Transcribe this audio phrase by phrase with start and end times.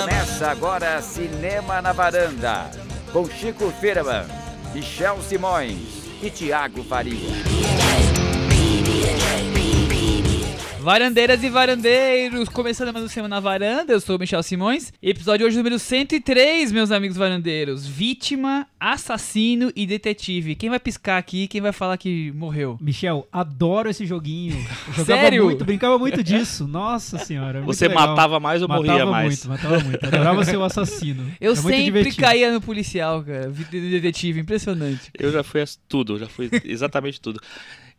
[0.00, 2.70] Começa agora Cinema na Varanda,
[3.12, 4.26] com Chico Firman,
[4.74, 5.78] Michel Simões
[6.22, 7.30] e Tiago Faria.
[10.82, 14.92] Varandeiras e varandeiros, começando mais um Semana na Varanda, eu sou o Michel Simões.
[15.00, 17.86] Episódio hoje número 103, meus amigos varandeiros.
[17.86, 20.56] Vítima, assassino e detetive.
[20.56, 21.46] Quem vai piscar aqui?
[21.46, 22.76] Quem vai falar que morreu?
[22.80, 24.56] Michel, adoro esse joguinho.
[24.88, 25.44] Eu jogava Sério?
[25.44, 26.66] muito, brincava muito disso.
[26.66, 27.60] Nossa senhora.
[27.60, 28.08] muito Você legal.
[28.08, 29.26] matava mais ou matava morria mais?
[29.28, 30.04] muito, matava muito.
[30.04, 31.22] Adorava ser o assassino.
[31.40, 32.16] Eu Era muito sempre divertido.
[32.26, 33.48] caía no policial, cara.
[33.48, 35.12] Vi- Detetive, impressionante.
[35.16, 37.40] Eu já fui as- tudo, já fui exatamente tudo.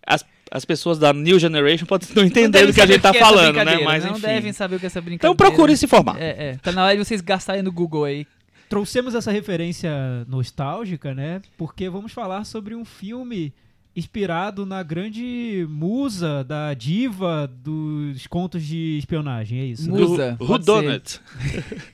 [0.05, 2.99] As, as pessoas da New Generation podem não entender devem do que a saber gente
[2.99, 3.79] o tá é essa falando, né?
[3.83, 4.21] Mas Não enfim.
[4.21, 5.33] devem saber o que é essa brincadeira.
[5.33, 6.21] Então procurem se informar.
[6.21, 6.55] É, é.
[6.61, 8.27] Tá na hora de vocês gastarem no Google aí.
[8.69, 9.91] Trouxemos essa referência
[10.27, 11.41] nostálgica, né?
[11.57, 13.53] Porque vamos falar sobre um filme
[13.95, 19.91] inspirado na grande musa da diva dos contos de espionagem, é isso?
[19.91, 19.99] né?
[19.99, 20.93] Mu- Musa, Who done ser.
[20.93, 21.21] it?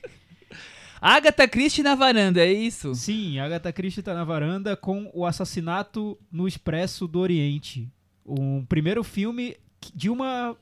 [1.00, 2.94] Agatha Christie na varanda, é isso?
[2.94, 7.88] Sim, Agatha Christie tá na varanda com o assassinato no Expresso do Oriente.
[8.26, 9.56] Um primeiro filme
[9.94, 10.56] de uma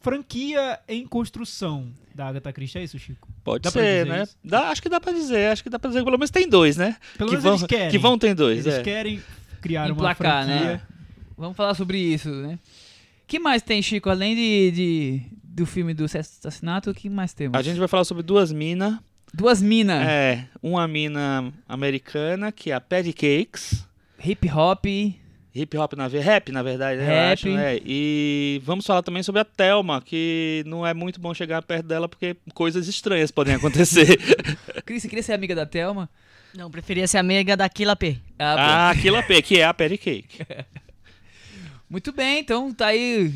[0.00, 2.78] franquia em construção da Agatha Christie.
[2.78, 3.28] É isso, Chico?
[3.42, 4.22] Pode Dá pra ser, né?
[4.22, 4.36] isso?
[4.44, 6.48] Dá, acho que dá pra dizer, acho que dá pra dizer que pelo menos tem
[6.48, 6.96] dois, né?
[7.16, 7.90] Pelo que menos vão, eles querem.
[7.90, 8.82] Que vão ter dois, Eles é.
[8.82, 9.22] querem
[9.60, 10.72] criar Emplacar, uma franquia.
[10.74, 10.80] né?
[11.36, 12.58] Vamos falar sobre isso, né?
[13.26, 14.08] que mais tem, Chico?
[14.08, 17.58] Além de, de- do filme do assassinato, o que mais temos?
[17.58, 18.96] A gente vai falar sobre duas minas.
[19.34, 20.06] Duas minas.
[20.06, 23.84] É, uma mina americana, que é a Patty Cakes.
[24.24, 24.84] Hip hop.
[25.58, 27.04] Hip hop na rap, na verdade, né?
[27.04, 27.32] Eu Rap.
[27.32, 27.78] acho, né?
[27.84, 32.08] E vamos falar também sobre a Thelma, que não é muito bom chegar perto dela
[32.08, 34.18] porque coisas estranhas podem acontecer.
[34.84, 36.10] Cris, você queria ser amiga da Thelma?
[36.54, 38.18] Não, preferia ser amiga da Killa P.
[38.38, 40.38] Ah, ah, P, que é a Patty Cake.
[41.88, 43.32] Muito bem, então tá aí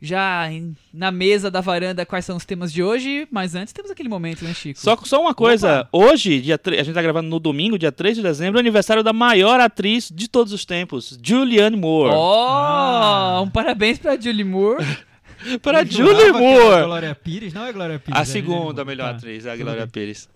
[0.00, 3.90] já em- na mesa da varanda quais são os temas de hoje, mas antes temos
[3.90, 4.78] aquele momento, né, Chico?
[4.78, 8.16] Só, só uma coisa, hoje, dia tre- a gente tá gravando no domingo, dia 3
[8.16, 12.12] de dezembro, é aniversário da maior atriz de todos os tempos, Julianne Moore.
[12.14, 13.40] Oh, Ah.
[13.42, 14.84] um parabéns pra Julie Moore.
[15.62, 16.84] Para Julie Moore!
[16.84, 18.18] Glória Pires, não é Glória Pires.
[18.18, 19.16] A é segunda melhor Tá.
[19.16, 19.86] atriz, a tudo Glória.
[19.86, 20.26] Pires.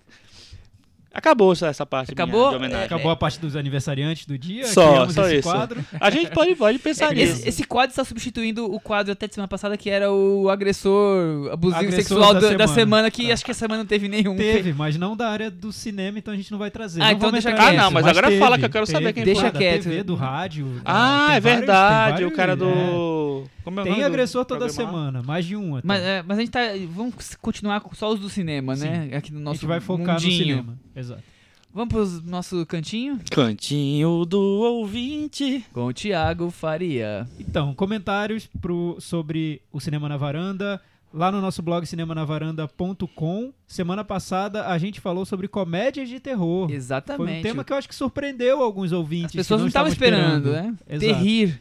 [1.19, 2.39] Acabou essa, essa parte Acabou?
[2.39, 2.87] minha de homenagem.
[2.87, 4.67] Acabou a parte dos aniversariantes do dia.
[4.67, 5.49] Só, só esse isso.
[5.51, 5.85] quadro.
[6.01, 7.33] A gente pode, pode pensar nisso.
[7.41, 11.51] Esse, esse quadro está substituindo o quadro até de semana passada, que era o agressor
[11.53, 12.75] abusivo Agressor sexual da da, da semana.
[12.75, 13.33] semana, que Tá.
[13.35, 14.37] acho que essa semana não teve nenhum.
[14.37, 17.03] Teve, mas não da área do cinema, então a gente não vai trazer.
[17.03, 17.61] Ah, Não então deixa quieto.
[17.69, 19.13] Ah, não, mas agora teve, fala que eu quero saber teve.
[19.15, 19.59] quem Deixa foi.
[19.59, 19.83] quieto.
[19.83, 20.81] TV, do rádio.
[20.85, 22.87] Ah, tem é vários- verdade, tem o cara vários- é.
[22.87, 23.45] do...
[23.65, 25.87] Como é o Tem agressor toda semana, mais de um até.
[25.87, 26.61] Mas, é, mas a gente tá.
[26.91, 29.11] Vamos continuar com só os do cinema, né?
[29.15, 30.33] Aqui no a nosso gente vai focar mundinho.
[30.33, 30.79] no cinema.
[31.09, 31.39] Exato.
[31.73, 33.21] Vamos pro nosso cantinho?
[33.31, 35.65] Cantinho do ouvinte.
[35.73, 37.29] Com o Thiago Faria.
[37.39, 40.81] Então, comentários pro, sobre o Cinema na Varanda.
[41.13, 43.53] Lá no nosso blog cinemanavaranda.com.
[43.67, 46.71] Semana passada a gente falou sobre comédias de terror.
[46.71, 47.31] Exatamente.
[47.31, 49.27] Foi um tema que eu acho que surpreendeu alguns ouvintes.
[49.27, 50.75] As que pessoas não estavam esperando, né?
[50.89, 51.15] Exato.
[51.15, 51.61] Terrir.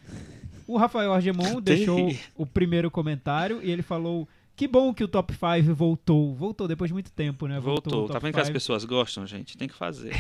[0.65, 5.31] O Rafael Argemon deixou o primeiro comentário e ele falou: Que bom que o Top
[5.31, 6.33] 5 voltou.
[6.33, 7.59] Voltou depois de muito tempo, né?
[7.59, 8.05] Voltou.
[8.05, 8.53] o Tá vendo que as 5.
[8.55, 9.55] pessoas gostam, gente?
[9.55, 10.13] Tem que fazer.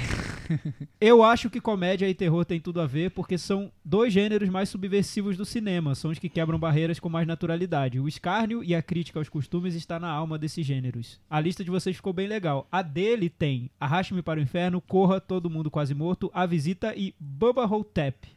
[1.01, 4.69] Eu acho que comédia e terror tem tudo a ver porque são dois gêneros mais
[4.69, 5.95] subversivos do cinema.
[5.95, 7.99] São os que quebram barreiras com mais naturalidade.
[7.99, 11.19] O escárnio e a crítica aos costumes está na alma desses gêneros.
[11.27, 12.67] A lista de vocês ficou bem legal.
[12.71, 17.15] A dele tem Arraste-me para o Inferno, Corra, Todo Mundo Quase Morto, A Visita e
[17.19, 18.36] Bubba Hotep.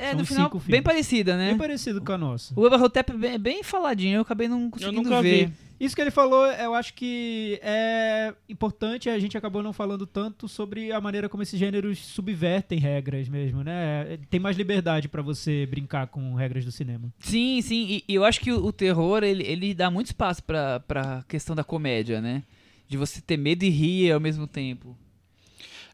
[0.00, 0.82] É, São no final, cinco bem filmes.
[0.84, 1.48] parecida, né?
[1.48, 2.52] Bem parecido com a nossa.
[2.54, 5.48] O Bubba Hotep é bem, bem faladinho, eu acabei não conseguindo nunca ver.
[5.48, 5.52] vi.
[5.80, 10.46] Isso que ele falou, eu acho que é importante, a gente acabou não falando tanto
[10.46, 14.18] sobre a maneira como esses gêneros subvertem regras mesmo, né?
[14.28, 17.10] Tem mais liberdade pra você brincar com regras do cinema.
[17.18, 20.44] Sim, sim, e, e eu acho que o, o terror, ele, ele dá muito espaço
[20.44, 22.42] pra, pra questão da comédia, né?
[22.86, 24.94] De você ter medo e rir ao mesmo tempo.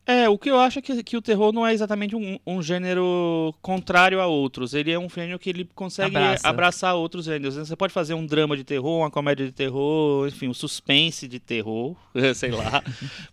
[0.07, 2.63] É, o que eu acho é que, que o terror não é exatamente um, um
[2.63, 4.73] gênero contrário a outros.
[4.73, 6.49] Ele é um gênero que ele consegue Abraça.
[6.49, 7.57] abraçar outros gêneros.
[7.57, 11.41] Você pode fazer um drama de terror, uma comédia de terror, enfim, um suspense de
[11.41, 11.97] terror,
[12.37, 12.85] sei lá.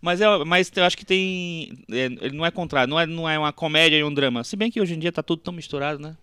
[0.01, 1.73] mas, é, mas eu acho que tem.
[1.91, 4.43] é, ele não é contrário, não é, não é uma comédia e um drama.
[4.43, 6.17] Se bem que hoje em dia tá tudo tão misturado, né?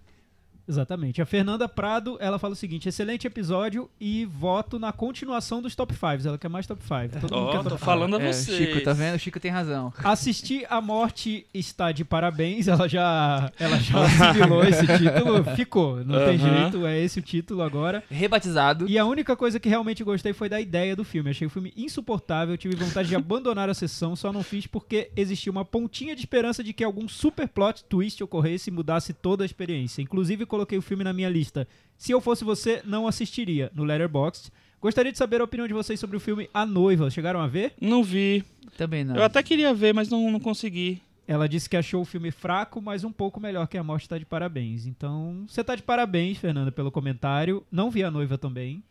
[0.71, 1.21] Exatamente.
[1.21, 5.93] A Fernanda Prado, ela fala o seguinte: excelente episódio e voto na continuação dos top
[5.93, 6.29] 5.
[6.29, 7.21] Ela quer mais top 5.
[7.27, 7.79] Todo quer tô top five.
[7.85, 8.57] falando a É, vocês.
[8.57, 9.17] Chico, tá vendo?
[9.17, 9.93] O Chico tem razão.
[10.05, 12.69] Assistir a morte está de parabéns.
[12.69, 13.99] Ela já, ela já
[14.31, 15.45] assimilou esse título.
[15.57, 16.61] Ficou, não tem Aham.
[16.61, 16.87] jeito.
[16.87, 18.05] É esse o título agora.
[18.09, 18.89] Rebatizado.
[18.89, 21.31] E a única coisa que realmente gostei foi da ideia do filme.
[21.31, 25.51] Achei o filme insuportável, tive vontade de abandonar a sessão, só não fiz porque existia
[25.51, 29.47] uma pontinha de esperança de que algum super plot twist ocorresse e mudasse toda a
[29.47, 30.01] experiência.
[30.03, 31.67] Inclusive, coloquei o filme na minha lista.
[31.97, 36.01] Se eu fosse você, não assistiria no Letterboxd, Gostaria de saber a opinião de vocês
[36.01, 37.11] sobre o filme A Noiva.
[37.11, 37.75] Chegaram a ver?
[37.79, 38.43] Não vi.
[38.79, 39.15] Também não.
[39.15, 41.03] Eu até queria ver, mas não, não consegui.
[41.29, 44.17] Ela disse que achou o filme fraco, mas um pouco melhor que A Morte tá
[44.17, 44.87] de parabéns.
[44.87, 47.63] Então, você tá de parabéns, Fernanda, pelo comentário.
[47.71, 48.83] Não vi A Noiva também.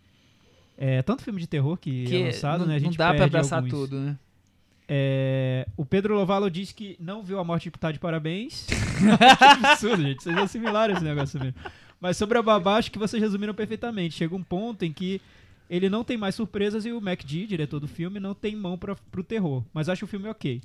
[0.78, 2.76] É, tanto filme de terror que, Que é lançado, não, né?
[2.76, 3.72] A não gente dá pra perde abraçar alguns.
[3.72, 4.18] tudo, né?
[4.92, 8.66] É, o Pedro Lovalo diz que não viu A Morte tá de parabéns.
[8.66, 10.24] que absurdo, gente.
[10.24, 11.54] Vocês assimilaram esse negócio mesmo.
[12.02, 14.16] Mas sobre a babá, acho que vocês resumiram perfeitamente.
[14.16, 15.22] Chega um ponto em que
[15.70, 18.80] ele não tem mais surpresas e o Mac G, diretor do filme, não tem mão
[18.80, 19.64] pra, pro terror.
[19.72, 20.60] Mas acho o filme ok.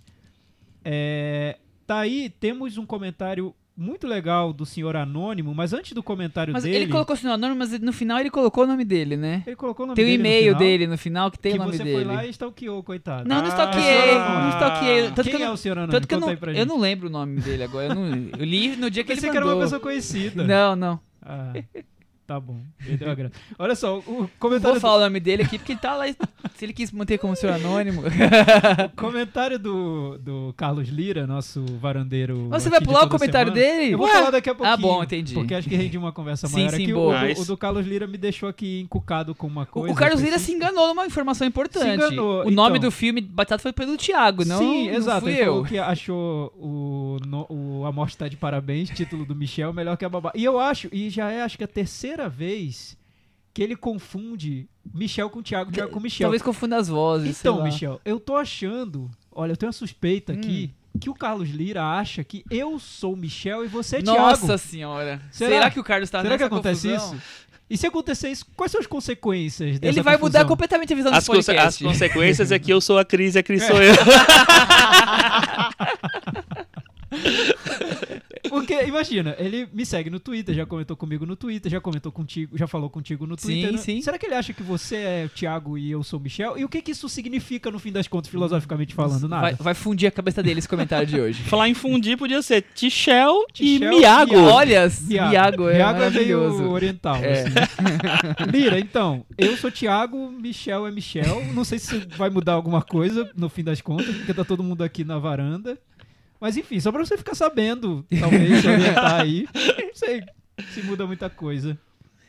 [0.83, 6.53] É, tá aí, temos um comentário muito legal do senhor Anônimo, mas antes do comentário
[6.53, 6.77] Mas dele...
[6.77, 9.43] ele colocou seu nome, mas no final ele colocou o nome dele, né?
[9.47, 11.53] ele colocou o nome Tem o dele no e-mail final, dele no final que tem
[11.53, 12.05] que o nome você dele.
[12.05, 13.29] foi lá e stalkeou, coitado.
[13.29, 15.03] Não, não Ah, stalkeei, ah, não stalkeei.
[15.11, 15.93] Tanto Quem que eu é o senhor Anônimo?
[15.93, 17.87] tanto que eu não, eu não lembro o nome dele agora.
[17.89, 19.61] Eu, não, eu li no dia que Pensei ele que era mandou.
[19.61, 20.45] uma pessoa conhecida.
[20.45, 21.01] Não, não.
[21.21, 21.53] Ah,
[22.27, 22.61] tá bom.
[22.85, 23.35] Perdeu a graça.
[23.59, 26.05] Olha só, o comentário, Vou falar o nome dele aqui porque ele tá lá.
[26.55, 28.03] Se ele quis manter como seu anônimo.
[28.03, 32.49] do, o comentário do, do Carlos Lira, nosso varandeiro.
[32.51, 33.75] Você vai pular o comentário semana.
[33.77, 33.93] dele?
[33.95, 34.13] Eu vou Ué?
[34.13, 34.75] falar daqui a pouquinho.
[34.75, 35.35] Ah, bom, entendi.
[35.35, 36.93] Porque acho que rende uma conversa Sim, maior sim, aqui.
[36.93, 37.15] Boa.
[37.23, 37.41] O, Nice.
[37.43, 39.93] o do Carlos Lira me deixou aqui encucado com uma coisa.
[39.93, 41.85] o Carlos Lira se enganou numa informação importante.
[41.85, 42.89] Se enganou, o nome então.
[42.89, 45.21] do filme Batata foi pelo Thiago, não, Sim, não exato.
[45.23, 45.65] fui eu.
[45.65, 50.05] que achou o, no- o A Morte Tá de Parabéns, título do Michel, melhor que
[50.05, 50.31] a Babá.
[50.35, 52.97] E eu acho, e já é acho que a terceira vez
[53.53, 56.25] que ele confunde Michel com Thiago, Thiago com Michel.
[56.27, 57.37] Talvez confunda as vozes.
[57.37, 57.65] sei Então, lá.
[57.65, 59.11] Michel, eu tô achando.
[59.31, 60.99] Olha, eu tenho uma suspeita aqui Hum.
[60.99, 64.59] que o Carlos Lira acha que eu sou Michel e você é Nossa Thiago.
[64.59, 65.21] senhora.
[65.31, 65.51] Será?
[65.51, 65.71] Será?
[65.71, 67.15] que o Carlos tá Será que nessa acontece confusão?
[67.17, 67.23] isso?
[67.71, 70.49] E se acontecer isso, quais são as consequências dessa Ele vai mudar confusão?
[70.49, 71.83] completamente a visão As, do conse- as podcast.
[71.85, 73.95] consequências é que eu sou a Cris e a Cris sou eu.
[78.49, 82.57] Porque, imagina, ele me segue no Twitter, já comentou comigo no Twitter, já comentou contigo,
[82.57, 83.73] já falou contigo no Sim, Twitter.
[83.73, 83.79] né?
[83.79, 84.01] sim.
[84.03, 86.57] Será que ele acha que você é o Thiago e eu sou o Michel?
[86.59, 89.29] E o que que isso significa, no fim das contas, filosoficamente falando?
[89.29, 89.43] Nada.
[89.43, 91.43] Vai, vai fundir a cabeça dele esse comentário de hoje.
[91.49, 94.33] Falar em fundir podia ser Tichel e Tichel e Miago.
[94.35, 94.47] Miago.
[94.49, 96.71] Olha, Iago é Iago é meio maravilhoso.
[96.71, 97.17] oriental.
[97.17, 97.43] É.
[97.43, 97.51] assim.
[98.53, 101.45] Lira, então, eu sou Thiago, Michel é Michel.
[101.55, 104.85] Não sei se vai mudar alguma coisa no fim das contas, porque tá todo mundo
[104.85, 105.79] aqui na varanda.
[106.45, 109.49] Mas enfim, só pra você ficar sabendo, talvez, se orientar aí.
[109.55, 110.23] Não sei
[110.75, 111.79] se muda muita coisa.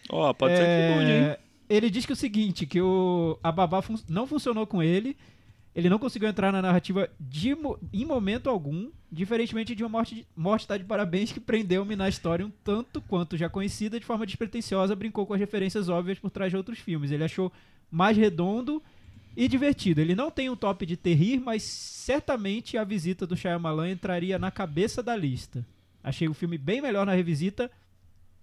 [0.09, 1.35] Ó, pode ser É, que mude, hein?
[1.69, 5.17] Ele diz que o seguinte, que o, a babá fun- não funcionou com ele,
[5.75, 7.57] ele não conseguiu entrar na narrativa de
[7.91, 12.07] em momento algum, diferentemente de uma morte, de, morte tá de parabéns que prendeu-me na
[12.07, 16.29] história um tanto quanto já conhecida, de forma despretensiosa, brincou com as referências óbvias por
[16.31, 17.11] trás de outros filmes.
[17.11, 17.51] Ele achou
[17.91, 18.81] mais redondo
[19.35, 20.01] e divertido.
[20.01, 24.51] Ele não tem um top de terrir, mas certamente a visita do Shyamalan entraria na
[24.51, 25.65] cabeça da lista.
[26.03, 27.69] Achei o filme bem melhor na revisita,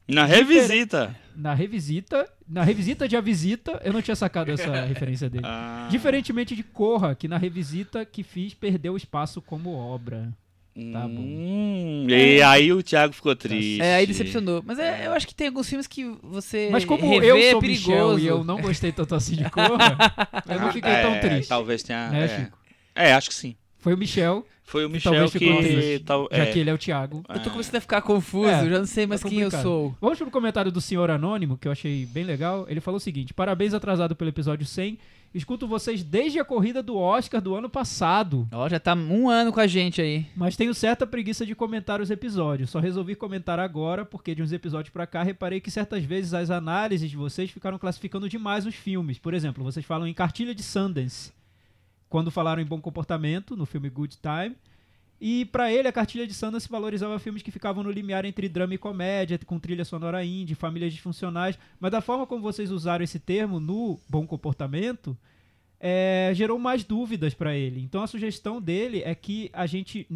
[0.08, 1.14] Na revisita.
[1.36, 5.44] na revisita, na revisita de A Visita, eu não tinha sacado essa referência dele.
[5.46, 10.32] Ah, Diferentemente de Corra, que na revisita que fiz perdeu espaço como obra.
[10.74, 11.20] Tá bom.
[11.20, 13.82] hum, E aí o Thiago ficou triste.
[13.82, 14.62] É, aí decepcionou.
[14.64, 17.50] Mas é, eu acho que tem alguns filmes que você Mas como rever eu é
[17.50, 17.90] sou perigoso.
[17.90, 19.98] Michel e eu não gostei tanto assim de Corra,
[20.48, 21.48] eu não fiquei tão É, triste.
[21.48, 22.08] Talvez tenha.
[22.08, 22.50] Né,
[22.96, 23.08] é.
[23.10, 23.54] É, acho que sim.
[23.78, 25.38] Foi o Michel, Foi o que Michel talvez que.
[25.40, 26.46] ficou triste, tal- já é.
[26.52, 27.22] que ele é o Thiago.
[27.28, 29.94] Eu tô começando a ficar confuso, É, já não sei mais tá quem eu sou.
[30.00, 32.64] Vamos pro comentário do senhor Anônimo, que eu achei bem legal.
[32.68, 34.98] Ele falou o seguinte: Parabéns atrasado pelo episódio 100.
[35.34, 38.46] Escuto vocês desde a corrida do Oscar do ano passado.
[38.52, 40.26] Ó, já tá um ano com a gente aí.
[40.36, 42.68] Mas tenho certa preguiça de comentar os episódios.
[42.68, 46.50] Só resolvi comentar agora porque de uns episódios pra cá reparei que certas vezes as
[46.50, 49.18] análises de vocês ficaram classificando demais os filmes.
[49.18, 51.32] Por exemplo, vocês falam em Cartilha de Sundance,
[52.10, 54.54] quando falaram em Bom Comportamento, no filme Good Time.
[55.24, 58.74] E pra ele, a Cartilha de Sundance valorizava filmes que ficavam no limiar entre drama
[58.74, 61.56] e comédia, com trilha sonora indie, famílias disfuncionais.
[61.78, 65.16] Mas da forma como vocês usaram esse termo no Bom Comportamento,
[65.84, 67.80] é, gerou mais dúvidas pra ele.
[67.82, 70.06] Então a sugestão dele é que a gente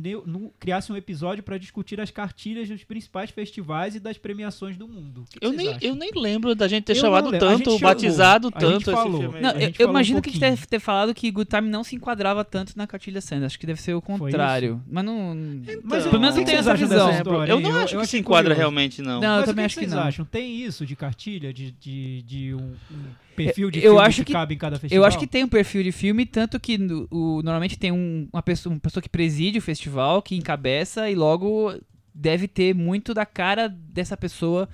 [0.61, 5.25] criasse um episódio pra discutir as cartilhas dos principais festivais e das premiações do mundo.
[5.29, 5.81] Que Eu nem, acham?
[5.83, 7.81] eu nem lembro da gente ter Eu chamado tanto, chamou.
[7.81, 9.21] batizado tanto esse falou.
[9.23, 9.41] filme.
[9.41, 11.69] Não, eu, eu falou um imagino que a gente deve ter falado que Good Time
[11.69, 13.47] não se enquadrava tanto na cartilha Sanders.
[13.47, 14.81] Acho que deve ser o contrário.
[14.89, 15.35] Mas não.
[15.83, 17.11] Mas pelo menos o não que tem vocês essa visão.
[17.49, 18.59] eu não acho que se enquadra curioso.
[18.61, 19.21] realmente, não.
[19.21, 19.99] Não, eu Mas o também que acho que não.
[20.01, 20.25] acham?
[20.25, 21.53] Tem isso de cartilha?
[21.53, 22.59] De, de, de um,
[22.93, 23.05] um
[23.37, 25.03] perfil de Eu filme acho que, que- cabe em cada festival?
[25.03, 26.77] Eu acho que tem um perfil de filme, tanto que
[27.11, 31.15] o, normalmente tem um- uma, pessoa, uma pessoa que preside o festival, que encabeça, e
[31.15, 31.75] logo
[32.15, 34.69] deve ter muito da cara dessa pessoa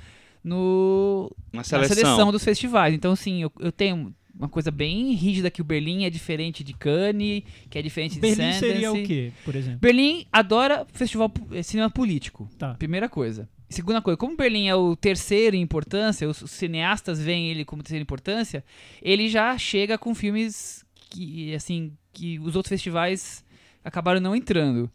[0.45, 1.97] no, Na na seleção.
[1.97, 2.95] seleção dos festivais.
[2.95, 6.73] Então, assim, eu, eu tenho uma coisa bem rígida que o Berlim é diferente de
[6.73, 8.59] Cannes, que é diferente de Berlim Sundance.
[8.61, 9.78] seria o quê, por exemplo?
[9.81, 12.49] Berlim adora festival eh, cinema político.
[12.59, 12.75] Tá.
[12.75, 13.49] Primeira coisa.
[13.73, 18.02] Segunda coisa, como Berlim é o terceiro em importância, os cineastas veem ele como terceiro
[18.02, 18.62] em importância,
[19.00, 23.45] ele já chega com filmes que, assim, que os outros festivais
[23.83, 24.91] acabaram não entrando.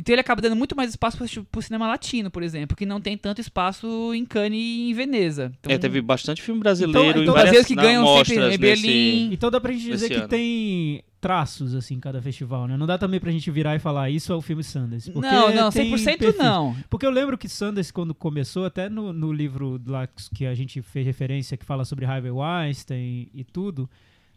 [0.00, 3.00] Então ele acaba dando muito mais espaço pro, pro cinema latino, por exemplo, que não
[3.00, 5.52] tem tanto espaço em Cannes e em Veneza.
[5.60, 8.58] Então, É, teve bastante filme brasileiro Então- em então várias brasileiros que ganham sempre em
[8.58, 9.22] Berlim.
[9.24, 10.28] nesse- Então dá pra gente dizer que ano.
[10.28, 12.78] tem traços, assim, em cada festival, né?
[12.78, 15.10] Não dá também pra gente virar e falar isso é o filme Sundance.
[15.10, 16.38] porque não, não, tem 100% perfis.
[16.38, 16.74] não.
[16.88, 20.80] Porque eu lembro que Sundance, quando começou, até no, no livro lá que a gente
[20.80, 23.88] fez referência, que fala sobre Harvey Weinstein e tudo,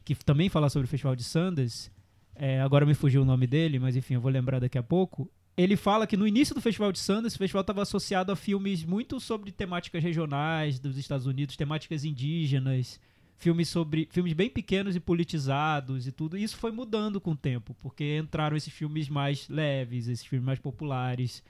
[0.03, 1.89] que também fala sobre o Festival de Sundance,
[2.35, 5.29] é, agora me fugiu o nome dele, mas enfim, eu vou lembrar daqui a pouco.
[5.55, 8.83] Ele fala que no início do Festival de Sundance, o festival estava associado a filmes
[8.83, 12.99] muito sobre temáticas regionais dos Estados Unidos, temáticas indígenas,
[13.37, 16.37] filmes sobre filmes bem pequenos e politizados e tudo.
[16.37, 20.45] E isso foi mudando com o tempo, porque entraram esses filmes mais leves, esses filmes
[20.45, 21.43] mais populares,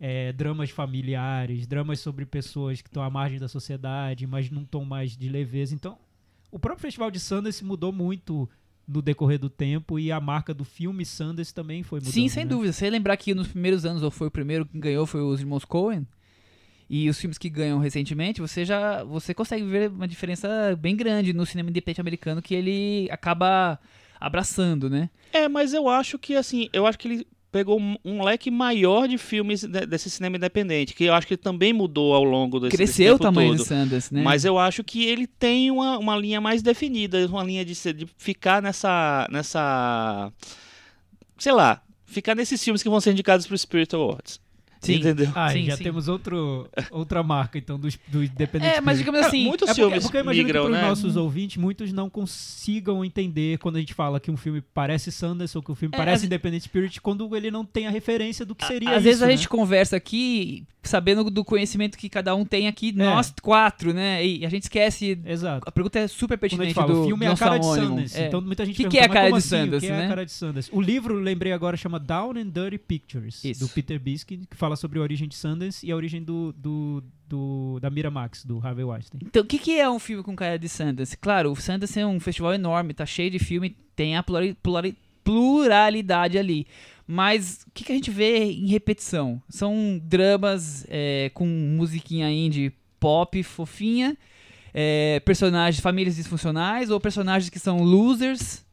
[0.00, 4.84] é, dramas familiares, dramas sobre pessoas que estão à margem da sociedade, mas num tom
[4.84, 5.72] mais de leveza.
[5.72, 5.96] Então,
[6.50, 8.48] o próprio Festival de Sundance mudou muito
[8.86, 12.12] no decorrer do tempo e a marca do filme Sundance também foi mudando.
[12.12, 12.50] Sim, sem né?
[12.50, 12.72] dúvida.
[12.72, 15.64] Você lembrar que nos primeiros anos, ou foi o primeiro que ganhou, foi os irmãos
[15.64, 16.06] Coen,
[16.88, 21.32] e os filmes que ganham recentemente, você já você consegue ver uma diferença bem grande
[21.32, 23.78] no cinema independente americano que ele acaba
[24.20, 25.10] abraçando, né?
[25.32, 29.08] É, mas eu acho que assim, eu acho que ele pegou um, um leque maior
[29.08, 32.60] de filmes de- desse cinema independente, que eu acho que ele também mudou ao longo
[32.60, 33.58] desse, desse Cresceu o tamanho todo.
[33.58, 34.22] do Sanders, né?
[34.22, 38.06] Mas eu acho que ele tem uma, uma linha mais definida, uma linha de, de
[38.18, 40.32] ficar nessa, nessa.
[41.38, 44.40] Sei lá, ficar nesses filmes que vão ser indicados pro Spirit Awards.
[44.86, 44.94] Sim.
[44.96, 45.30] Entendeu?
[45.34, 45.84] Ah, Sim, já sim.
[45.84, 48.98] temos outro, outra marca, então, dos, do Independente É, mas Spirit.
[48.98, 50.88] digamos assim, muitos É porque, filmes porque eu imagino migram, que para os né?
[50.88, 55.56] nossos ouvintes, muitos não consigam entender quando a gente fala que um filme parece Sundance
[55.56, 58.44] ou que um filme É, parece às- Independent Spirit, quando ele não tem a referência
[58.44, 59.36] do que seria Às isso, vezes a né?
[59.36, 62.92] gente conversa aqui sabendo do conhecimento que cada um tem aqui, É.
[62.92, 64.24] nós quatro, né?
[64.24, 65.18] E a gente esquece.
[65.26, 65.68] Exato.
[65.68, 67.64] A pergunta é super pertinente gente fala, do, o filme do é a cara de.
[67.66, 68.16] Sundance.
[68.16, 68.26] É.
[68.28, 69.62] Então muita gente Que que pergunta, é a cara "Mas de assim?
[69.62, 70.70] O Sundance, que é né?" a cara de Sundance?
[70.72, 73.60] O livro, lembrei agora, chama Down and Dirty Pictures, Isso.
[73.66, 77.02] do Peter Biskin, que fala sobre a origem de Sundance e a origem do, do,
[77.28, 79.20] do- da Miramax, do Harvey Weinstein.
[79.24, 81.16] Então, o que, que é um filme com cara de Sundance?
[81.16, 84.96] Claro, o Sundance é um festival enorme, tá cheio de filme, tem a plurali- plurali-
[85.24, 86.66] pluralidade ali.
[87.06, 89.40] Mas o que, que a gente vê em repetição?
[89.48, 94.16] São dramas é, com musiquinha indie pop fofinha,
[94.74, 98.64] é, personagens, famílias disfuncionais ou personagens que são losers,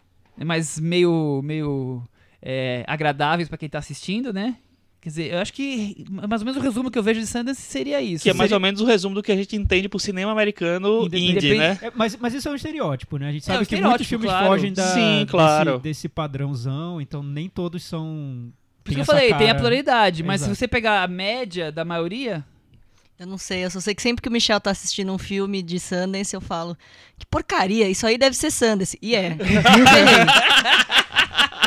[0.44, 2.02] mas meio, meio
[2.42, 4.58] é, agradáveis pra quem tá assistindo, né?
[5.04, 7.62] Quer dizer, eu acho que mais ou menos o resumo que eu vejo de Sundance
[7.62, 8.24] seria isso.
[8.24, 10.32] Que é mais Seria- ou menos o resumo do que a gente entende pro cinema
[10.32, 11.78] americano Independente- indie, né?
[11.82, 13.28] É, mas, mas isso é um estereótipo, né?
[13.28, 14.48] A gente É, sabe um que muitos filmes claro.
[14.48, 15.80] fogem da, Sim, desse- claro.
[15.80, 18.50] desse, padrãozão, então nem todos são.
[18.82, 19.56] Por isso que eu falei, tem a cara.
[19.60, 20.56] pluralidade, mas Exato.
[20.56, 22.46] se você pegar a média da maioria,
[23.20, 25.62] Eu não sei, eu só sei que sempre que o Michel tá assistindo um filme
[25.62, 26.76] de Sundance, eu falo,
[27.18, 28.98] que porcaria, isso aí deve ser Sundance.
[29.02, 29.38] E é.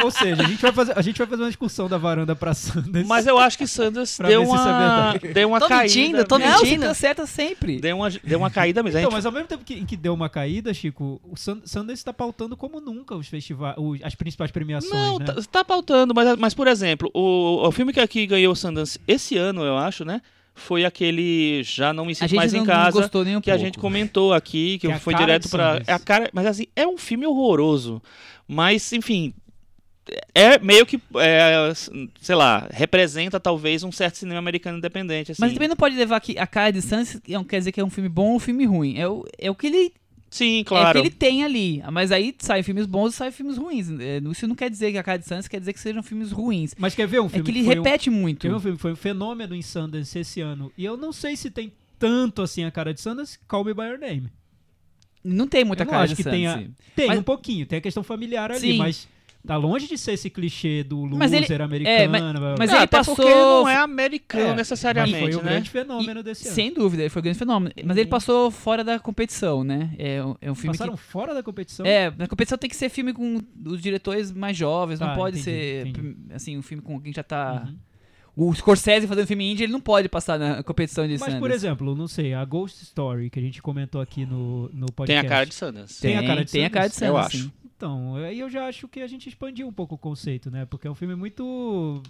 [0.07, 2.55] Ou seja, a gente, vai fazer, a gente vai fazer uma discussão da varanda pra
[2.55, 3.07] Sundance.
[3.07, 5.29] Mas eu acho que Sanders deu é uma, verdade.
[5.35, 5.83] deu uma Tô caída.
[5.85, 6.87] mentindo, tô não, você mentindo.
[6.87, 7.79] tá certa sempre.
[7.81, 9.85] Deu uma, deu uma caída, mas a Então, gente mas ao mesmo tempo que, em
[9.85, 14.51] que deu uma caída, Chico, o Sundance está pautando como nunca os festivais, as principais
[14.51, 15.25] premiações, Não, né?
[15.27, 18.99] tá, tá pautando, mas, mas por exemplo, o, o filme que aqui ganhou o Sundance
[19.07, 20.23] esse ano, eu acho, né?
[20.59, 23.59] Foi aquele Já Não Me A Sinto Mais não, em Casa, um que a pouco.
[23.59, 25.49] gente comentou aqui, que, Que é a foi direto.
[25.49, 25.85] Sundance.
[25.87, 28.01] É a cara, mas assim, é um filme horroroso.
[28.49, 29.35] Mas, enfim.
[30.35, 31.73] É meio que, é,
[32.21, 35.33] sei lá, representa talvez um certo cinema americano independente.
[35.33, 35.41] Assim.
[35.43, 37.85] Mas também não pode levar que a cara de Sans não quer dizer que é
[37.85, 38.97] um filme bom ou um filme ruim.
[38.99, 39.93] É o, é o que ele
[40.31, 41.01] Sim, é o claro.
[41.01, 41.83] que ele tem ali.
[41.91, 43.89] Mas aí saem filmes bons e saem filmes ruins.
[43.99, 46.31] É, Isso não quer dizer que a cara de Sans quer dizer que sejam filmes
[46.31, 46.73] ruins.
[46.79, 48.41] Mas quer ver um É filme que ele foi um- repete muito.
[48.43, 50.71] Quer ver um filme que foi um fenômeno em Sundance esse ano?
[50.79, 53.83] E eu não sei se tem tanto assim a cara de Sundance, Call Me By
[53.85, 54.31] Your Name.
[55.25, 56.69] Não tem muita Eu não cara acho de que tenha- Sans.
[56.95, 58.79] Tem Mas- um pouquinho, tem a questão familiar ali, Sim.
[58.79, 59.09] mas
[59.47, 61.97] tá longe de ser esse clichê do loser Mas ele- americano.
[61.97, 62.23] é, mas-
[62.59, 65.50] mas Não, ele até passou- porque não é americano É, mas necessariamente, foi o né?
[65.50, 66.55] grande fenômeno desse ano.
[66.55, 67.73] Sem dúvida, ele foi um grande fenômeno.
[67.85, 69.91] Mas ele passou fora da competição, né?
[69.99, 71.03] É, um- é um filme Passaram que.
[71.03, 71.87] fora da competição?
[71.87, 75.38] É, na competição tem que ser filme com os diretores mais jovens, não Tá, pode
[75.38, 76.17] entendi, ser entendi.
[76.35, 77.65] assim um filme com quem já tá.
[77.67, 77.76] Uhum.
[78.38, 81.55] O Scorsese fazendo filme indie, ele não pode passar na competição de Mas, por Sundance.
[81.55, 85.26] exemplo, não sei, a Ghost Story, que a gente comentou aqui no, no Tem podcast.
[85.26, 86.03] a cara de Sundance.
[86.03, 87.09] Tem a cara de tem a cara de Sundance?
[87.11, 87.53] Eu acho.
[87.76, 90.64] Então, aí eu já acho que a gente expandiu um pouco o conceito, né?
[90.64, 92.02] Porque é um filme muito.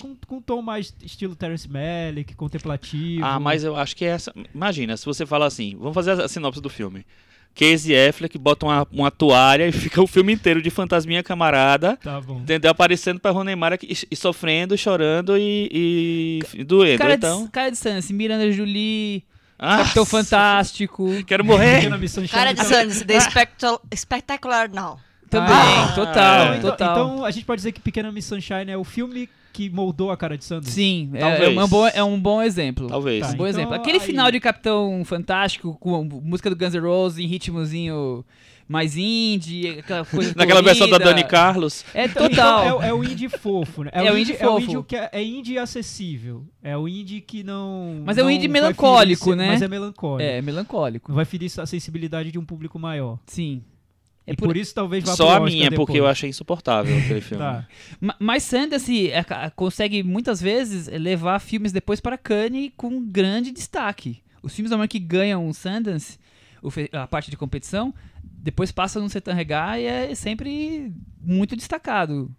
[0.00, 3.24] com, com um tom mais estilo Terrence Malick, contemplativo.
[3.24, 4.32] Ah, mas eu acho que é essa.
[4.54, 7.04] Imagina, se você fala assim, vamos fazer a sinopse do filme.
[7.52, 11.96] Casey Affleck bota uma, uma toalha e fica o filme inteiro de fantasminha camarada.
[11.96, 12.38] Tá bom.
[12.38, 12.70] Entendeu?
[12.70, 16.98] Aparecendo pra Rooney Mara e, e sofrendo, chorando e, e, e doendo.
[16.98, 17.44] Cara, então.
[17.46, 19.24] de, cara de Sans, Miranda Jolie,
[19.58, 21.08] Ah, Capitão Fantástico.
[21.26, 21.88] Quero morrer.
[22.30, 22.64] Cara de.
[22.64, 24.98] Sanders, The Spectacle- Spectacular Now.
[25.28, 26.92] Também, Ah, total, então, total.
[26.92, 30.16] então a gente pode dizer que Pequena Miss Sunshine é o filme que moldou a
[30.16, 30.72] cara de Sanders?
[30.72, 31.56] Sim, é, Talvez.
[31.56, 32.86] é um bom, é um bom exemplo.
[32.86, 33.20] Talvez.
[33.22, 33.26] Tá.
[33.28, 33.74] Um bom Então, exemplo.
[33.74, 38.24] Aquele aí- final de Capitão Fantástico com a música do Guns N' Roses em ritmozinho
[38.68, 40.98] mais indie, aquela coisa Naquela versão da.
[40.98, 41.84] Dani Carlos.
[41.94, 42.82] É Então, total.
[42.82, 43.90] é, é o indie fofo, né?
[43.92, 44.60] É o indie É o fofo.
[44.72, 46.44] indie que é, é indie acessível.
[46.62, 48.02] É o indie que não.
[48.04, 49.48] Mas é um não indie vai melancólico, ferir- né?
[49.52, 50.28] Mas é melancólico.
[50.30, 51.10] É, melancólico.
[51.10, 53.18] Não vai ferir a sensibilidade de um público maior.
[53.26, 53.62] Sim.
[54.26, 54.56] É e por- por...
[54.56, 56.10] isso talvez vá Só a minha, porque eu depois.
[56.10, 57.44] achei insuportável aquele filme.
[57.44, 57.64] Tá.
[58.00, 63.52] Ma- Mas Sundance é, ca- consegue muitas vezes levar filmes depois para Cannes com grande
[63.52, 64.18] destaque.
[64.42, 66.18] Os filmes normalmente que ganham Sundance,
[66.60, 67.94] o fe- a parte de competição,
[68.46, 72.30] depois passam no Setan Regar e é sempre muito destacado.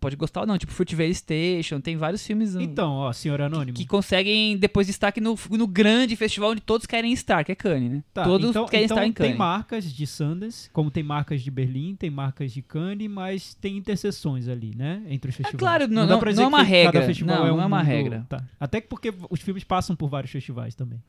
[0.00, 3.76] Pode gostar ou não, tipo Fruitvale Station, tem vários filmes um, Então, ó, senhor Anônimo.
[3.76, 7.90] que conseguem depois destaque no, no grande festival onde todos querem estar, que é Cannes,
[7.90, 8.04] né?
[8.14, 9.36] Tá, todos então, querem então estar em tem Cannes.
[9.38, 14.48] marcas de Sundance, como tem marcas de Berlim, tem marcas de Cannes, mas tem interseções
[14.48, 15.02] ali, né?
[15.08, 15.54] Entre os festivais.
[15.54, 17.02] É claro, não- não- dizer não é uma que cada regra.
[17.06, 18.26] festival Não, é não um é uma mundo- regra.
[18.28, 18.44] Tá.
[18.60, 21.02] Até porque os filmes passam por vários festivais também.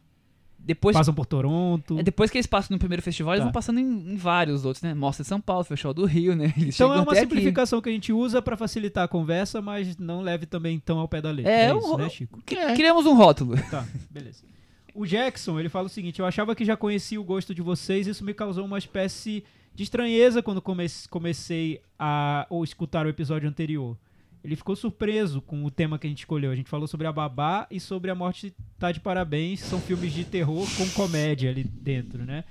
[0.63, 1.98] Depois Passam por Toronto.
[2.00, 3.46] É, depois que eles passam no primeiro festival, eles Tá.
[3.46, 4.94] vão passando em, em vários outros, né?
[4.94, 6.53] Mostra de São Paulo, Festival do Rio, né?
[6.58, 7.30] Eles Então é uma até aqui.
[7.30, 11.08] simplificação que a gente usa pra facilitar a conversa, mas não leve também tão ao
[11.08, 11.51] pé da letra.
[11.51, 12.39] É, É, isso, né, Chico?
[12.46, 13.56] Que- Criamos um rótulo.
[13.72, 14.44] Tá, beleza.
[14.94, 18.06] O Jackson, ele fala o seguinte: eu achava que já conhecia o gosto de vocês,
[18.08, 23.50] isso me causou uma espécie de estranheza quando come- comecei a ou escutar o episódio
[23.50, 23.98] anterior.
[24.43, 26.51] Ele ficou surpreso com o tema que a gente escolheu.
[26.51, 29.60] A gente falou sobre a Babá e sobre A Morte Tá de Parabéns.
[29.60, 32.43] São filmes de terror com comédia ali dentro, né?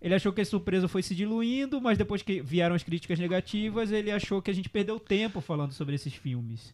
[0.00, 3.90] Ele achou que a surpresa foi se diluindo, mas depois que vieram as críticas negativas,
[3.90, 6.72] ele achou que a gente perdeu tempo falando sobre esses filmes.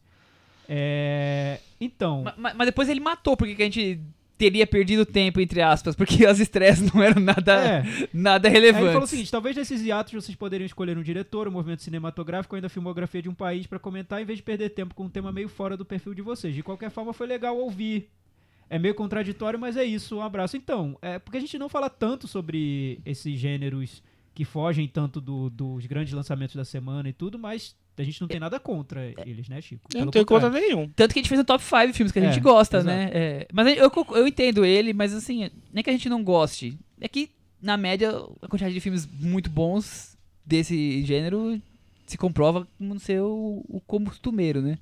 [0.68, 1.58] É...
[1.80, 4.00] Então, Ma- ma- Mas, depois ele matou, porque que a gente
[4.42, 8.66] teria perdido tempo, entre aspas, porque as estreias não eram nada, é, nada Aí ele
[8.72, 9.10] falou o relevantes.
[9.10, 12.70] seguinte: talvez nesses hiatos vocês poderiam escolher um diretor, um movimento cinematográfico ou ainda a
[12.70, 15.48] filmografia de um país pra comentar, em vez de perder tempo com um tema meio
[15.48, 16.54] fora do perfil de vocês.
[16.54, 18.08] De qualquer forma, foi legal ouvir.
[18.68, 20.16] É meio contraditório, mas é isso.
[20.16, 20.56] Um abraço.
[20.56, 24.02] Então, é porque a gente não fala tanto sobre esses gêneros
[24.34, 28.28] que fogem tanto do- dos grandes lançamentos da semana e tudo, mas a gente não
[28.28, 29.82] tem nada contra eles, né, Chico?
[29.94, 30.58] Eu não tenho contrário.
[30.58, 30.88] nenhum.
[30.96, 32.86] Tanto que a gente fez um top 5 filmes que a É, gente gosta, exato.
[32.96, 33.10] né?
[33.12, 36.78] É, mas eu, eu, entendo ele, mas assim, não é que a gente não goste.
[37.00, 41.60] É que, na média, a quantidade de filmes muito bons desse gênero
[42.06, 44.78] se comprova como não ser o, o costumeiro, né?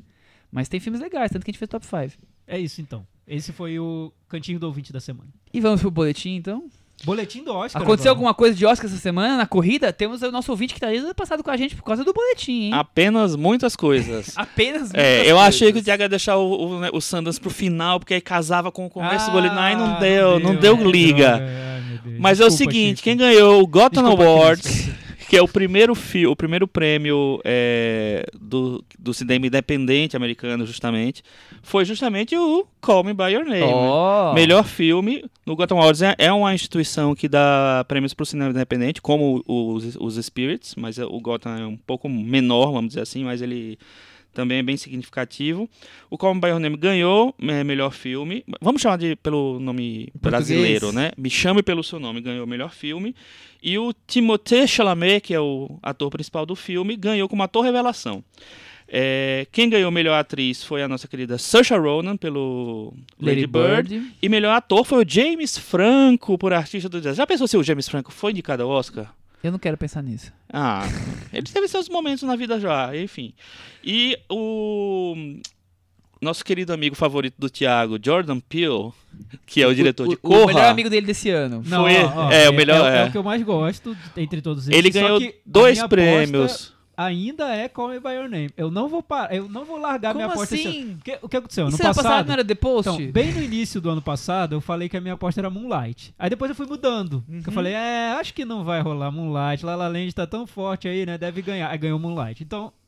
[0.50, 2.22] Mas tem filmes legais, tanto que a gente fez top 5.
[2.46, 3.06] É isso, então.
[3.26, 5.28] Esse foi o cantinho do ouvinte da semana.
[5.52, 6.68] E vamos pro boletim, então?
[7.04, 7.80] Boletim do Oscar.
[7.82, 8.18] Aconteceu agora.
[8.18, 9.92] alguma coisa de Oscar essa semana na corrida?
[9.92, 12.64] Temos o nosso ouvinte que tá desde passado com a gente por causa do boletim,
[12.66, 12.74] hein?
[12.74, 14.32] Apenas muitas coisas.
[14.38, 15.82] Apenas É, muitas eu achei que o.
[15.82, 18.90] Thiago ia deixar o, o, né, o Sanders pro final, porque aí casava com o
[18.90, 19.56] começo do Ah, boletim.
[19.56, 21.36] Aí não deu, não deu é, liga.
[21.42, 21.90] ai.
[22.18, 23.02] Mas é o Desculpa, seguinte, Chico.
[23.04, 24.90] quem ganhou o Gotham Desculpa, Awards.
[25.30, 31.22] Que é o primeiro fi o primeiro prêmio é, do, do cinema independente americano, justamente,
[31.62, 33.60] foi justamente o Call Me By Your Name.
[33.60, 33.72] né?
[33.72, 34.34] Ó.
[34.34, 38.50] Melhor filme no Gotham Awards é, é uma instituição que dá prêmios para o cinema
[38.50, 43.22] independente, como os, os Spirits, mas o Gotham é um pouco menor, vamos dizer assim,
[43.22, 43.78] mas ele
[44.32, 45.68] também é bem significativo.
[46.08, 48.44] O Call Me By Your Name ganhou é, melhor filme.
[48.60, 51.10] Vamos chamar de pelo nome brasileiro, né?
[51.16, 53.14] Me Chame Pelo Seu Nome ganhou melhor filme.
[53.62, 58.24] E o Timothée Chalamet, que é o ator principal do filme, ganhou como ator revelação.
[58.92, 64.02] É, quem ganhou melhor atriz foi a nossa querida Saoirse Ronan pelo Lady, Bird.
[64.20, 67.14] E melhor ator foi o James Franco por Artista do Dia.
[67.14, 69.14] Já pensou se o James Franco foi indicado ao Oscar?
[69.42, 70.32] Eu não quero pensar nisso.
[70.52, 70.82] Ah,
[71.32, 73.32] ele teve seus momentos na vida já, enfim.
[73.82, 75.14] E o
[76.20, 78.92] nosso querido amigo favorito do Thiago, Jordan Peele,
[79.46, 81.62] que é o diretor de o, Corra, O melhor amigo dele desse ano.
[81.66, 83.04] Não, Foi- ó, ó, é, o melhor é, é.
[83.06, 84.78] o que eu mais gosto de- entre todos eles.
[84.78, 86.44] ele só ganhou dois prêmios.
[86.52, 88.50] aposta Ainda é Call Me By Your Name.
[88.56, 90.96] Eu não vou parar, eu não vou largar Como minha aposta assim?
[90.96, 91.66] Porque- o que aconteceu?
[91.66, 92.90] Ano semana passado, passada não era The Post?
[92.90, 96.14] então, bem no início do ano passado, eu falei que a minha aposta era Moonlight.
[96.18, 97.24] Aí depois eu fui mudando.
[97.28, 97.42] Uhum.
[97.46, 99.64] Eu falei, é, acho que não vai rolar Moonlight.
[99.64, 101.16] La La Land tá tão forte aí, né?
[101.16, 101.70] Deve ganhar.
[101.70, 102.42] Aí ganhou Moonlight.
[102.42, 102.79] Então, é-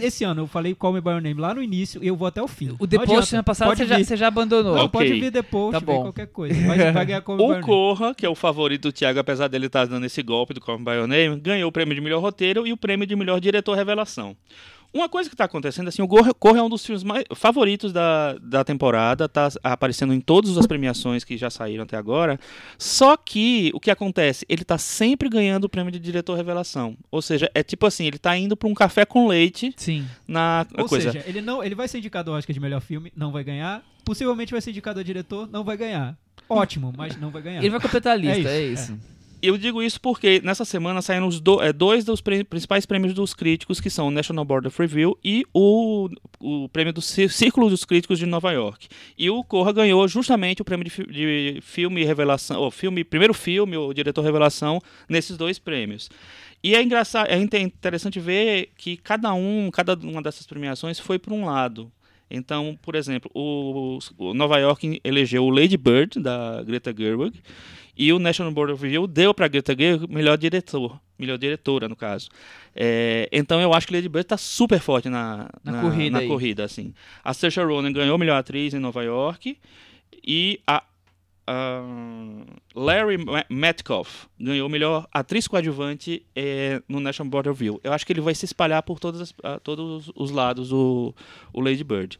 [0.00, 2.26] esse ano eu falei Call Me By Your Name lá no início e eu vou
[2.28, 2.74] até o fim.
[2.78, 3.26] o The Post adianta.
[3.26, 4.74] semana passada você já, você já abandonou.
[4.74, 4.88] Não, Ok.
[5.00, 6.02] pode vir depois, Tá ver bom.
[6.02, 6.54] qualquer coisa.
[6.66, 7.60] Vai, vai ganhar Call Me O.
[7.60, 10.78] Corra, que é o favorito do Thiago, apesar dele estar dando esse golpe do Call
[10.78, 13.40] Me By Your Name, ganhou o prêmio de melhor roteiro e o prêmio de melhor
[13.40, 14.36] diretor revelação.
[14.92, 18.34] Uma coisa que tá acontecendo, assim, o Corra é um dos filmes mais favoritos da,
[18.40, 22.40] da temporada, tá aparecendo em todas as premiações que já saíram até agora.
[22.78, 24.46] Só que o que acontece?
[24.48, 26.96] Ele tá sempre ganhando o prêmio de diretor revelação.
[27.10, 30.06] Ou seja, é tipo assim, ele tá indo pra um café com leite Sim.
[30.26, 31.12] na Ou coisa.
[31.12, 33.82] seja, ele, não, ele vai ser indicado ao Oscar de melhor filme, não vai ganhar.
[34.04, 36.16] Possivelmente vai ser indicado a diretor, não vai ganhar.
[36.48, 37.58] Ótimo, mas não vai ganhar.
[37.60, 39.17] Ele vai completar a lista, é isso, isso.
[39.40, 43.32] Eu digo isso porque nessa semana saíram os do- é, dois dos principais prêmios dos
[43.34, 46.08] críticos, que são o National Board of Review e o,
[46.40, 48.88] o prêmio do Cí- Círculo dos Críticos de Nova York.
[49.16, 53.76] E o Corra ganhou justamente o prêmio de, de filme revelação, ou filme, primeiro filme,
[53.76, 56.10] o diretor revelação, nesses dois prêmios.
[56.60, 61.16] E é engraçado, é inte- interessante ver que cada um, cada uma dessas premiações foi
[61.16, 61.92] para um lado.
[62.30, 67.40] Então, por exemplo, o, o Nova York elegeu o Lady Bird da Greta Gerwig
[67.98, 71.96] e o National Board of Review deu para Greta Gerwig melhor diretor, melhor diretora no
[71.96, 72.28] caso.
[72.74, 76.28] É, então eu acho que Lady Bird está super forte na, Na corrida na aí.
[76.28, 76.94] corrida assim.
[77.24, 79.58] A Saoirse Ronan ganhou melhor atriz em Nova York
[80.24, 80.82] e a
[82.74, 83.16] Larry
[83.48, 87.80] Metcalf ganhou melhor atriz coadjuvante eh, no National Board of Review.
[87.82, 91.14] Eu acho que ele vai se espalhar por todas as- todos os lados o,
[91.52, 92.18] o Lady Bird.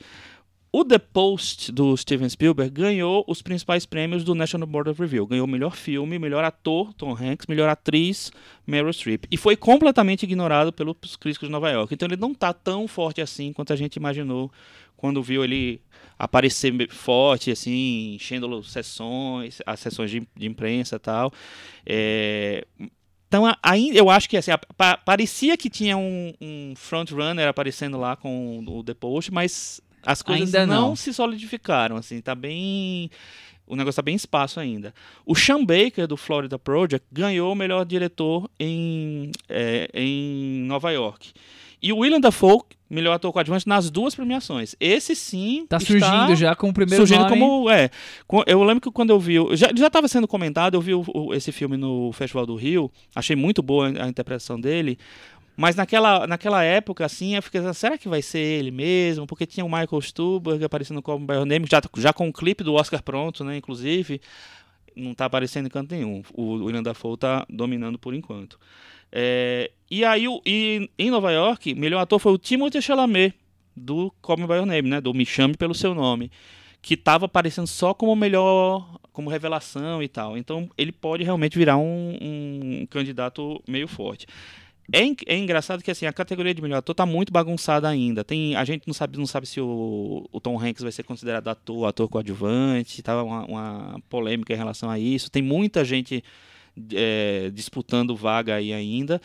[0.70, 5.26] O The Post do Steven Spielberg ganhou os principais prêmios do National Board of Review.
[5.26, 8.30] Ganhou melhor filme, melhor ator, Tom Hanks, melhor atriz,
[8.66, 9.24] Meryl Streep.
[9.30, 11.94] E foi completamente ignorado pelos críticos de Nova York.
[11.94, 14.52] Então ele não está tão forte assim quanto a gente imaginou
[14.94, 15.80] quando viu ele
[16.18, 21.32] aparecer forte, assim, enchendo sessões, as sessões de, imprensa e tal.
[21.86, 22.66] É,
[23.28, 24.50] então, a- aí eu acho que assim,
[25.04, 30.54] parecia que tinha um, um frontrunner aparecendo lá com o The Post, mas as coisas
[30.54, 30.88] Ainda não.
[30.90, 30.96] não.
[30.96, 33.10] se solidificaram, assim, tá bem...
[33.66, 34.94] O negócio tá bem espaço ainda.
[35.26, 41.32] O Sean Baker, do Florida Project, ganhou o melhor diretor em, é, em Nova York.
[41.80, 44.74] E o William Dafoe, melhor ator coadjuvante, nas duas premiações.
[44.80, 47.38] Esse sim Tá está surgindo já com o primeiro surgindo nome.
[47.38, 47.90] como é
[48.46, 51.52] eu lembro que quando eu vi já já estava sendo comentado eu vi o- esse
[51.52, 54.98] filme no Festival do Rio achei muito boa a interpretação dele
[55.60, 59.44] mas naquela, naquela época assim eu fiquei pensando, será que vai ser ele mesmo porque
[59.44, 62.74] tinha o Michael Stuhlbarg aparecendo como By Your Name já já com o clipe do
[62.74, 64.20] Oscar pronto né inclusive
[64.96, 68.58] não tá aparecendo em canto nenhum o William Dafoe tá dominando por enquanto
[69.10, 73.34] É, e aí o- e, em Nova York melhor ator foi o Timothée Chalamet
[73.74, 75.00] do Call Me By Your Name, né?
[75.00, 76.30] Do Me Chame Pelo Seu Nome.
[76.82, 80.36] Que tava aparecendo só como melhor, como revelação e tal.
[80.36, 84.26] Então ele pode realmente virar um, um candidato meio forte.
[84.92, 88.24] É, é engraçado que assim, a categoria de melhor ator tá muito bagunçada ainda.
[88.24, 91.48] Tem, a gente não sabe, não sabe se o, o Tom Hanks vai ser considerado
[91.48, 93.02] ator, ator coadjuvante.
[93.02, 95.30] Tava uma, uma polêmica em relação a isso.
[95.30, 96.24] Tem muita gente
[96.94, 99.20] é, disputando vaga aí ainda.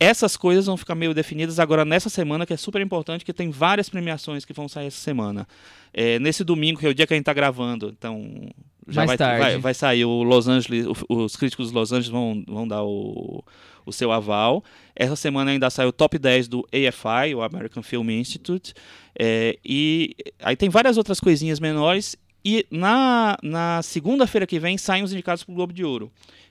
[0.00, 3.50] Essas coisas vão ficar meio definidas agora nessa semana, que é super importante, que tem
[3.50, 5.46] várias premiações que vão sair essa semana.
[5.92, 8.50] É, nesse domingo, que é o dia que a gente está gravando, então
[8.88, 12.66] já vai, vai, vai sair o Los Angeles, os críticos dos Los Angeles vão, vão
[12.66, 13.44] dar o,
[13.86, 14.62] o seu aval.
[14.94, 18.74] Essa semana ainda sai o top 10 do AFI, o American Film Institute.
[19.18, 22.16] É, e aí tem várias outras coisinhas menores.
[22.44, 26.10] E na, na segunda-feira que vem saem os indicados para o Globo de Ouro.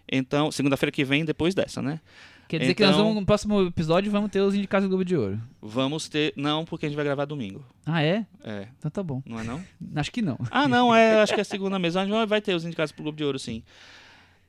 [0.09, 1.99] Então, segunda-feira que vem, depois dessa, né?
[2.47, 5.05] Quer dizer que nós Então- vamos, no próximo episódio vamos ter os indicados do Globo
[5.05, 5.39] de Ouro.
[5.61, 6.33] Vamos ter.
[6.35, 7.63] Não, porque a gente vai gravar domingo.
[7.85, 8.25] Ah, é?
[8.43, 8.67] É.
[8.77, 9.21] Então tá bom.
[9.25, 9.61] Não é não?
[9.95, 10.37] Acho que não.
[10.49, 12.01] Ah, não, é, acho que é a segunda mesmo.
[12.01, 13.63] A gente vai ter os indicados pro Globo de Ouro, sim.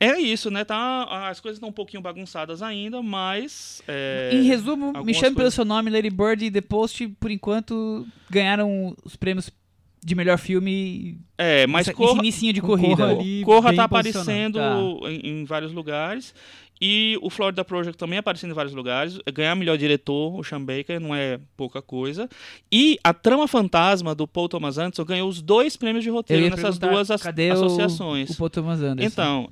[0.04, 0.64] É isso, né?
[0.64, 3.82] Tá, as coisas estão um pouquinho bagunçadas ainda, mas.
[3.86, 7.30] é, em resumo, me chame pelo coisas- seu nome, Lady Bird e The Post, por
[7.30, 9.50] enquanto, ganharam os prêmios
[10.04, 12.96] de melhor filme É, mas esse, Corra, inicinho de corrida.
[12.96, 14.58] Corra ali Corra tá aparecendo
[15.08, 16.34] em, em vários lugares.
[16.84, 19.16] E o Florida Project também aparecendo em vários lugares.
[19.32, 22.28] Ganhar melhor diretor, o Sean Baker, não é pouca coisa.
[22.72, 26.76] E a Trama Fantasma, do Paul Thomas Anderson, ganhou os dois prêmios de roteiro nessas
[26.80, 28.30] duas as- cadê o- associações.
[28.30, 29.06] O Paul Thomas Anderson.
[29.08, 29.48] Então,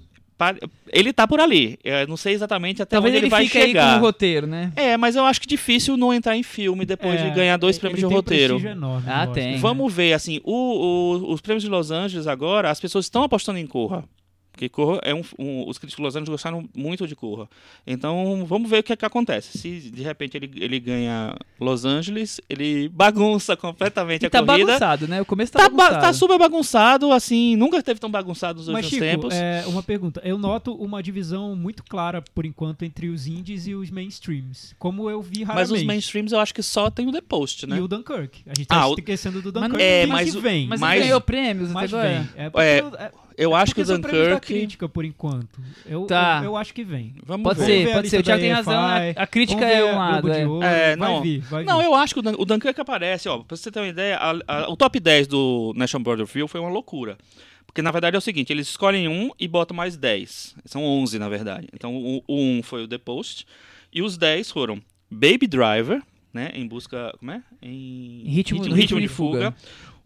[0.93, 1.79] ele tá por ali.
[1.85, 3.93] Eu não sei exatamente até Talvez onde ele, ele vai fique aí chegar.
[3.95, 4.73] com o roteiro, né?
[4.77, 7.77] É, mas eu acho que difícil não entrar em filme depois É, de ganhar dois
[7.77, 8.59] ele prêmios de um roteiro.
[8.59, 9.53] enorme no Ah, tem.
[9.53, 9.59] né?
[9.59, 13.59] Vamos ver, assim, o- o- os prêmios de Los Angeles agora, as pessoas estão apostando
[13.59, 14.05] em Corra.
[14.61, 17.49] Porque Corra é um, um- Os críticos de Los Angeles gostaram muito de Corra.
[17.87, 19.57] Então, vamos ver o que, é que acontece.
[19.57, 24.67] Se de repente ele, ele ganha Los Angeles, ele bagunça completamente E a tá corrida.
[24.67, 25.23] bagunçado, né?
[25.23, 26.03] O começo tá, Tá, ba- bagunçado.
[26.03, 29.35] tá super bagunçado, assim, nunca esteve tão bagunçado nos Mas, últimos Chico, tempos.
[29.35, 30.21] é, uma pergunta.
[30.23, 34.75] Eu noto uma divisão muito clara, por enquanto, entre os indies e os mainstreams.
[34.79, 35.71] Como eu vi raramente.
[35.71, 37.79] Mas os mainstreams eu acho que só tem o The Post, né?
[37.79, 38.43] E o Dunkirk.
[38.47, 39.83] A gente Ah, tá o- esquecendo do Mas Dunkirk.
[39.83, 40.67] É, mas mas que o- vem.
[40.69, 42.29] Mas, Mas- ele ganhou prêmios mas até agora.
[42.35, 42.45] vem.
[42.45, 43.11] É, porque É,
[43.45, 44.47] eu- é, acho que o prêmios da Dunkirk.
[44.47, 45.61] crítica, por enquanto.
[45.87, 46.39] Eu, Tá.
[46.43, 47.15] eu, eu acho que vem.
[47.25, 47.87] Vamos Pode ver.
[47.87, 48.21] Ser, pode ser.
[48.21, 48.81] O Thiago tem razão.
[49.17, 50.31] A, crítica é um lado.
[50.33, 50.47] É.
[50.47, 50.65] Ouro.
[50.65, 51.23] É, vai não.
[51.23, 51.85] vir, vai Não, vir.
[51.85, 54.39] eu acho que o, Dun o Dunkirk aparece, ó, pra você ter uma ideia, a-
[54.65, 57.17] a- o top 10 do National Board of Review foi uma loucura.
[57.67, 60.57] Porque na verdade é o seguinte, eles escolhem um e botam mais 10.
[60.65, 61.69] São 11 na verdade.
[61.73, 63.47] Então o, o 1 foi o The Post
[63.93, 66.03] e os 10 foram Baby Driver,
[66.35, 67.41] né, em busca, como é?
[67.63, 69.55] Em Ritmo- ritmo, Ritmo de de fuga.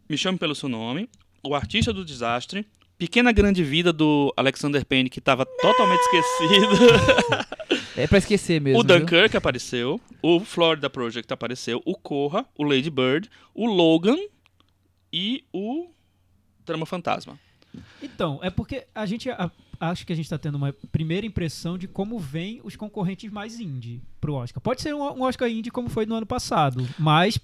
[0.09, 1.09] Me chame pelo seu nome,
[1.43, 2.67] O Artista do Desastre,
[3.05, 7.45] Pequena Grande Vida do Alexander Payne que estava totalmente esquecido.
[7.97, 8.81] É pra esquecer mesmo.
[8.81, 8.99] O viu?
[8.99, 14.17] Dunkirk apareceu, o Florida Project apareceu, o Corra, o Lady Bird, o Logan
[15.13, 15.87] e o
[16.65, 17.39] Trama Fantasma.
[18.03, 21.79] Então, é porque a gente a- acho que a gente tá tendo uma primeira impressão
[21.79, 24.61] de como vêm os concorrentes mais indie pro Oscar.
[24.61, 27.39] Pode ser um, um Oscar indie como foi no ano passado, mas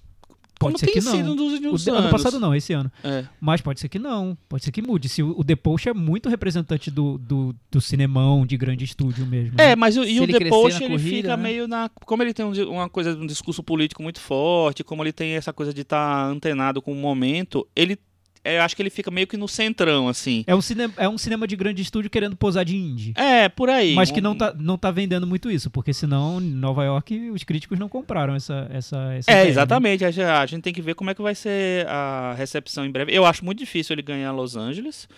[0.60, 1.12] pode Como ser tem que não.
[1.12, 2.00] sido nos últimos anos.
[2.00, 2.92] ano passado não, esse ano.
[3.02, 3.24] É.
[3.40, 4.36] Mas pode ser que não.
[4.46, 5.08] Pode ser que mude.
[5.08, 9.26] Se o, o The Post é muito representante do, do, do cinemão de grande estúdio
[9.26, 9.54] mesmo.
[9.58, 9.76] É, né?
[9.76, 11.42] mas o, e o ele The Post ele corrida, fica né?
[11.42, 11.90] meio na.
[12.04, 15.52] Como ele tem um uma coisa, um discurso político muito forte, como ele tem essa
[15.52, 17.98] coisa de estar antenado com o momento, ele.
[18.44, 20.44] É, Eu acho que ele fica meio que no centrão, assim.
[20.46, 23.12] É um, cinema, é um cinema de grande estúdio querendo posar de indie.
[23.16, 23.94] É, por aí.
[23.94, 27.30] Mas que Um- não tá, não tá vendendo muito isso, porque senão em Nova York
[27.30, 29.48] os críticos não compraram essa, essa, essa É, né?
[29.50, 30.04] exatamente.
[30.04, 32.90] A gente- A gente tem que ver como é que vai ser a recepção em
[32.90, 33.12] breve.
[33.14, 35.08] Eu acho muito difícil ele ganhar Los Angeles.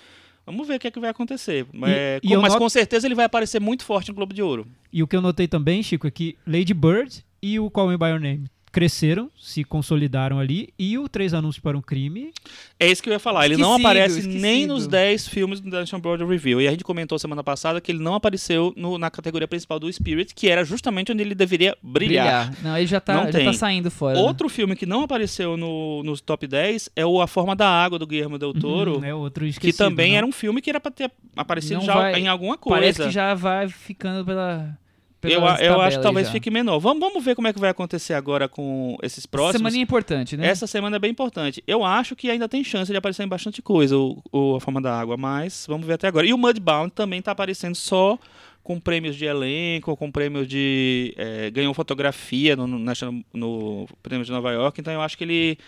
[0.45, 1.65] Vamos ver o que é que vai acontecer.
[1.87, 4.43] É, e com- mas noto- com certeza ele vai aparecer muito forte no Globo de
[4.43, 4.67] Ouro.
[4.93, 7.97] E o que eu notei também, Chico, é que Lady Bird e o Call Me
[7.97, 12.33] By Your Name cresceram, se consolidaram ali, e o Três Anúncios para um Crime
[12.81, 13.45] É isso que eu ia falar.
[13.45, 14.73] Ele não Esquecido, aparece nem esquecido.
[14.73, 16.61] nos 10 filmes do National of Review.
[16.61, 19.93] E a gente comentou semana passada que ele não apareceu no- na categoria principal do
[19.93, 22.49] Spirit, que era justamente onde ele deveria brilhar.
[22.49, 22.65] Brilhar.
[22.65, 24.15] Não, ele já tá, Não já tá saindo fora.
[24.17, 24.21] né?
[24.21, 27.99] Outro filme que não apareceu no, nos top 10 é o A Forma da Água,
[27.99, 28.99] do Guillermo del Toro.
[28.99, 30.17] Hum, é outro que esquecido, também né?
[30.19, 32.81] era um filme que era pra ter aparecido Não já vai- em alguma coisa.
[32.81, 34.77] Parece que já vai ficando pela.
[35.23, 36.33] Eu, eu acho que talvez já.
[36.33, 36.79] fique menor.
[36.79, 39.59] Vamos, vamos ver como é que vai acontecer agora com esses próximos.
[39.59, 40.47] Semana importante, né?
[40.47, 41.63] Essa semana é bem importante.
[41.67, 44.81] Eu acho que ainda tem chance de aparecer em bastante coisa o, o A Forma
[44.81, 46.27] da Água, mas vamos ver até agora.
[46.27, 48.19] E o Mudbound também tá aparecendo só
[48.63, 51.15] com prêmios de elenco, com prêmios de...
[51.17, 52.93] é, ganhou fotografia no, no,
[53.35, 55.59] no prêmio de Nova York, então eu acho que ele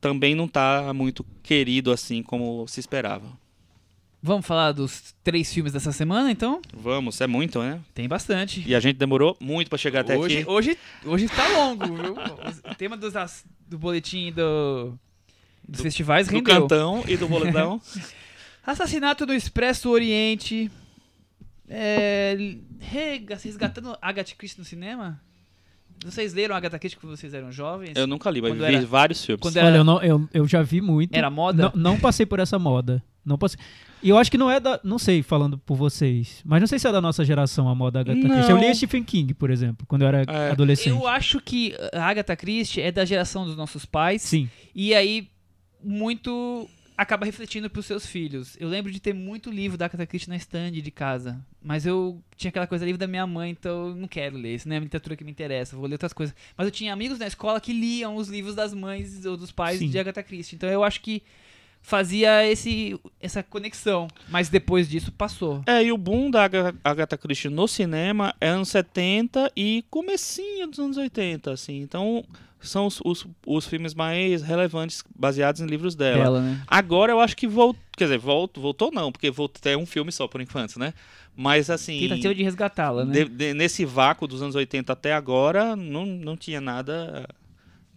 [0.00, 3.26] também não tá muito querido assim como se esperava.
[4.26, 6.60] Vamos falar dos três filmes dessa semana, então?
[6.74, 7.80] Vamos, é muito, né?
[7.94, 8.60] Tem bastante.
[8.66, 10.50] E a gente demorou muito pra chegar até hoje, aqui.
[10.50, 12.16] hoje, hoje tá longo, viu?
[12.68, 14.98] O tema dos, as- do boletim do,
[15.66, 16.54] dos Do- festivais Do rendeu.
[16.62, 17.80] cantão e do boletão.
[18.66, 20.68] Assassinato do Expresso Oriente.
[21.68, 22.36] É,
[22.80, 25.20] re- resgatando Agatha Christie no cinema?
[26.04, 27.92] Vocês leram Agatha Christie quando vocês eram jovens?
[27.96, 29.40] eu nunca li, mas Quando vi era- vários filmes.
[29.40, 31.14] quando Olha, era- eu, não, eu, eu já vi muito.
[31.14, 31.70] Era moda?
[31.74, 33.02] Não, não passei por essa moda.
[33.26, 33.58] Não passei.
[34.02, 34.78] E eu acho que não é da.
[34.84, 36.40] Não sei, falando por vocês.
[36.44, 38.30] Mas não sei se é da nossa geração a moda Agatha Não.
[38.30, 38.50] Christie.
[38.52, 40.50] Eu li Stephen King, por exemplo, quando eu era É.
[40.52, 40.90] adolescente.
[40.90, 44.22] Eu acho que a Agatha Christie é da geração dos nossos pais.
[44.22, 44.48] Sim.
[44.74, 45.28] E aí,
[45.82, 48.56] muito acaba refletindo pros seus filhos.
[48.58, 51.38] Eu lembro de ter muito livro da Agatha Christie na stand de casa.
[51.62, 54.54] Mas eu tinha aquela coisa livro da minha mãe, então eu não quero ler.
[54.54, 56.34] Isso não é a literatura que me interessa, vou ler outras coisas.
[56.56, 59.78] Mas eu tinha amigos na escola que liam os livros das mães ou dos pais
[59.78, 59.90] Sim.
[59.90, 60.56] de Agatha Christie.
[60.56, 61.22] Então eu acho que
[61.86, 64.08] fazia esse, essa conexão.
[64.28, 65.62] Mas depois disso passou.
[65.66, 70.66] É, e o boom da Aga- Agatha Christie no cinema é anos 70 e comecinho
[70.66, 71.80] dos anos 80, assim.
[71.80, 72.24] Então,
[72.60, 76.24] são os, os, os filmes mais relevantes baseados em livros dela.
[76.24, 76.60] Dela, né?
[76.66, 80.10] Agora eu acho que voltou, quer dizer, voltou, voltou não, porque voltou, é um filme
[80.10, 80.92] só por enquanto, né?
[81.36, 83.12] Mas assim, Tentativa de resgatá-la, né?
[83.12, 87.28] de- de- nesse vácuo dos anos 80 até agora, não, não tinha nada,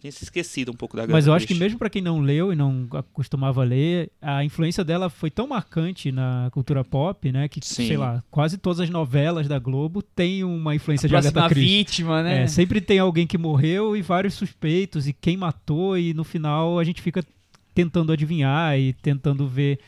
[0.00, 1.62] tinha se esquecido um pouco da Agatha Mas eu acho que Christie.
[1.64, 6.10] mesmo pra quem não leu e não costumava ler, a influência dela foi tão marcante
[6.10, 7.48] na cultura pop, né?
[7.48, 7.86] Que, Sim.
[7.86, 11.76] sei lá, quase todas as novelas da Globo têm uma influência de Próxima Agatha Christie.
[11.78, 12.42] vítima, né?
[12.42, 16.78] É, sempre tem alguém que morreu e vários suspeitos e quem matou e no final
[16.78, 17.22] a gente fica
[17.74, 19.78] tentando adivinhar e tentando ver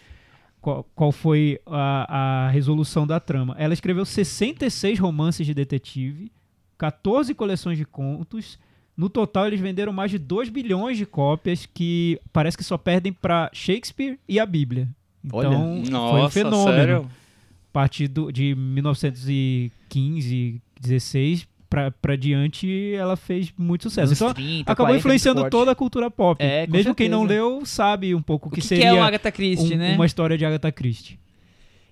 [0.60, 3.54] qual, qual foi a, a resolução da trama.
[3.58, 6.30] Ela escreveu 66 romances de detetive,
[6.78, 8.58] 14 coleções de contos.
[8.96, 13.12] No total, eles venderam mais de 2 bilhões de cópias que parece que só perdem
[13.12, 14.88] para Shakespeare e a Bíblia.
[15.32, 15.48] Olha.
[15.48, 17.06] Então, foi um Nossa, fenômeno sério?
[17.06, 24.08] a partir do, de 1915, 16 pra, pra diante, ela fez muito sucesso.
[24.08, 26.42] Anos Então, 30, acabou 40, influenciando toda a cultura pop.
[26.44, 27.40] É, Mesmo quem não certeza.
[27.40, 29.94] leu sabe um pouco o que, que, que seria é o Agatha Christie, um- né?
[29.94, 31.18] uma história de Agatha Christie.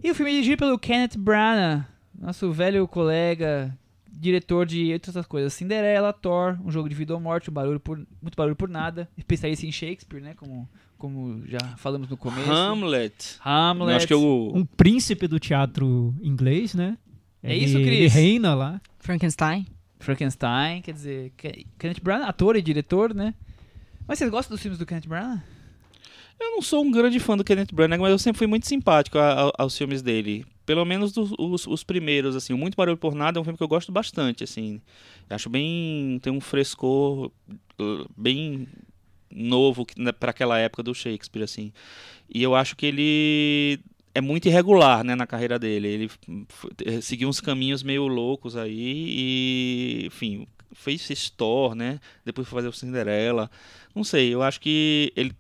[0.03, 1.85] E o filme é dirigido pelo Kenneth Branagh,
[2.19, 3.75] nosso velho colega
[4.21, 7.81] diretor de entre outras coisas, Cinderela, Thor, Um Jogo de Vida ou Morte, um barulho
[7.81, 12.51] por, muito barulho por nada, especialista em Shakespeare, né, como, como já falamos no começo.
[12.53, 13.37] Hamlet.
[13.45, 13.91] Hamlet.
[13.91, 14.53] Eu acho que eu...
[14.55, 16.99] Um príncipe do teatro inglês, né?
[17.43, 18.13] É Ele- isso, Ele Cris?
[18.13, 18.81] reina lá.
[18.99, 19.67] Frankenstein.
[19.99, 23.35] Frankenstein, quer dizer, Ke- Kenneth Branagh, ator e diretor, né?
[24.07, 25.41] Mas vocês gostam dos filmes do Kenneth Branagh?
[26.39, 29.19] Eu não sou um grande fã do Kenneth Branagh, mas eu sempre fui muito simpático
[29.19, 30.45] a- a- aos filmes dele.
[30.71, 32.55] Pelo menos dos- os, os primeiros, assim.
[32.55, 34.81] Muito Barulho por Nada é um filme que eu gosto bastante, assim.
[35.29, 36.21] Acho bem...
[36.23, 37.33] tem um frescor
[37.81, 38.69] uh, bem
[39.31, 41.73] novo né, pra aquela época do Shakespeare, assim.
[42.33, 43.81] E eu acho que ele
[44.15, 45.89] é muito irregular, né, na carreira dele.
[45.89, 46.11] Ele
[47.03, 48.75] seguiu uns caminhos meio loucos aí
[50.03, 52.01] e, enfim, fez Thor, né?
[52.25, 53.51] Depois foi fazer o Cinderela.
[53.95, 55.33] Não sei, eu acho que ele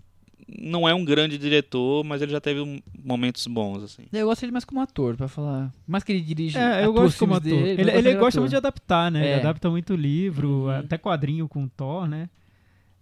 [0.48, 4.04] não é um grande diretor, mas ele já teve momentos bons, assim.
[4.12, 5.72] Eu gosto dele mais como ator, pra falar.
[5.86, 6.58] Mais que ele dirige.
[6.58, 7.48] É, eu gosto como ator.
[7.50, 8.68] dele, ele ele gosta dele muito de ator.
[8.68, 9.20] adaptar, né?
[9.26, 9.30] É.
[9.32, 10.70] Ele adapta muito livro, Uhum.
[10.70, 12.28] até quadrinho com Thor, né?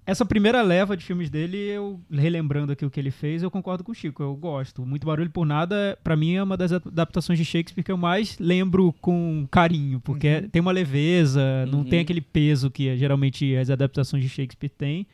[0.06, 3.84] Essa primeira leva de filmes dele, eu relembrando aqui o que ele fez, eu concordo
[3.84, 4.86] com o Chico, eu gosto.
[4.86, 8.38] Muito Barulho por Nada, pra mim, é uma das adaptações de Shakespeare que eu mais
[8.38, 11.84] lembro com carinho, porque tem uma leveza, não Uhum.
[11.84, 15.06] tem aquele peso que eh, geralmente as adaptações de Shakespeare têm.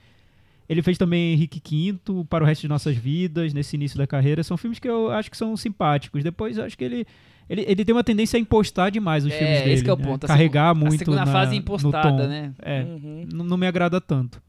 [0.68, 1.60] Ele fez também Henrique
[1.92, 4.42] V, Para o Resto de Nossas Vidas, nesse início da carreira.
[4.42, 6.22] São filmes que eu acho que são simpáticos.
[6.24, 7.06] Depois, eu acho que ele,
[7.50, 9.72] ele, ele tem uma tendência a impostar demais os É, filmes dele.
[9.72, 10.04] esse que é o né?
[10.04, 10.24] ponto.
[10.24, 12.28] A Carregar segu- muito A segunda na, fase no impostada, tom.
[12.28, 12.52] né?
[12.62, 13.26] É, Uhum.
[13.32, 14.42] não me agrada tanto.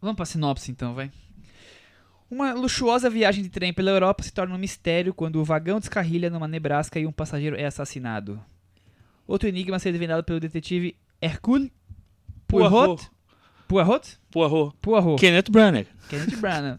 [0.00, 1.10] Vamos pra sinopse então, vai.
[2.30, 6.30] Uma luxuosa viagem de trem pela Europa se torna um mistério quando o vagão descarrilha
[6.30, 8.40] numa Nebraska e um passageiro é assassinado.
[9.26, 11.72] Outro enigma a ser desvendado pelo detetive Hercule
[12.46, 13.02] Poirot.
[13.70, 14.18] Poirot?
[14.32, 14.74] Poirot.
[14.82, 15.16] Poirot.
[15.20, 15.86] Kenneth Branagh.
[16.08, 16.78] Kenneth Branagh.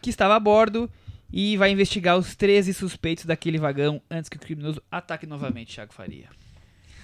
[0.00, 0.88] que estava a bordo
[1.32, 5.92] e vai investigar os 13 suspeitos daquele vagão antes que o criminoso ataque novamente Thiago
[5.92, 6.26] Faria.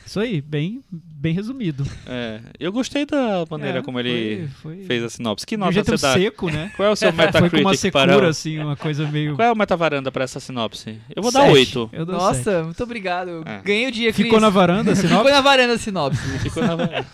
[0.07, 1.85] Isso aí, bem, bem resumido.
[2.07, 5.45] É, eu gostei da maneira É, como ele foi, foi fez a sinopse.
[5.45, 6.15] Que de nota você dá?
[6.15, 6.73] seco, né?
[6.77, 8.29] Qual é o seu Foi com uma Metacritic secura, para...
[8.29, 9.35] assim, uma coisa meio...
[9.35, 10.99] Qual é o metavaranda para essa sinopse?
[11.15, 11.53] Eu vou dar Sete.
[11.53, 11.91] 8.
[11.93, 12.65] Eu dou Nossa, sete.
[12.65, 13.43] muito obrigado.
[13.45, 13.61] É.
[13.63, 14.43] Ganhei o dia, Ficou Cris.
[14.43, 16.39] na varanda, assim, Ficou na varanda a sinopse.
[16.39, 16.77] Ficou na...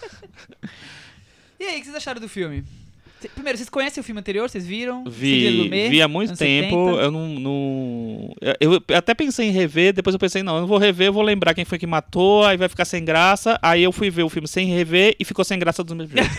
[1.64, 2.62] E aí, o que vocês acharam do filme?
[3.34, 4.50] Primeiro, vocês conhecem o filme anterior?
[4.50, 5.02] Vocês viram?
[5.04, 6.90] Vi, Mê, vi há muito tempo.
[6.90, 7.02] 70?
[7.04, 10.76] Eu não, não- Eu até pensei em rever, depois eu pensei, não, eu não vou
[10.76, 13.58] rever, eu vou lembrar quem foi que matou, aí vai ficar sem graça.
[13.62, 16.30] Aí eu fui ver o filme sem rever e ficou sem graça do mesmo jeito.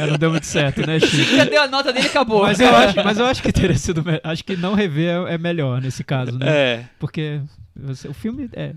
[0.00, 1.36] É, não deu muito certo, né, Chico?
[1.36, 2.42] Já deu a nota dele e acabou.
[2.42, 4.04] Mas eu acho, mas eu acho que teria sido.
[4.22, 6.46] Acho que não rever é é melhor nesse caso, né?
[6.48, 6.84] É.
[7.00, 7.40] Porque
[7.76, 8.72] você- o filme é.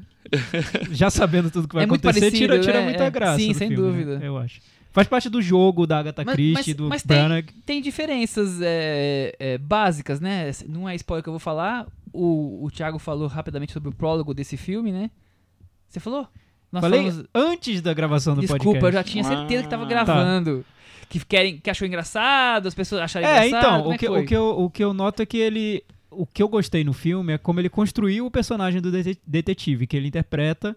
[0.92, 2.86] Já sabendo tudo que vai É muito acontecer, parecido, tira, tira né?
[2.86, 3.10] muita É.
[3.12, 3.38] graça.
[3.40, 4.04] Sim, sem filme, né?
[4.06, 4.26] dúvida.
[4.26, 4.60] Eu acho.
[4.92, 7.46] Faz parte do jogo da Agatha Mas- Christie, mas- do mas tem- Branagh.
[7.66, 10.50] Tem diferenças é, é, básicas, né?
[10.68, 11.86] Não é spoiler que eu vou falar.
[12.12, 15.12] O, o Thiago falou rapidamente sobre o prólogo desse filme, né?
[15.88, 16.28] Você falou?
[16.72, 18.86] Nós Falei falamos- antes da gravação do Desculpa, podcast.
[18.86, 19.88] eu já tinha certeza que tava Ah.
[19.88, 20.66] gravando.
[21.10, 23.66] Que, querem, que achou engraçado, as pessoas acharam É, engraçado.
[23.66, 25.84] então, como o é que, o, que eu, o que eu noto é que ele.
[26.10, 29.86] O que eu gostei no filme é como ele construiu o personagem do dete- detetive,
[29.88, 30.76] que ele interpreta.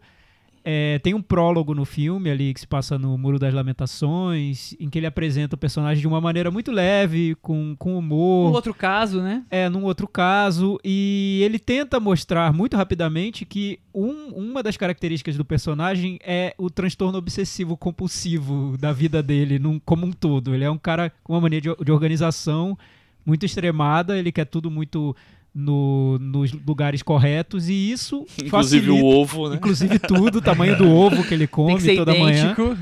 [0.62, 4.90] É, tem um prólogo no filme ali que se passa no Muro das Lamentações, em
[4.90, 8.51] que ele apresenta o personagem de uma maneira muito leve, com, com humor.
[8.51, 9.43] Um outro caso, né?
[9.51, 15.35] É, num outro caso, e ele tenta mostrar muito rapidamente que um- uma das características
[15.37, 20.55] do personagem é o transtorno obsessivo compulsivo da vida dele num- como um todo.
[20.55, 22.77] Ele é um cara com uma mania de, de organização
[23.24, 25.14] muito extremada, ele quer tudo muito
[25.54, 29.56] no- nos lugares corretos, e isso Inclusive facilita, o ovo, né?
[29.56, 32.52] inclusive tudo, o tamanho do ovo que ele Tem come que ser toda manhã.
[32.52, 32.76] idêntico.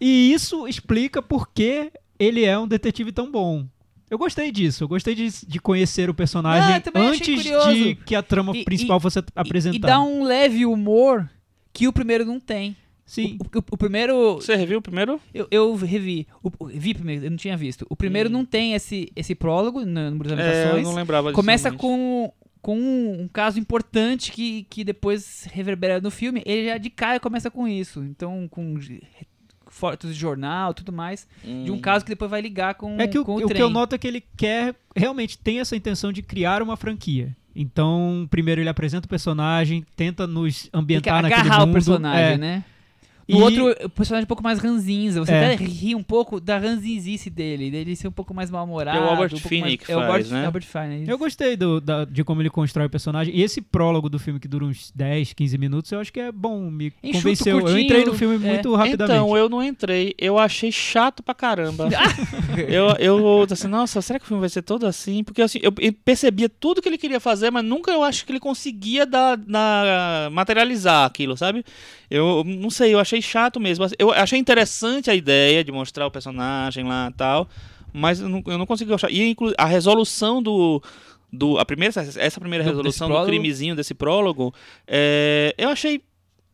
[0.00, 3.66] E isso explica por que ele é um detetive tão bom.
[4.10, 8.22] Eu gostei disso, eu gostei de, de conhecer o personagem Ah, antes de que a
[8.22, 9.76] trama E- principal e- fosse E, apresentada.
[9.76, 11.28] e dá um leve humor
[11.72, 12.74] que o primeiro não tem.
[13.08, 13.38] Sim.
[13.40, 14.34] O, o- o primeiro.
[14.34, 15.18] Você reviu o primeiro?
[15.32, 16.26] Eu, eu revi.
[16.42, 17.86] O, vi primeiro, eu não tinha visto.
[17.88, 18.32] O primeiro Hum.
[18.32, 21.34] não tem esse, esse prólogo no Número das É, eu não lembrava disso.
[21.34, 21.80] Começa realmente.
[21.80, 26.42] com, com um, um caso importante que, que depois reverbera no filme.
[26.44, 28.04] Ele já de cara começa com isso.
[28.04, 28.76] Então, com
[29.70, 31.26] fotos de jornal tudo mais.
[31.42, 31.80] De um Hum.
[31.80, 33.94] caso que depois vai ligar com, É que o, com o, o que eu noto
[33.94, 37.34] é que ele quer, realmente tem essa intenção de criar uma franquia.
[37.54, 41.70] Então, primeiro ele apresenta o personagem, tenta nos Tem que ambientar naquele agarrar mundo.
[41.70, 42.64] o personagem, é, né?
[43.28, 45.20] No E- outro, o personagem é um pouco mais ranzinza.
[45.20, 45.52] Você É.
[45.54, 48.96] até ri um pouco da ranzinzice dele, dele ser um pouco mais mal-humorado.
[48.98, 50.46] É o Albert um Finney mais- que é o faz, Albert, né?
[50.46, 51.04] Albert Finney.
[51.06, 53.36] Eu gostei do- da- de como ele constrói o personagem.
[53.36, 56.32] E esse prólogo do filme, que dura uns 10, 15 minutos, eu acho que é
[56.32, 56.70] bom.
[56.70, 57.56] Me Enxuto, convenceu.
[57.56, 58.52] Eu curtinho, entrei no filme é.
[58.52, 59.12] muito rapidamente.
[59.18, 60.14] Então, eu não entrei.
[60.18, 61.88] Eu achei chato pra caramba.
[62.68, 65.22] eu, eu assim, nossa, será que o filme vai ser todo assim?
[65.22, 68.32] Porque assim, eu eu percebia tudo que ele queria fazer, mas nunca eu acho que
[68.32, 71.64] ele conseguia dar, dar- materializar aquilo, sabe?
[72.10, 73.84] Eu não sei, eu achei chato mesmo.
[73.98, 77.48] Eu achei interessante a ideia de mostrar o personagem lá e tal,
[77.92, 79.10] mas eu não, eu não consegui achar.
[79.10, 80.82] E a resolução do.
[81.30, 84.54] Do, a primeira, essa primeira Do- resolução do crimezinho desse prólogo,
[84.86, 86.00] é, eu achei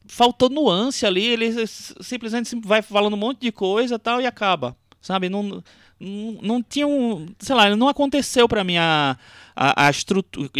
[0.06, 4.76] faltou nuance ali, ele simplesmente sim- vai falando um monte de coisa tal e acaba,
[5.00, 5.28] sabe?
[5.28, 5.62] Não,
[6.00, 9.16] não, não tinha um, sei lá, não aconteceu pra mim a,
[9.54, 10.50] a, a estrutura,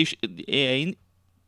[0.47, 0.95] é,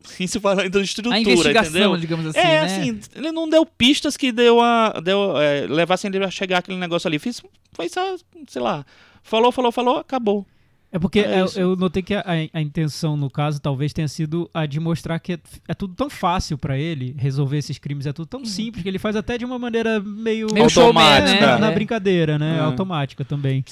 [0.21, 1.97] isso falando de estrutura, A investigação, entendeu?
[1.97, 2.61] digamos assim, é, né?
[2.61, 6.79] assim, ele não deu pistas que deu a, deu, é, levassem ele a chegar aquele
[6.79, 7.19] negócio ali.
[7.19, 7.43] Fiz,
[7.73, 8.17] foi só,
[8.49, 8.85] sei lá,
[9.23, 10.47] falou, falou, falou, acabou.
[10.93, 11.59] É porque É eu- isso.
[11.61, 12.25] eu notei que a,
[12.55, 15.39] a intenção, no caso, talvez tenha sido a de mostrar que é,
[15.69, 18.99] é tudo tão fácil pra ele resolver esses crimes, é tudo tão simples que ele
[18.99, 21.37] faz até de uma maneira meio, Meio showman, Automática.
[21.37, 21.47] É, né?
[21.47, 21.75] na, na É.
[21.75, 22.59] brincadeira, né?
[22.59, 22.61] É.
[22.61, 23.65] Automática também.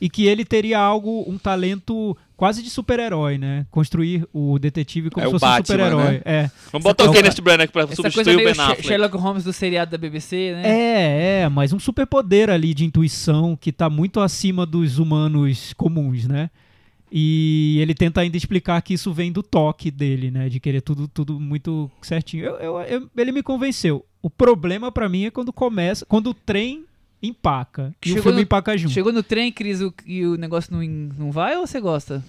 [0.00, 3.66] E que ele teria algo, um talento quase de super-herói, né?
[3.70, 6.12] Construir o detetive como É se o fosse um Batman, super-herói.
[6.14, 6.22] né?
[6.24, 6.50] É.
[6.72, 8.82] Vamos botar o coisa- Kenneth Branagh pra Essa coisa substituir o Ben Affleck.
[8.86, 10.62] Sherlock Holmes do seriado da BBC, né?
[10.64, 16.26] É, é, mas um superpoder ali de intuição que tá muito acima dos humanos comuns,
[16.26, 16.50] né?
[17.14, 20.48] E ele tenta ainda explicar que isso vem do toque dele, né?
[20.48, 22.44] De querer tudo, tudo muito certinho.
[22.46, 24.04] Eu- eu- eu- ele me convenceu.
[24.22, 26.84] O problema pra mim é quando começa, quando o trem
[27.22, 27.94] empaca.
[28.04, 28.92] E o Chegou filme no- empaca junto.
[28.92, 32.22] Chegou no trem, Cris, o- e o negócio não, não vai ou você gosta?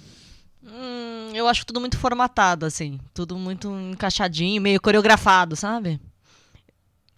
[0.63, 2.99] Hum, eu acho tudo muito formatado, assim.
[3.13, 5.99] Tudo muito encaixadinho, meio coreografado, sabe?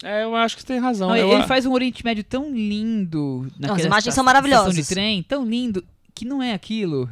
[0.03, 1.09] É, eu acho que você tem razão.
[1.09, 3.47] Não, eu, ele faz um Oriente Médio tão lindo.
[3.69, 4.75] as imagens são maravilhosas.
[4.75, 7.09] de trem, tão lindo, que não é aquilo.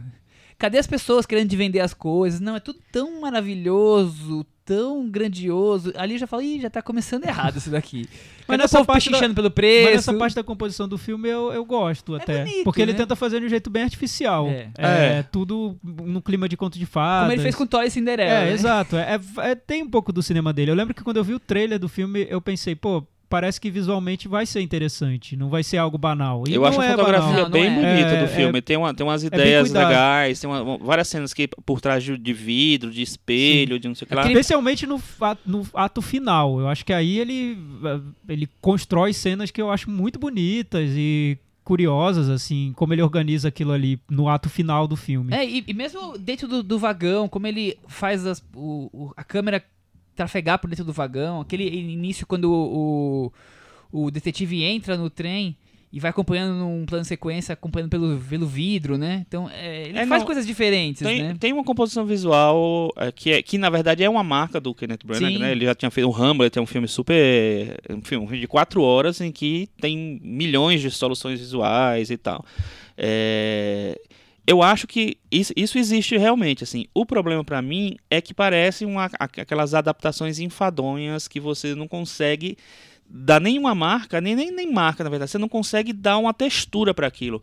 [0.58, 2.40] Cadê as pessoas querendo de vender as coisas?
[2.40, 5.92] Não, é tudo tão maravilhoso, tão grandioso.
[5.96, 8.08] Ali eu já falo, ih, já tá começando errado isso daqui.
[8.48, 9.86] Mas nessa povo parte da- pelo preço?
[9.86, 12.44] Mas nessa parte da composição do filme eu, eu gosto até.
[12.44, 12.98] bonito, porque ele né?
[12.98, 14.48] tenta fazer de um jeito bem artificial.
[14.50, 14.70] É.
[14.78, 15.24] É, É.
[15.24, 17.24] tudo no clima de conto de fadas.
[17.24, 18.30] Como ele fez com Toy e Cinderela.
[18.32, 18.52] É, né?
[18.54, 18.98] exato.
[18.98, 20.72] É, é- é- tem um pouco do cinema dele.
[20.72, 23.72] Eu lembro que quando eu vi o trailer do filme, eu pensei, pô, parece que
[23.72, 25.36] visualmente vai ser interessante.
[25.36, 26.44] Não vai ser algo banal.
[26.48, 27.44] E Eu não acho a é fotografia banal.
[27.46, 27.96] Não, bem não é.
[27.96, 28.62] bonita É, do é- filme.
[28.62, 32.32] tem, uma, tem umas ideias legais, tem uma- várias cenas que por trás de, de
[32.32, 34.28] vidro, de espelho, de não sei o que lá.
[34.28, 35.02] Especialmente no,
[35.48, 36.60] no ato final.
[36.60, 37.58] Eu acho que aí ele,
[38.30, 43.72] ele constrói cenas que eu acho muito bonitas e curiosas, assim, como ele organiza aquilo
[43.72, 45.34] ali no ato final do filme.
[45.34, 49.24] É, e, e mesmo dentro do, do vagão, como ele faz as- o- o- a
[49.24, 49.64] câmera
[50.16, 53.32] trafegar por dentro do vagão, aquele início quando o,
[53.92, 55.56] o, o detetive entra no trem
[55.92, 59.24] e vai acompanhando num plano sequência, acompanhando pelo, pelo vidro, né?
[59.28, 61.38] Então, é, ele É, faz não, coisas diferentes, Tem, né?
[61.40, 65.02] tem uma composição visual é, que, é, que, na verdade, é uma marca do Kenneth
[65.06, 65.52] Branagh, né?
[65.52, 67.80] Ele já tinha feito o Hamlet, é um filme super...
[67.92, 72.18] Um filme, um filme de quatro horas em que tem milhões de soluções visuais e
[72.18, 72.44] tal.
[72.98, 74.00] É,
[74.46, 76.86] eu acho que isso, isso existe realmente, assim.
[76.94, 81.88] O problema pra mim é que parece uma, aqu- aquelas adaptações enfadonhas que você não
[81.88, 82.58] consegue
[83.08, 85.32] dar nenhuma marca, nem, nem, nem marca, na verdade.
[85.32, 87.42] Você não consegue dar uma textura para aquilo.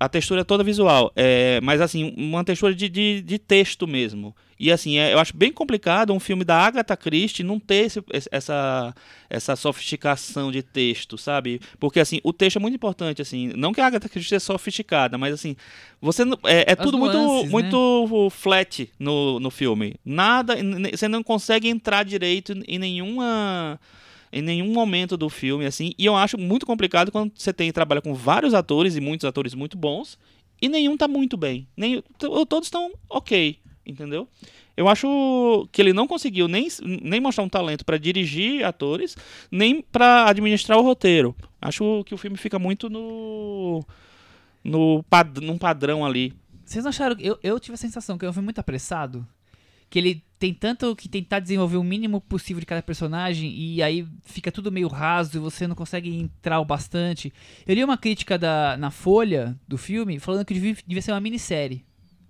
[0.00, 4.34] A textura é toda visual, é, mas assim, uma textura de, de, de texto mesmo.
[4.58, 8.02] E assim, é, eu acho bem complicado um filme da Agatha Christie não ter esse-
[8.30, 8.94] essa,
[9.28, 11.60] essa sofisticação de texto, sabe?
[11.78, 13.52] Porque assim, o texto é muito importante, assim.
[13.56, 15.54] Não que a Agatha Christie é sofisticada, mas assim,
[16.00, 19.96] você é, é tudo nuances, muito, muito flat no, no filme.
[20.04, 20.54] Nada,
[20.94, 23.78] você não consegue entrar direito em nenhuma
[24.32, 25.92] em nenhum momento do filme, assim.
[25.98, 29.54] E eu acho muito complicado quando você tem trabalha com vários atores e muitos atores
[29.54, 30.18] muito bons
[30.62, 31.66] e nenhum tá muito bem.
[31.76, 34.28] Nem, to- todos estão ok, entendeu?
[34.76, 36.68] Eu acho que ele não conseguiu nem,
[37.02, 39.16] nem mostrar um talento para dirigir atores,
[39.50, 41.34] nem para administrar o roteiro.
[41.60, 43.84] Acho que o filme fica muito no
[44.62, 46.32] no pad, num padrão ali.
[46.64, 47.16] Vocês acharam.
[47.18, 49.26] Eu, eu tive a sensação que eu fui muito apressado.
[49.90, 54.06] Que ele tem tanto que tentar desenvolver o mínimo possível de cada personagem e aí
[54.24, 57.30] fica tudo meio raso e você não consegue entrar o bastante.
[57.66, 61.20] Eu li uma crítica da, na Folha do filme falando que devia, devia ser uma
[61.20, 61.84] minissérie.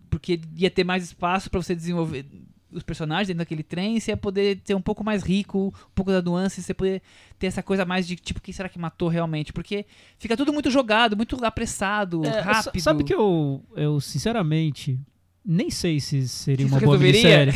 [0.09, 2.27] Porque ia ter mais espaço pra você desenvolver
[2.73, 5.95] os personagens dentro daquele trem e você ia poder ser um pouco mais rico, um
[5.95, 7.03] pouco da nuance, você poder
[7.39, 9.53] ter essa coisa mais de tipo, quem será que matou realmente?
[9.53, 9.85] Porque
[10.19, 12.81] fica tudo muito jogado, muito apressado, É, rápido.
[12.81, 14.99] sa- Sabe que eu, eu, sinceramente,
[15.45, 17.55] nem sei se seria Isso uma boa minissérie.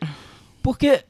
[0.62, 1.04] Porque.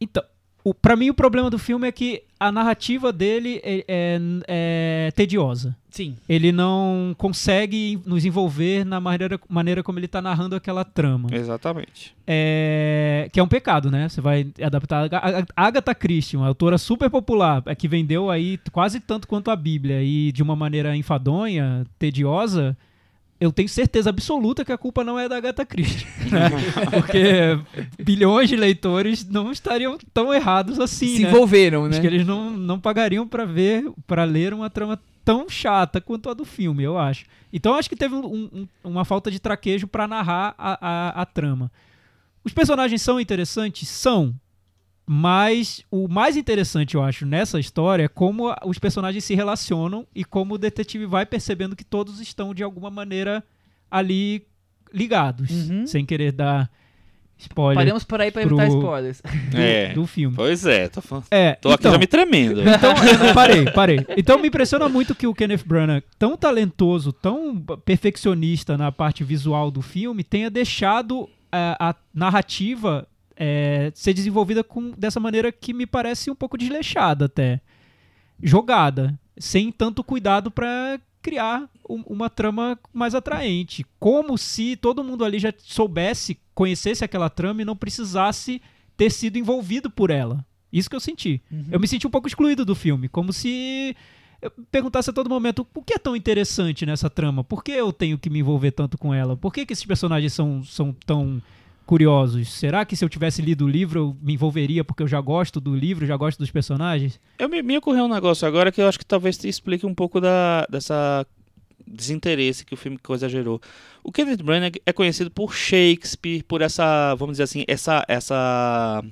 [0.00, 0.22] Então,
[0.64, 5.10] O, pra mim, o problema do filme é que a narrativa dele é, é- é
[5.12, 5.74] tediosa.
[5.88, 6.14] Sim.
[6.28, 11.28] Ele não consegue nos envolver na maneira, maneira como ele tá narrando aquela trama.
[11.32, 12.14] Exatamente.
[12.26, 14.08] É, que é um pecado, né?
[14.08, 15.08] Você vai adaptar.
[15.14, 19.50] A- a- Agatha Christie, uma autora super popular, é que vendeu aí quase tanto quanto
[19.50, 22.76] a Bíblia e de uma maneira enfadonha, tediosa.
[23.40, 26.06] Eu tenho certeza absoluta que a culpa não é da Agatha Christie.
[26.30, 26.50] né?
[26.90, 27.58] Porque
[28.02, 31.28] bilhões de leitores não estariam tão errados assim, Se né?
[31.30, 31.90] envolveram, né?
[31.90, 36.28] Acho que eles não, não pagariam pra ver, para ler uma trama tão chata quanto
[36.28, 37.26] a do filme, eu acho.
[37.52, 41.24] Então acho que teve um- um- uma falta de traquejo pra narrar a, a, a
[41.26, 41.70] trama.
[42.44, 43.88] Os personagens são interessantes?
[43.88, 44.34] São.
[45.10, 50.22] Mas o mais interessante, eu acho, nessa história é como os personagens se relacionam e
[50.22, 53.42] como o detetive vai percebendo que todos estão, de alguma maneira,
[53.90, 54.44] ali
[54.92, 55.50] ligados.
[55.50, 55.86] Uhum.
[55.86, 56.70] Sem querer dar
[57.38, 59.22] spoiler Paramos por aí pra evitar pro- spoilers.
[59.50, 59.92] do, É.
[59.94, 60.36] do filme.
[60.36, 62.60] Pois é, tô, falando- É, tô aqui então, já me tremendo.
[62.60, 62.94] então,
[63.32, 64.06] parei, parei.
[64.16, 69.70] Então me impressiona muito que o Kenneth Branagh, tão talentoso, tão perfeccionista na parte visual
[69.70, 73.06] do filme, tenha deixado a narrativa
[73.38, 77.60] eh, ser desenvolvida com, dessa maneira que me parece um pouco desleixada até.
[78.42, 83.84] Jogada, sem tanto cuidado para criar um- uma trama mais atraente.
[83.98, 88.60] Como se todo mundo ali já soubesse, conhecesse aquela trama e não precisasse
[88.96, 90.44] ter sido envolvido por ela.
[90.72, 91.40] Isso que eu senti.
[91.70, 93.96] Eu me senti um pouco excluído do filme, como se
[94.40, 97.42] eu perguntasse a todo momento o que é tão interessante nessa trama?
[97.42, 99.36] Por que eu tenho que me envolver tanto com ela?
[99.36, 101.42] Por que, que esses personagens são, são tão
[101.88, 102.50] curiosos?
[102.50, 105.58] Será que se eu tivesse lido o livro eu me envolveria porque eu já gosto
[105.58, 107.18] do livro, já gosto dos personagens?
[107.38, 109.94] Eu me, me ocorreu um negócio agora que eu acho que talvez te explique um
[109.94, 111.26] pouco da, dessa
[111.86, 113.58] desinteresse que o filme Coisa gerou.
[114.04, 119.02] O Kenneth Branagh é conhecido por Shakespeare, por essa, vamos dizer assim, essa essa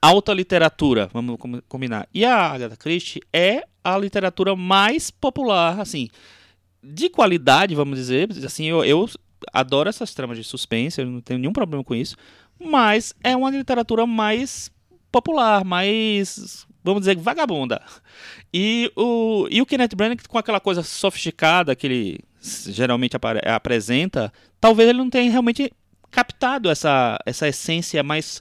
[0.00, 2.08] alta literatura, vamos com- combinar.
[2.14, 6.08] E a Agatha Christie é a literatura mais popular, assim,
[6.82, 9.08] de qualidade, vamos dizer, assim, eu, eu
[9.52, 12.16] adoro essas tramas de suspense, eu não tenho nenhum problema com isso,
[12.60, 14.70] mas é uma literatura mais
[15.10, 17.82] popular, mais, vamos dizer, vagabunda.
[18.52, 22.20] E o, e o Kenneth Branagh, com aquela coisa sofisticada que ele
[22.68, 25.70] geralmente apare- apresenta, talvez ele não tenha realmente
[26.10, 28.40] captado essa, essa essência mais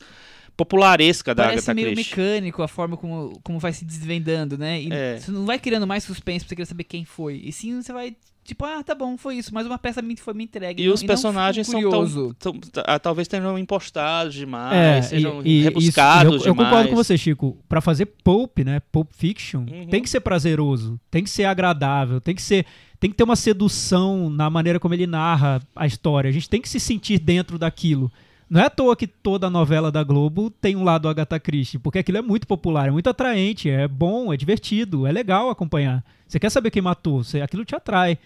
[0.57, 2.09] popularesca da Parece Agatha meio Christie.
[2.17, 4.81] mecânico a forma como, como vai se desvendando, né?
[4.81, 5.17] E É.
[5.19, 7.41] você não vai criando mais suspense pra você querer saber quem foi.
[7.43, 9.53] E sim, você vai, tipo, ah, tá bom, foi isso.
[9.53, 10.83] Mais uma peça foi me entregue.
[10.83, 12.35] E não- os não personagens são tão, curioso.
[12.39, 16.69] tão- ah, talvez tenham impostados demais, É, sejam e- e rebuscados isso, eu, eu demais.
[16.69, 17.57] concordo com você, Chico.
[17.69, 18.79] Pra fazer pulp, né?
[18.91, 19.87] Pulp fiction, Uhum.
[19.87, 22.65] tem que ser prazeroso, tem que ser agradável, tem que ser,
[22.99, 26.29] tem que ter uma sedução na maneira como ele narra a história.
[26.29, 28.11] A gente tem que se sentir dentro daquilo.
[28.51, 31.99] Não é à toa que toda novela da Globo tem um lado Agatha Christie, porque
[31.99, 36.03] aquilo é muito popular, é muito atraente, é bom, é divertido, é legal acompanhar.
[36.27, 38.17] Você quer saber quem matou, você, aquilo te atrai.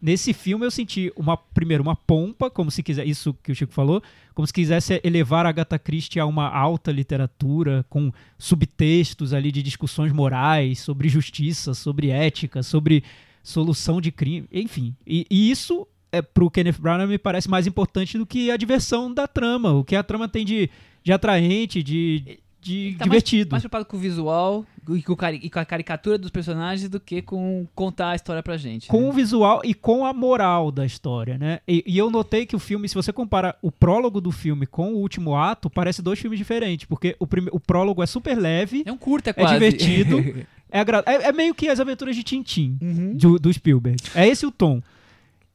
[0.00, 3.74] Nesse filme eu senti uma primeiro uma pompa, como se quiser isso que o Chico
[3.74, 4.02] falou,
[4.34, 10.10] como se quisesse elevar Agatha Christie a uma alta literatura com subtextos ali de discussões
[10.10, 13.04] morais sobre justiça, sobre ética, sobre
[13.42, 14.96] solução de crime, enfim.
[15.06, 19.12] E, e isso é pro Kenneth Branagh me parece mais importante do que a diversão
[19.12, 20.70] da trama, o que a trama tem de,
[21.04, 23.50] de atraente, de, de Tá mais- divertido.
[23.52, 27.20] Mais, preocupado com o visual e com, e com a caricatura dos personagens do que
[27.22, 28.88] com contar a história pra gente.
[28.88, 29.08] com né?
[29.08, 31.60] o visual e com a moral da história, né?
[31.66, 34.94] E, e eu notei que o filme, se você compara o prólogo do filme com
[34.94, 38.92] o último ato, parece dois filmes diferentes, porque o, o prólogo é super leve, É
[38.92, 39.54] um curta é quase.
[39.54, 40.18] divertido,
[40.70, 43.16] é, é, é meio que as aventuras de Tintim Uhum.
[43.16, 43.96] do, do Spielberg.
[44.14, 44.80] É esse o tom.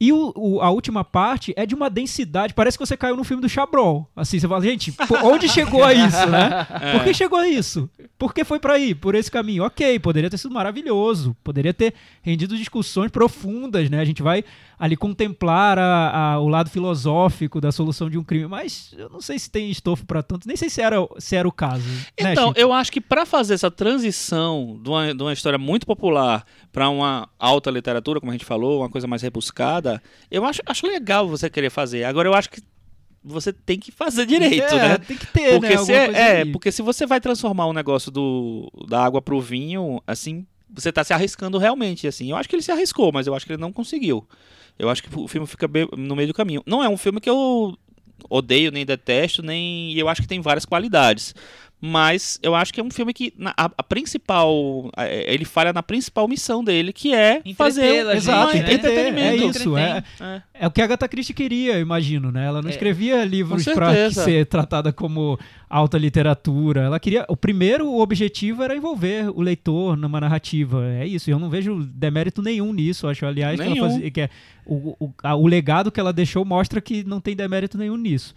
[0.04, 3.22] E o, o- a última parte é de uma densidade, parece que você caiu no
[3.22, 4.10] filme do Chabrol.
[4.16, 6.66] Assim, você fala, gente, pô, onde chegou a isso, né?
[6.92, 7.88] Por que chegou a isso?
[8.18, 9.62] Por que foi pra aí, por esse caminho?
[9.64, 14.00] Ok, poderia ter sido maravilhoso, poderia ter rendido discussões profundas, né?
[14.00, 14.42] A gente vai
[14.84, 19.20] ali contemplar a- a- o lado filosófico da solução de um crime, mas eu não
[19.20, 21.84] sei se tem estofo pra tanto, nem sei se era, se era o caso.
[21.88, 22.58] né, Então, Chico?
[22.58, 26.88] eu acho que para fazer essa transição de uma, de uma história muito popular para
[26.88, 31.28] uma alta literatura, como a gente falou, uma coisa mais rebuscada, eu acho, acho legal
[31.28, 32.02] você querer fazer.
[32.02, 32.60] Agora, eu acho que
[33.22, 34.98] você tem que fazer direito, é, né?
[34.98, 35.84] Tem que ter, Porque né?
[35.84, 36.50] se, é, ali.
[36.50, 41.04] porque se você vai transformar o negócio do, da água pro vinho, assim, você tá
[41.04, 42.30] se arriscando realmente, assim.
[42.30, 44.26] Eu acho que ele se arriscou, mas eu acho que ele não conseguiu.
[44.82, 46.60] Eu acho que o filme fica no meio do caminho.
[46.66, 47.78] Não é um filme que eu
[48.28, 49.96] odeio, nem detesto, nem.
[49.96, 51.34] Eu acho que tem várias qualidades.
[51.84, 54.88] Mas eu acho que é um filme que na- a, a principal.
[54.96, 58.74] a- ele falha na principal missão dele, que é fazer a um Exato, gente, né?
[58.74, 59.58] entreter, é entretenimento.
[59.58, 59.76] isso.
[59.76, 60.04] É.
[60.20, 60.42] É.
[60.60, 62.46] é o que a Agatha Christie queria, eu imagino, né?
[62.46, 62.72] Ela não É.
[62.72, 64.22] escrevia livros certeza.
[64.24, 65.36] ser tratada como
[65.68, 66.82] alta literatura.
[66.82, 67.24] Ela queria.
[67.28, 70.84] O primeiro objetivo era envolver o leitor numa narrativa.
[70.86, 71.28] É isso.
[71.32, 73.08] Eu não vejo demérito nenhum nisso.
[73.08, 73.90] Acho, aliás, que, ela Nenhum.
[73.90, 74.30] fazia, que é,
[74.64, 78.32] o, o, a- o legado que ela deixou mostra que não tem demérito nenhum nisso.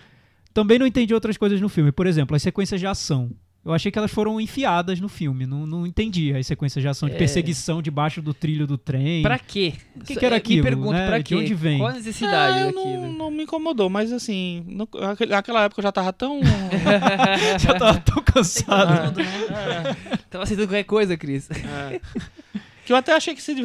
[0.55, 1.91] Também não entendi outras coisas no filme.
[1.91, 3.29] Por exemplo, as sequências de ação.
[3.63, 5.45] Eu achei que elas foram enfiadas no filme.
[5.45, 7.17] Não, não entendi as sequências de ação, de É.
[7.17, 9.21] perseguição debaixo do trilho do trem.
[9.23, 9.73] Pra quê?
[9.95, 11.07] O que que era Me aquilo, pergunto, né?
[11.07, 11.35] pra De quê?
[11.35, 11.79] onde vem?
[11.79, 12.85] Qual a necessidade É, daquilo?
[12.85, 14.87] não, não me incomodou, mas assim, no-
[15.27, 16.39] naquela época eu já tava tão.
[17.59, 19.13] Já tava tão cansado.
[20.29, 21.49] Tava aceitando qualquer coisa, Cris.
[21.51, 21.99] É.
[22.85, 23.55] Que eu até achei que, se,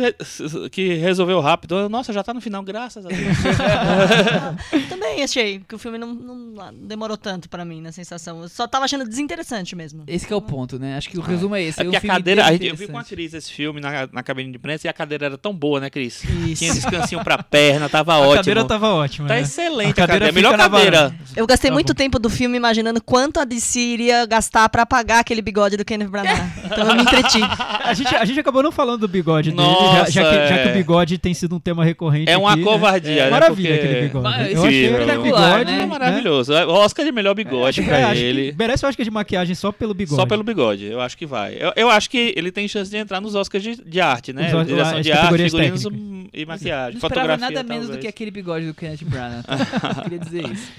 [0.70, 1.88] que resolveu rápido.
[1.90, 3.20] Nossa, já tá no final, graças a Deus.
[4.88, 8.42] Também achei que o filme não, não demorou tanto pra mim na sensação.
[8.42, 10.04] Eu só tava achando desinteressante mesmo.
[10.06, 10.96] Esse que é o ponto, né?
[10.96, 11.80] Acho que o resumo é esse.
[11.80, 12.44] É porque a filme cadeira.
[12.46, 13.04] a gente- eu vi com a.
[13.04, 15.90] Cris esse filme na, na cabine de imprensa e a cadeira era tão boa, né,
[15.90, 16.22] Cris?
[16.24, 16.56] Isso.
[16.60, 18.36] Tinha descansinho pra perna, tava A ótimo.
[18.36, 19.28] cadeira tava ótima.
[19.28, 19.40] Tá né?
[19.42, 20.32] excelente A a cadeira cadeira.
[20.32, 21.14] Melhor fica na cadeira.
[21.36, 21.94] Eu gastei Tá muito bom.
[21.96, 26.08] tempo do filme imaginando quanto a DC iria gastar pra apagar aquele bigode do Kenneth
[26.08, 26.50] Branagh.
[26.64, 27.40] Então eu me entreti.
[27.90, 30.62] A gente, a gente acabou não falando do bigode dele, Nossa, já, já que, já
[30.62, 30.70] que é.
[30.70, 32.30] o bigode tem sido um tema recorrente.
[32.30, 32.64] É uma aqui, né?
[32.64, 33.30] covardia, né?
[33.30, 34.24] Maravilha Porque- aquele bigode.
[34.24, 35.82] Mas eu achei aquele bigode né?
[35.82, 36.52] É maravilhoso.
[36.52, 38.54] O Oscar de melhor bigode É, pra ele.
[38.58, 40.16] merece o Oscar de maquiagem só pelo bigode.
[40.16, 41.56] Só pelo bigode, eu acho que vai.
[41.60, 44.54] Eu, eu acho que ele tem chance de entrar nos Oscars de, de arte, né?
[44.54, 46.30] Os Direção as de arte, figurinos técnicas.
[46.32, 46.98] e maquiagem.
[47.00, 48.02] Não esperava Fotografia, nada menos do talvez.
[48.02, 49.42] que aquele bigode do Kenneth Branagh.
[49.42, 49.56] tá?
[49.98, 50.72] Eu queria dizer isso.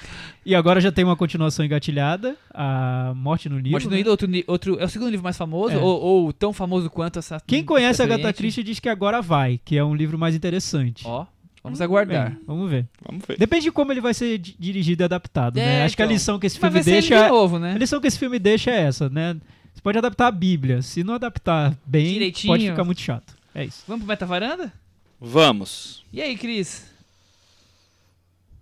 [0.44, 3.74] E agora já tem uma continuação engatilhada, a Morte no Nilo.
[3.74, 3.98] Morte no né?
[3.98, 5.78] Nilo, outro, ni- outro, é o segundo livro mais famoso, É.
[5.78, 7.40] ou, ou tão famoso quanto essa.
[7.46, 8.38] Quem conhece a variante?
[8.38, 11.04] Christie diz que agora vai, que é um livro mais interessante.
[11.06, 11.26] Ó,
[11.64, 12.38] vamos Bem, aguardar.
[12.46, 12.88] vamos ver.
[13.06, 13.38] Vamos ver.
[13.38, 15.84] Depende de como ele vai ser di- dirigido e adaptado, É, né?
[15.86, 16.14] Acho que a então.
[16.14, 17.74] lição que esse Mas filme vai ser ele deixa de novo, né?
[17.74, 19.36] A lição que esse filme deixa é essa, né?
[19.74, 20.82] Você pode adaptar a Bíblia.
[20.82, 22.52] Se não adaptar bem, Direitinho.
[22.54, 23.36] pode ficar muito chato.
[23.56, 23.84] É isso.
[23.88, 24.72] Vamos pro Meta Varanda?
[25.20, 26.04] Vamos.
[26.12, 26.90] E aí, Cris?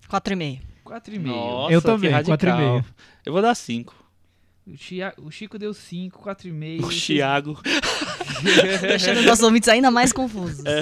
[0.09, 0.59] 4,5.
[0.85, 1.19] 4,5.
[1.21, 2.37] Nossa, Eu também, radical.
[2.37, 2.85] 4,5.
[3.25, 3.95] Eu vou dar 5.
[4.71, 6.83] O, Chia- o Chico deu 5, 4,5.
[6.85, 7.59] O Thiago.
[8.81, 10.63] Deixando nossos ouvintes ainda mais confusos.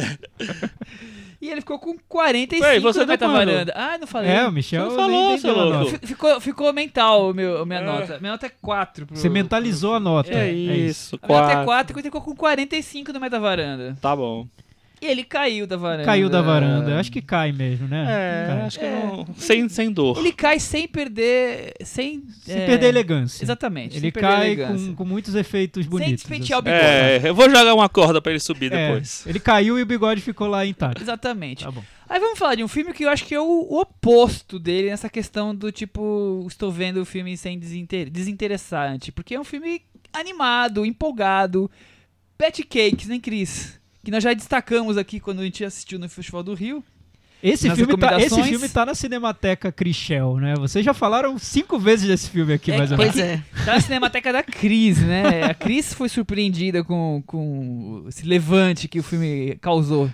[1.40, 3.38] E ele ficou com 45 Ei, você Meta quanto?
[3.38, 3.72] Varanda.
[3.76, 4.32] Ah, não falei.
[4.32, 6.00] É, o Michel não falou, nem, nem seu louco.
[6.08, 7.84] Ficou, ficou mental meu, a minha É.
[7.86, 8.20] nota.
[8.20, 9.06] Minha nota é 4.
[9.06, 10.32] Pro, Você mentalizou a nota.
[10.34, 11.66] É É isso, A minha nota é 4.
[11.66, 13.96] 4 e ele ficou com 45 no Meta Varanda.
[14.02, 14.48] Tá bom.
[15.00, 16.06] E ele caiu da varanda.
[16.06, 17.00] Caiu da varanda.
[17.00, 18.06] Acho que cai mesmo, né?
[18.10, 18.62] É, Cai.
[18.62, 19.04] acho que É.
[19.06, 19.28] não.
[19.38, 20.18] Sem, sem dor.
[20.18, 21.74] Ele cai sem perder.
[21.86, 23.44] Sem, Sem é, perder elegância.
[23.44, 23.96] Exatamente.
[23.98, 26.14] Ele sem cai com, com muitos efeitos Sem bonitos.
[26.24, 26.72] despentear o assim.
[26.72, 27.26] bigode.
[27.26, 29.24] É, eu vou jogar uma corda pra ele subir É, depois.
[29.28, 31.02] ele caiu e o bigode ficou lá intacto.
[31.04, 31.64] Exatamente.
[31.64, 31.84] Tá bom.
[32.10, 34.90] Aí vamos falar de um filme que eu acho que é o, o oposto dele
[34.90, 39.12] nessa questão do tipo, estou vendo o filme sem desinter- desinteressante.
[39.12, 39.82] Porque é um filme
[40.12, 41.70] animado, empolgado.
[42.38, 43.77] Pet Cakes, né, Cris?
[44.04, 46.84] Que nós já destacamos aqui quando a gente assistiu no Festival do Rio.
[47.44, 50.56] Esse filme, tá, esse filme tá na Cinemateca Crichel, né?
[50.56, 53.14] Vocês já falaram cinco vezes desse filme aqui, É, mais ou menos.
[53.14, 53.44] Pois é.
[53.64, 55.44] Tá na Cinemateca da Cris, né?
[55.44, 60.10] A Cris foi surpreendida com, com esse levante que o filme causou.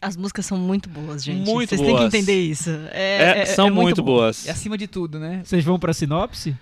[0.00, 1.48] As músicas são muito boas, gente.
[1.48, 2.12] Muito Vocês têm que boas.
[2.14, 2.70] entender isso.
[2.90, 4.12] É, É, é- são é muito, bom.
[4.16, 4.46] boas.
[4.48, 5.42] É acima de tudo, né?
[5.44, 6.56] Vocês vão pra sinopse?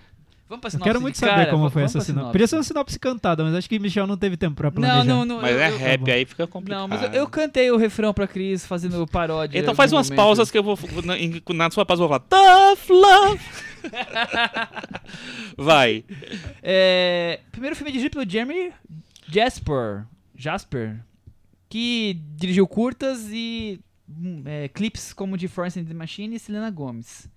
[0.55, 1.51] Vamos pra Eu sinopse quero muito saber cara?
[1.51, 2.33] como foi vamos essa sinopse.
[2.33, 5.05] Podia ser uma sinopse cantada, mas acho que Michel não teve tempo pra Não, planejar.
[5.05, 5.41] não, não.
[5.43, 6.11] Mas eu, é eu- rap, bom.
[6.13, 6.81] aí fica complicado.
[6.81, 9.59] Não, mas eu, eu cantei o refrão pra Cris fazendo paródia.
[9.59, 10.17] Então faz umas momento.
[10.17, 10.79] pausas que eu vou.
[11.55, 12.21] Na, sua pausa eu vou falar.
[12.29, 13.41] Tough love.
[15.57, 16.05] Vai.
[16.63, 18.73] É, primeiro filme dirigido pelo Jeremy
[19.29, 20.05] Jasper,
[20.37, 21.01] Jasper,
[21.69, 26.71] que dirigiu curtas e hum, é, clipes como de Florence and the Machine e Selena
[26.71, 27.29] Gomez.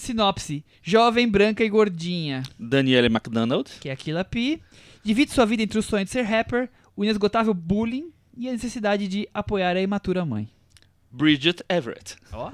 [0.00, 3.70] Sinopse: Jovem, branca e gordinha, Danielle McDonald.
[3.80, 4.60] que é a Killa P,
[5.04, 9.06] divide sua vida entre o sonho de ser rapper, o inesgotável bullying e a necessidade
[9.08, 10.48] de apoiar a imatura mãe.
[11.10, 12.16] Bridget Everett.
[12.32, 12.50] Ó,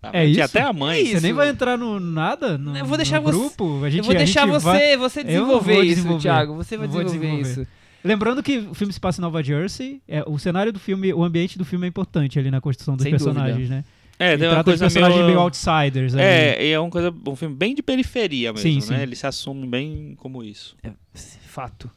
[0.00, 0.40] Tá, É isso?
[0.40, 1.00] até a mãe.
[1.00, 1.22] É Você isso.
[1.22, 2.56] nem vai entrar no nada?
[2.56, 3.82] No, Eu vou deixar no você- grupo?
[3.84, 6.22] A gente, eu vou a deixar gente você, vai- você desenvolver isso, desenvolver.
[6.22, 6.54] Thiago.
[6.54, 7.50] Você vai desenvolver, desenvolver.
[7.62, 7.66] isso.
[8.04, 11.24] Lembrando que o filme se passa em Nova Jersey, é, o cenário do filme, o
[11.24, 13.84] ambiente do filme é importante ali na construção dos Sem personagens, né?
[14.18, 15.40] É, Ele tem uma coisa personagens meio, meio...
[15.40, 16.22] outsiders ali.
[16.24, 18.96] É, e é uma coisa, um filme bem de periferia mesmo, Sim, né?
[18.98, 19.02] sim.
[19.02, 20.76] Ele se assume bem como isso.
[20.82, 21.90] É, fato.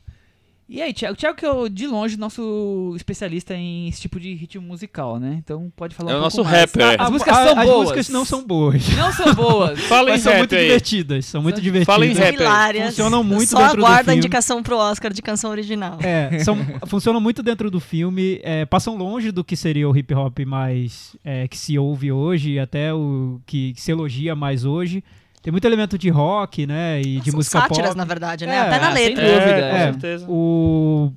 [0.74, 1.18] E aí, Thiago?
[1.18, 5.36] Thiago que é, o- de longe, nosso especialista em esse tipo de ritmo musical, né?
[5.38, 6.62] Então pode falar É um o pouco nosso mais.
[6.62, 7.02] rapper.
[7.02, 7.80] As A- músicas a- são as boas.
[7.82, 8.90] músicas não são boas.
[8.96, 9.80] Não são boas.
[9.92, 10.62] Fala em Mas são muito aí.
[10.68, 11.26] divertidas.
[11.26, 11.94] São muito São- divertidas.
[11.94, 12.36] Fala em rap.
[12.36, 12.86] Hilárias.
[12.86, 14.18] Funcionam muito Só dentro do aguarda a filme.
[14.20, 15.98] indicação pro Oscar de canção original.
[16.02, 16.56] É, são,
[16.88, 21.18] funcionam muito dentro do filme, é, passam longe do que seria o hip hop mais
[21.26, 25.04] é, que se ouve hoje, até o que, que se elogia mais hoje.
[25.42, 27.02] Tem muito elemento de rock, né?
[27.02, 27.98] E de São música sátiras, pop.
[27.98, 28.56] na verdade, né?
[28.56, 29.24] É, Até na sem letra.
[29.24, 29.52] dúvida.
[29.58, 29.84] É, com É.
[29.92, 30.26] certeza.
[30.30, 31.12] O...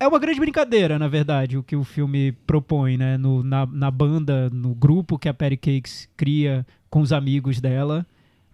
[0.00, 3.16] É uma grande brincadeira, na verdade, o que o filme propõe, né?
[3.18, 8.06] No, na, na banda, no grupo que a Patty Cakes cria com os amigos dela.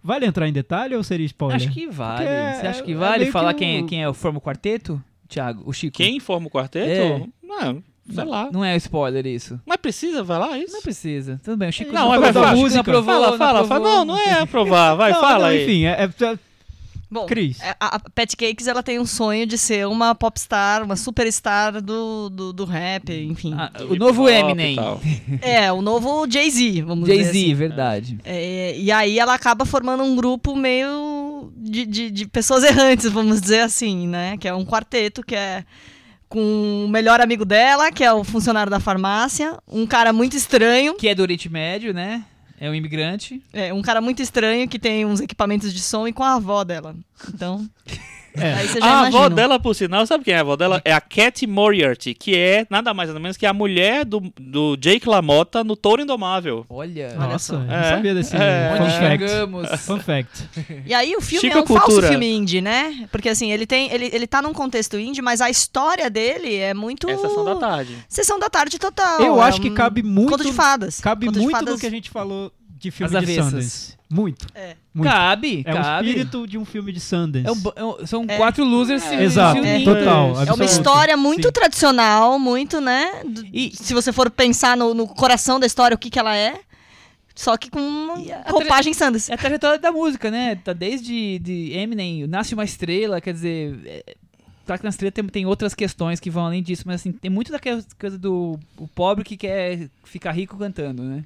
[0.03, 1.55] Vale entrar em detalhe ou seria spoiler?
[1.55, 2.25] Acho que vale.
[2.25, 4.37] É- Você acha que é vale meio falar que quem, o- quem é o forma
[4.37, 5.01] o quarteto?
[5.29, 5.95] Thiago, o Chico.
[5.95, 6.89] Quem forma o quarteto?
[6.89, 7.27] É.
[7.41, 7.81] Não,
[8.11, 8.49] sei lá.
[8.51, 9.59] Não é spoiler isso.
[9.65, 10.73] Mas precisa falar isso?
[10.73, 11.39] Não precisa.
[11.43, 12.73] Tudo bem, o Chico Não, já vai, vai, Chico música.
[12.91, 13.83] não aprovou, fala, não fala, aprovou.
[13.83, 13.97] fala.
[13.97, 14.95] Não, não é aprovar.
[14.95, 15.63] Vai, Não, fala não, aí.
[15.63, 16.39] Enfim, é, é-
[17.09, 17.61] Bom, Cris.
[17.61, 21.79] é, a, a Pat Cakes ela tem um sonho de ser uma popstar, uma superstar
[21.79, 23.53] do, do, do rap, enfim.
[23.55, 24.77] Ah, o novo Eminem.
[25.39, 27.53] É, o novo Jay-Z, vamos dizer Jay-Z, assim.
[27.53, 28.17] verdade.
[28.25, 33.39] É, e aí ela acaba formando um grupo meio de, de, de pessoas errantes, vamos
[33.39, 34.35] dizer assim, né?
[34.37, 35.63] Que é um quarteto que é
[36.33, 40.95] com o melhor amigo dela, que é o funcionário da farmácia, um cara muito estranho,
[40.95, 42.25] Que é do Oriente Médio, né?
[42.59, 43.39] É um imigrante.
[43.53, 46.63] é, um cara muito estranho que tem uns equipamentos de som e com a avó
[46.63, 46.95] dela.
[47.31, 47.69] Então,
[48.35, 48.53] É.
[48.53, 49.17] aí você já A imagina.
[49.19, 50.81] avó dela, por sinal, sabe quem é a avó dela?
[50.83, 54.75] É a Cat Moriarty, que é nada mais nada menos que a mulher do, do
[54.77, 56.65] Jake LaMotta no Touro Indomável.
[56.69, 57.13] Olha.
[57.15, 58.73] Nossa, eu não É, sabia desse é.
[58.77, 59.07] fun Onde fact.
[59.09, 59.69] chegamos?
[59.81, 60.49] Fun fact.
[60.85, 62.07] E aí o filme Chico é um falso Cultura.
[62.09, 63.07] filme indie, né?
[63.11, 63.91] Porque assim, ele tem.
[63.91, 67.09] Ele, ele tá num contexto indie, mas a história dele é muito.
[67.09, 67.97] É Sessão da Tarde.
[68.09, 69.21] Sessão da tarde total.
[69.21, 70.31] Eu é acho que cabe muito.
[70.31, 70.99] Conto de fadas.
[70.99, 73.45] Cabe Conto de muito fadas- do que a gente falou de filme As de avessas.
[73.51, 73.97] Sundance.
[74.13, 74.45] Muito.
[74.53, 74.75] É.
[74.93, 75.09] muito.
[75.11, 76.07] Cabe, É o cabe.
[76.09, 77.47] espírito de um filme de Sundance.
[77.47, 78.37] É um é um- são É.
[78.37, 79.83] quatro losers se, Exato, se É.
[79.83, 80.43] total.
[80.45, 81.51] É uma história muito Sim.
[81.51, 83.23] tradicional, muito, né?
[83.25, 86.35] do- E- Se você for pensar no, no coração da história, o que, que ela
[86.35, 86.59] é.
[87.35, 88.13] Só que com uma
[88.45, 89.27] a roupagem Sanders.
[89.29, 90.53] É a trajetória da música, né?
[90.55, 93.75] Tá desde de Eminem, Nasce uma Estrela, quer dizer...
[93.85, 94.15] É,
[94.67, 97.31] claro que na estrela tem, tem outras questões que vão além disso, mas assim, tem
[97.31, 101.23] muito daquela coisa do o pobre que quer ficar rico cantando, né?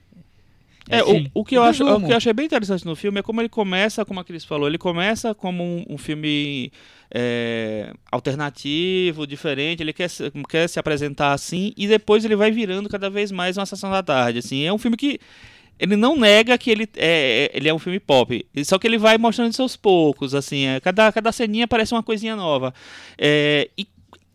[0.90, 1.30] É, Sim.
[1.34, 3.42] o, o, que eu acho, o que eu achei bem interessante no filme é como
[3.42, 6.72] ele começa, como a Cris falou, ele começa como um, um filme
[7.14, 12.88] é, alternativo, diferente, ele quer se, quer se apresentar assim, e depois ele vai virando
[12.88, 14.40] cada vez mais uma sessão da tarde.
[14.40, 15.20] Assim, é um filme que
[15.80, 18.98] ele não nega que ele é, é- ele é um filme pop, só que ele
[18.98, 22.74] vai mostrando seus poucos, assim, é, cada, cada ceninha parece uma coisinha nova.
[23.18, 23.86] É, e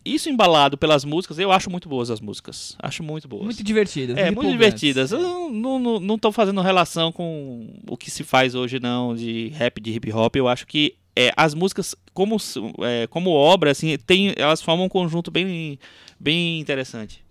[0.04, 2.76] isso embalado pelas músicas, eu acho muito boas as músicas.
[2.78, 3.44] Acho muito boas.
[3.44, 4.16] Muito divertidas.
[4.16, 5.12] É, muito divertidas.
[5.12, 9.14] Eu não, não, não, não tô fazendo relação com o que se faz hoje, não,
[9.14, 10.36] de rap, de hip hop.
[10.36, 12.36] Eu acho que é, as músicas, como,
[12.80, 15.78] é, como obra, assim, tem, elas formam um conjunto bem,
[16.18, 17.22] bem interessante.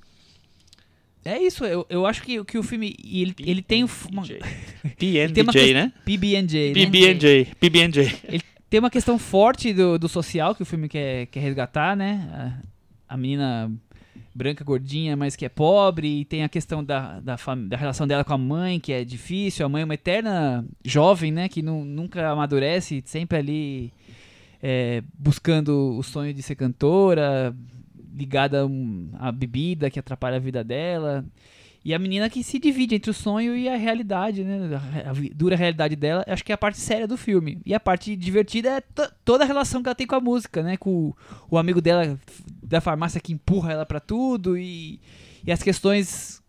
[1.23, 4.39] É isso, eu, eu acho que, que o filme, ele, ele tem um uma, PNJ,
[5.73, 5.93] né?
[6.03, 6.83] PB&J, né?
[6.83, 8.41] PBNJ, PBNJ.
[8.71, 12.61] Tem uma questão forte do, do social que o filme quer, quer resgatar, né?
[13.09, 13.69] A, a menina
[14.33, 17.35] branca, gordinha, mas que é pobre, e tem a questão da, da,
[17.67, 19.65] da relação dela com a mãe, que é difícil.
[19.65, 21.49] A mãe é uma eterna jovem, né?
[21.49, 23.93] Que nu- nunca amadurece, sempre ali
[24.63, 27.53] é, buscando o sonho de ser cantora,
[28.15, 28.65] ligada
[29.19, 31.25] a bebida que atrapalha a vida dela.
[31.83, 34.59] E a menina que se divide entre o sonho e a realidade, né?
[35.05, 37.59] A, dura realidade dela, acho que é a parte séria do filme.
[37.65, 40.61] E a parte divertida é to- toda a relação que ela tem com a música,
[40.61, 40.77] né?
[40.77, 41.13] Com
[41.49, 42.19] o, amigo dela
[42.61, 44.99] da farmácia que empurra ela pra tudo e,
[45.45, 46.40] e as questões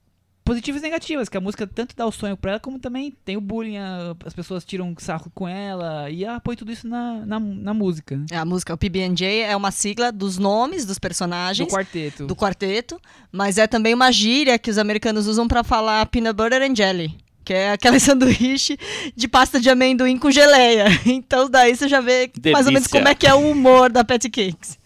[0.45, 3.37] positivas e negativas, que a música tanto dá o sonho pra ela, como também tem
[3.37, 7.25] o bullying, a- as pessoas tiram sarro com ela, e ela põe tudo isso na,
[7.27, 8.27] na, na música, né?
[8.31, 11.69] É, A música, o PB&J é uma sigla dos nomes dos Do personagens.
[11.73, 12.27] quarteto.
[12.27, 16.63] do quarteto, mas é também uma gíria que os americanos usam pra falar peanut butter
[16.63, 18.77] and jelly, que é aquele sanduíche
[19.17, 20.87] de pasta de amendoim com geleia.
[21.07, 22.91] Então daí você já vê mais ou menos Delícia.
[23.01, 24.79] como é que é o humor da Patty Cakes.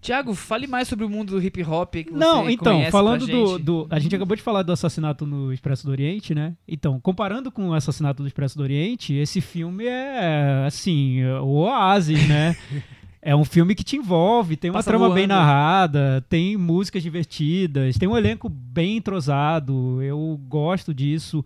[0.00, 3.58] Tiago, fale mais sobre o mundo do hip hop que você Não, então, falando do,
[3.58, 3.86] do.
[3.90, 6.54] A gente acabou de falar do assassinato no Expresso do Oriente, né?
[6.66, 12.26] Então, comparando com o assassinato do Expresso do Oriente, esse filme é, assim, o oásis,
[12.28, 12.56] né?
[13.20, 15.34] É um filme que te envolve, tem uma Passa trama bem voando.
[15.34, 21.44] narrada, tem músicas divertidas, tem um elenco bem entrosado, eu gosto disso.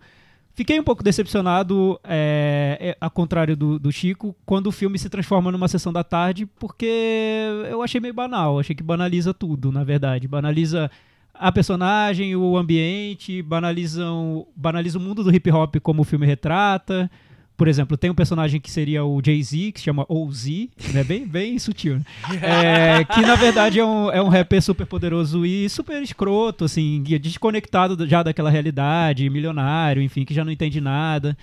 [0.55, 5.09] Fiquei um pouco decepcionado, é, é, ao contrário do, do Chico, quando o filme se
[5.09, 8.59] transforma numa sessão da tarde, porque eu achei meio banal.
[8.59, 10.27] Achei que banaliza tudo, na verdade.
[10.27, 10.91] Banaliza
[11.33, 17.09] a personagem, o ambiente, banalizam, banaliza o mundo do hip hop como o filme retrata.
[17.55, 20.47] Por exemplo, tem um personagem que seria o Jay-Z, que se chama OZ,
[20.91, 21.03] né?
[21.03, 22.05] bem, bem sutil, né?
[22.41, 27.03] É, que na verdade é um, é um rapper super poderoso e super escroto, assim,
[27.21, 31.37] desconectado do- já daquela realidade, milionário, enfim, que já não entende nada.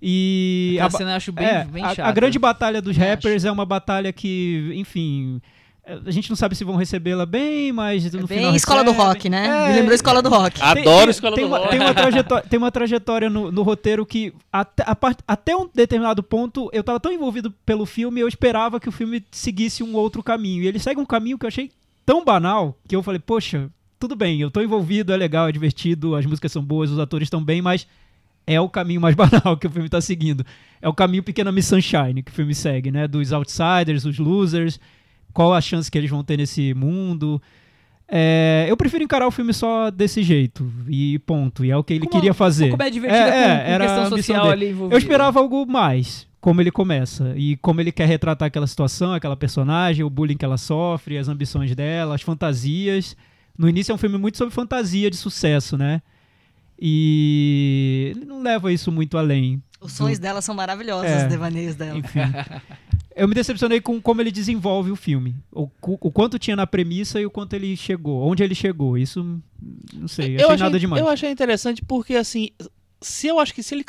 [0.00, 2.08] E Aquela a cena eu acho bem, é, bem a, chata.
[2.08, 5.40] a grande batalha dos rappers é uma batalha que, enfim,
[6.06, 8.90] A gente não sabe se vão recebê-la bem, mas no É Bem final escola do
[8.90, 9.06] recebem.
[9.08, 9.46] rock, né?
[9.46, 10.60] É, Me lembrou escola do rock.
[10.62, 11.70] Adoro tem- Escola tem do uma, Rock.
[11.70, 15.68] Tem uma trajetória, tem uma trajetória no, no roteiro que até, a part- até um
[15.74, 19.94] determinado ponto eu tava tão envolvido pelo filme, eu esperava que o filme seguisse um
[19.96, 20.62] outro caminho.
[20.62, 21.70] E ele segue um caminho que eu achei
[22.04, 26.14] tão banal que eu falei, poxa, tudo bem, eu tô envolvido, é legal, é divertido,
[26.14, 27.86] as músicas são boas, os atores estão bem, mas
[28.46, 30.44] é o caminho mais banal que o filme tá seguindo.
[30.80, 33.08] É o caminho Pequena Miss Sunshine que o filme segue, né?
[33.08, 34.78] Dos outsiders, os losers,
[35.32, 37.40] qual a chance que eles vão ter nesse mundo.
[38.10, 41.62] É, eu prefiro encarar o filme só desse jeito, e ponto.
[41.64, 42.66] E é o que ele Como queria fazer.
[42.66, 44.94] Uma comédia divertida É, com, é, com era questão social ali envolvida.
[44.94, 47.34] Eu esperava algo mais, como ele começa.
[47.36, 51.28] E como ele quer retratar aquela situação, aquela personagem, o bullying que ela sofre, as
[51.28, 53.14] ambições dela, as fantasias.
[53.58, 56.00] No início é um filme muito sobre fantasia de sucesso, né?
[56.80, 59.60] E ele não leva isso muito além.
[59.80, 61.22] Os sonhos dela são maravilhosos, É.
[61.24, 61.98] os devaneios dela.
[61.98, 62.18] Enfim.
[63.14, 65.34] Eu me decepcionei com como ele desenvolve o filme.
[65.52, 68.22] O, o quanto tinha na premissa e o quanto ele chegou.
[68.28, 68.96] Onde ele chegou.
[68.98, 69.22] Isso,
[69.94, 70.34] não sei.
[70.36, 71.02] Achei, eu achei, nada demais.
[71.02, 72.50] Eu achei interessante porque, assim,
[73.00, 73.84] se eu acho que se ele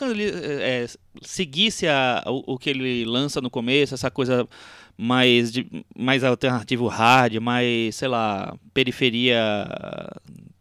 [0.61, 0.87] é,
[1.21, 4.47] seguisse a- o, o que ele lança no começo, essa coisa
[4.97, 5.65] mais, de,
[5.97, 9.39] mais alternativo hard, mais, sei lá, periferia,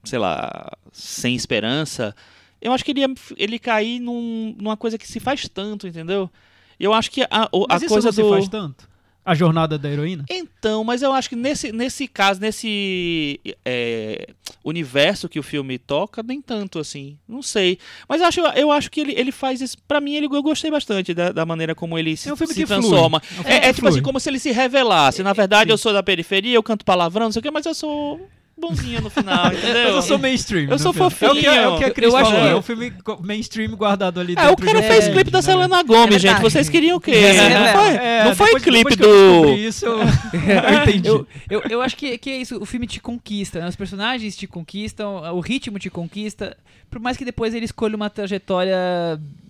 [0.04, 2.14] sei lá, sem esperança,
[2.60, 6.30] eu acho que ele ia ele cair num- numa coisa que se faz tanto, entendeu?
[6.78, 8.28] Eu acho que a, o- Mas a isso coisa não se do...
[8.30, 8.88] faz tanto?
[9.24, 10.24] A jornada da heroína?
[10.30, 14.28] Então, mas eu acho que nesse, nesse caso, nesse é,
[14.64, 17.18] universo que o filme toca, nem tanto assim.
[17.28, 17.78] Não sei.
[18.08, 19.76] Mas eu acho, eu acho que ele, ele faz isso.
[19.86, 22.54] Pra mim, ele, eu gostei bastante da, da maneira como ele se, É um filme
[22.54, 23.20] se transforma.
[23.36, 23.90] É um É, é tipo flui.
[23.90, 25.22] assim, como se ele se revelasse.
[25.22, 25.72] Na verdade, sim.
[25.72, 28.18] eu sou da periferia, eu canto palavrão, não sei o quê, mas eu sou
[28.58, 29.84] bonzinha no final, entendeu?
[29.86, 30.68] Mas eu sou mainstream.
[30.70, 31.10] Eu sou filme.
[31.10, 31.30] fofinho.
[31.30, 32.46] É o que, é o que a Cris Eu acho falou.
[32.46, 32.92] que- É um filme
[33.22, 35.42] mainstream guardado ali É, o cara um fez filme, clipe da né?
[35.42, 36.40] Selena Gomes, É gente.
[36.42, 37.12] Vocês queriam o quê?
[37.12, 39.48] É, não foi, É, não foi depois- clipe depois do.
[39.54, 41.08] isso, eu, eu entendi.
[41.08, 43.68] Eu, eu, eu acho que, que é isso, o filme te conquista, né?
[43.68, 46.56] Os personagens te conquistam, o ritmo te conquista,
[46.90, 48.76] por mais que depois ele escolha uma trajetória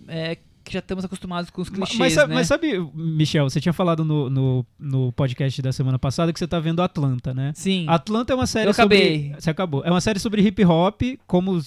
[0.07, 0.37] é,
[0.69, 2.35] que já estamos acostumados com os clichês, mas, sabe, né?
[2.35, 6.47] mas sabe, Michel, você tinha falado no, no, no podcast da semana passada que você
[6.47, 7.51] tá vendo Atlanta, né?
[7.55, 7.85] Sim.
[7.87, 8.99] Atlanta é uma série Eu acabei.
[8.99, 9.41] sobre.
[9.41, 9.83] Você acabou.
[9.83, 11.59] É uma série sobre hip hop, como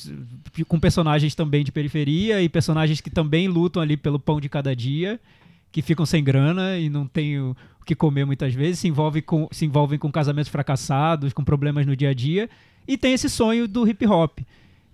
[0.69, 4.75] com personagens também de periferia e personagens que também lutam ali pelo pão de cada
[4.75, 5.21] dia,
[5.73, 9.49] que ficam sem grana e não têm o que comer muitas vezes, se envolvem com,
[9.51, 12.49] se envolvem com casamentos fracassados, com problemas no dia a dia,
[12.87, 14.39] e tem esse sonho do hip hop.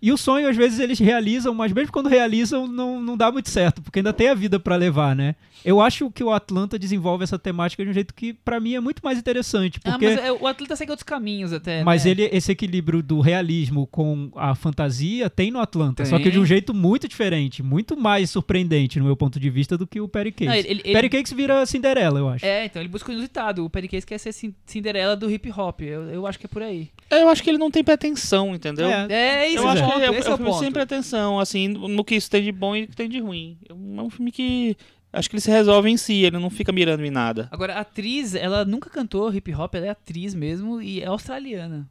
[0.01, 3.51] E o sonho, às vezes, eles realizam, mas mesmo quando realizam, não, não dá muito
[3.51, 5.35] certo, porque ainda tem a vida pra levar, né?
[5.65, 8.81] Eu acho que o Atlanta desenvolve essa temática de um jeito que, pra mim, é
[8.81, 9.81] muito mais interessante.
[9.85, 10.07] Ah, Porque...
[10.15, 11.83] mas é, o atleta segue outros caminhos até.
[11.83, 12.13] Mas né?
[12.13, 16.05] ele, esse equilíbrio do realismo com a fantasia tem no Atlanta.
[16.05, 16.33] Só que Tem.
[16.33, 20.01] de um jeito muito diferente, muito mais surpreendente, no meu ponto de vista, do que
[20.01, 20.47] o Perry Cakes.
[20.47, 22.47] Não, ele- ele- Perry Cakes vira Cinderela, eu acho.
[22.47, 23.65] É, então ele busca o inusitado.
[23.65, 25.81] O Perry Case quer ser Cin- Cinderela do hip hop.
[25.83, 26.89] Eu, eu acho que é por aí.
[27.11, 28.89] Eu acho que ele não tem pretensão, entendeu?
[28.91, 29.07] É.
[29.11, 31.69] É isso, Eu acho o que ponto, é, é é um filme sem pretensão, assim,
[31.69, 33.57] no que isso tem de bom e no que tem de ruim.
[33.69, 34.77] É um é um filme que
[35.13, 37.49] acho que ele se resolve em si, ele não fica mirando em nada.
[37.51, 41.89] Agora, a atriz, ela nunca cantou hip hop, ela é atriz mesmo e é australiana.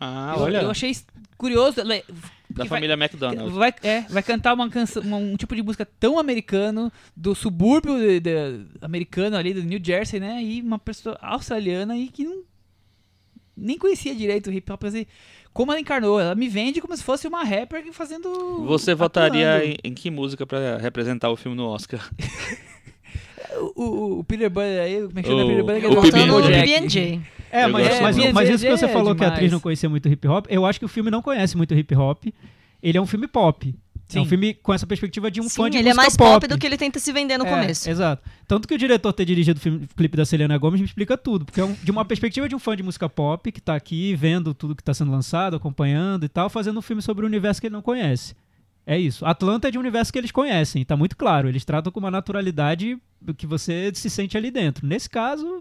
[0.00, 0.94] Ah, eu, olha, eu achei
[1.38, 1.80] curioso.
[1.80, 2.04] Ela, é-
[2.50, 3.50] da família McDonald.
[3.52, 8.20] Vai, é, vai cantar uma canção, um tipo de música tão americano, do subúrbio de-
[8.20, 10.42] de- americano ali, do New Jersey, né?
[10.42, 12.42] E uma pessoa australiana e que não.
[13.56, 14.84] Nem conhecia direito o hip hop.
[14.84, 15.06] Assim,
[15.52, 18.64] como ela encarnou, ela me vende como se fosse uma rapper fazendo.
[18.66, 19.72] Você votaria atuando.
[19.84, 22.00] em, em que música pra representar o filme no Oscar?
[23.58, 25.90] O, o, o Peter Butter aí, como é que chama O- Peter que o
[26.98, 27.20] é.
[27.50, 29.50] É, Eu mas, gosto mas, mas isso que É, você é falou que a atriz
[29.50, 32.24] não conhecia muito hip hop, eu acho que o filme não conhece muito hip hop.
[32.82, 33.74] Ele é um filme pop.
[34.14, 34.28] É um Sim.
[34.28, 36.46] filme com essa perspectiva de um Sim, fã de ele é mais pop.
[36.46, 37.90] do que ele tenta se vender no É, começo.
[37.90, 38.22] Exato.
[38.46, 41.18] Tanto que o diretor ter dirigido o filme- o clipe da Selena Gomez me explica
[41.18, 41.44] tudo.
[41.44, 44.14] Porque é um- de uma perspectiva de um fã de música pop que tá aqui
[44.14, 47.60] vendo tudo que tá sendo lançado, acompanhando e tal, fazendo um filme sobre um universo
[47.60, 48.34] que ele não conhece.
[48.86, 49.26] É isso.
[49.26, 51.48] Atlanta é de um universo que eles conhecem, tá muito claro.
[51.48, 54.86] Eles tratam com uma naturalidade do que você se sente ali dentro.
[54.86, 55.60] Nesse caso,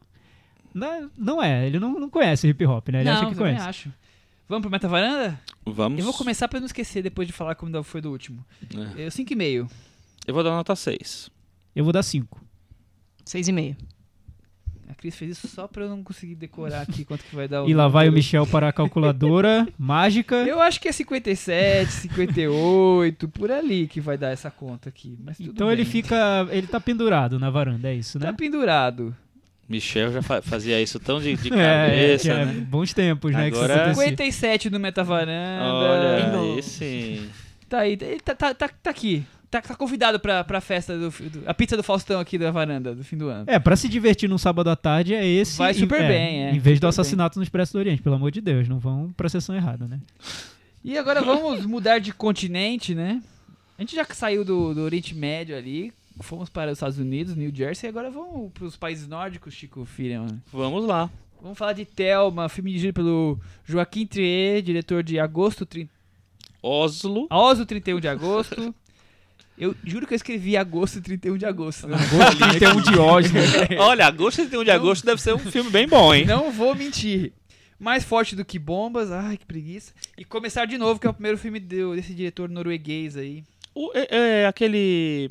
[0.72, 1.66] né, não é.
[1.66, 3.00] Ele não, não conhece hip hop, né?
[3.02, 3.68] Ele não, acha que conhece.
[3.68, 3.90] acho.
[4.48, 5.40] Vamos pro Meta Varanda?
[5.66, 5.98] Vamos.
[6.00, 8.46] Eu vou começar pra não esquecer depois de falar como foi do último.
[8.96, 9.06] É.
[9.06, 9.70] Eu 5,5.
[10.28, 11.30] Eu vou dar nota 6.
[11.76, 12.40] Eu vou dar cinco.
[13.26, 13.76] Seis e meio.
[14.88, 17.64] A Cris fez isso só pra eu não conseguir decorar aqui quanto que vai dar
[17.66, 17.70] o.
[17.70, 18.14] E lá vai o.
[18.14, 20.36] Michel para a calculadora mágica.
[20.48, 25.18] Eu acho que é 57, 58, por ali que vai dar essa conta aqui.
[25.24, 25.92] Mas tudo Então ele bem.
[25.92, 26.48] fica.
[26.52, 28.34] Ele tá pendurado na varanda, é isso, Tá né?
[28.38, 29.16] pendurado.
[29.68, 32.54] Michel já fa- fazia isso tão de, de É, é, cabeça, é né?
[32.70, 33.48] bons tempos, né?
[33.48, 34.10] Agora- acontecia.
[34.10, 35.64] 57 no Metavaranda.
[35.64, 36.60] Olha, Bingo.
[36.60, 37.30] esse...
[37.68, 39.24] Tá aí, tá, tá, tá, tá aqui.
[39.50, 42.94] tá, tá convidado pra, pra festa do, do- A pizza do Faustão aqui da varanda
[42.94, 43.46] do fim do ano.
[43.48, 45.58] É, pra se divertir num sábado à tarde é esse.
[45.58, 46.52] Vai super é, bem, é.
[46.52, 49.28] Em vez do assassinato no Expresso do Oriente, pelo amor de Deus, não vão pra
[49.28, 50.00] sessão errada, né?
[50.84, 53.20] E agora vamos mudar de continente, né?
[53.78, 57.54] A gente já saiu do, do Oriente Médio ali, fomos para os Estados Unidos, New
[57.54, 60.42] Jersey, e agora vamos para os países nórdicos, Chico Firman.
[60.52, 61.10] Vamos lá.
[61.42, 65.88] Vamos falar de Thelma, filme dirigido pelo Joaquim Trier, diretor de Agosto, tri...
[66.62, 67.28] Oslo.
[67.30, 68.74] Oso 31 de Agosto.
[69.58, 71.88] Eu juro que eu escrevi Agosto 31 de Agosto.
[71.88, 73.40] Não, Agosto 31 de Oslo.
[73.80, 76.26] Olha, agosto e 31 de agosto deve ser um filme bem bom, hein?
[76.26, 77.32] não vou mentir.
[77.80, 79.94] Mais forte do que bombas, ai que preguiça.
[80.18, 83.46] E começar de novo, que é o primeiro filme desse diretor norueguês aí.
[83.74, 85.30] O- é, é aquele.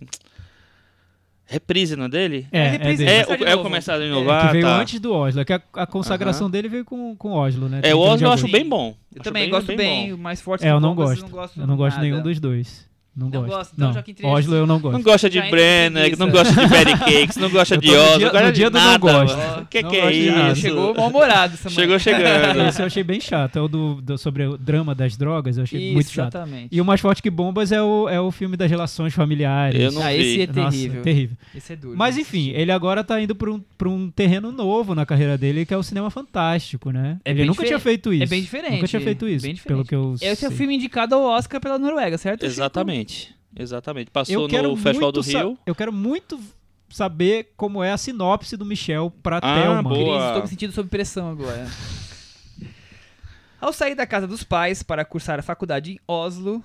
[1.47, 2.47] Reprise, não é dele?
[2.51, 3.11] É, é, reprise- dele.
[3.18, 4.24] É, Começar de o, é o começar de É, novo.
[4.26, 4.80] que ah, veio tá.
[4.80, 5.40] antes do Oslo.
[5.40, 7.80] É que a, a consagração dele veio com, com Oslo, né?
[7.82, 8.86] É, o 31 de Oslo eu acho bem bom.
[9.14, 10.14] Eu Acho também bem- gosto bem bem, bom.
[10.14, 11.18] o mais forte É, do eu não gosto.
[11.18, 12.09] eu não gosto Eu não gosto nada.
[12.09, 12.88] nenhum dos dois.
[13.16, 13.48] Não, Não gosto.
[13.56, 13.94] gosto, então, não.
[13.94, 14.92] Joaquim Oslo eu não gosto.
[14.94, 18.32] Não gosta de Brenner, não gosta de Patty Cakes, não gosta de no Oslo, dia-
[18.32, 19.36] não no dia do não nada, gosto.
[19.36, 19.62] mano.
[19.62, 20.16] O que, Não que é gosto
[20.52, 20.60] isso?
[20.60, 22.62] Chegou mal-humorado essa Chegou chegando.
[22.68, 23.56] Esse eu achei bem chato.
[23.56, 25.56] É o do, do- sobre o drama das drogas.
[25.56, 26.34] Eu achei Isso, muito chato.
[26.34, 26.68] exatamente.
[26.72, 29.80] E o mais forte que bombas é o, é o filme das relações familiares.
[29.80, 30.16] Eu não ah, vi.
[30.16, 31.02] esse é Nossa, terrível.
[31.02, 31.36] terrível.
[31.54, 31.96] Esse é duro.
[31.96, 35.64] Mas enfim, ele agora tá indo pra um, pra um terreno novo na carreira dele,
[35.64, 37.18] que é o cinema fantástico, né?
[37.24, 37.68] É ele bem nunca diferente.
[37.68, 38.22] tinha feito isso.
[38.24, 38.72] É bem diferente.
[38.74, 39.88] Nunca tinha feito isso, Bem pelo diferente.
[40.20, 42.44] que eu Esse é o filme indicado ao Oscar pela Noruega, certo?
[42.50, 43.03] Chico?
[43.12, 43.34] Exatamente.
[43.57, 44.09] Exatamente.
[44.09, 45.59] Eu Passou quero no Festival muito do Rio.
[45.64, 46.40] Eu quero muito
[46.88, 49.82] saber como é a sinopse do Michel pra Ah, Thelma.
[49.82, 50.16] boa.
[50.16, 51.66] Cris, estou me sentindo sob pressão agora.
[53.61, 56.62] Ao sair da casa dos pais para cursar a faculdade em Oslo,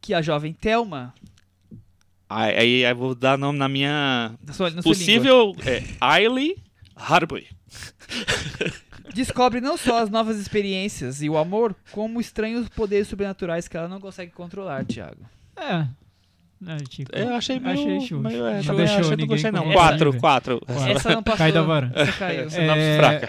[0.00, 1.14] que a jovem Thelma,
[2.34, 6.56] Aí, aí eu vou dar nome na minha na sua, na possível é, Ailey
[6.96, 7.46] Harboy.
[9.12, 13.86] descobre não só as novas experiências e o amor, como estranhos poderes sobrenaturais que ela
[13.86, 15.22] não consegue controlar, Thiago.
[15.56, 15.86] É.
[16.64, 17.10] É, Chico.
[17.12, 17.72] Eu achei meio...
[17.74, 18.18] Achei justo.
[18.20, 19.72] meio é, Não deixou achei, não gostei não.
[19.72, 20.18] Quatro, É.
[20.20, 20.60] quatro.
[20.64, 20.90] Quatro.
[20.92, 21.38] Essa não passou.
[21.38, 22.00] Cai da varanda.
[22.00, 22.46] Essa caiu.
[22.52, 23.28] É, fraca.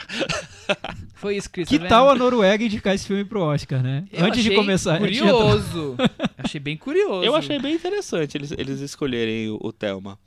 [1.16, 1.68] Foi isso, Cris.
[1.68, 4.06] Que tá tal a Noruega indicar esse filme pro Oscar, né?
[4.12, 5.00] Eu Antes de começar.
[5.00, 5.96] Curioso.
[6.38, 7.24] achei bem curioso.
[7.24, 10.20] Eu achei bem interessante eles, eles escolherem o, o Thelma.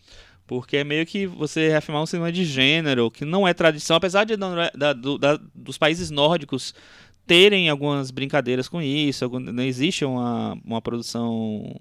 [0.47, 4.25] Porque é meio que você reafirmar um cinema de gênero, que não é tradição, apesar
[4.25, 6.73] de da- da- do- da- dos países nórdicos
[7.27, 11.75] terem algumas brincadeiras com isso, algum- não existe uma, uma produção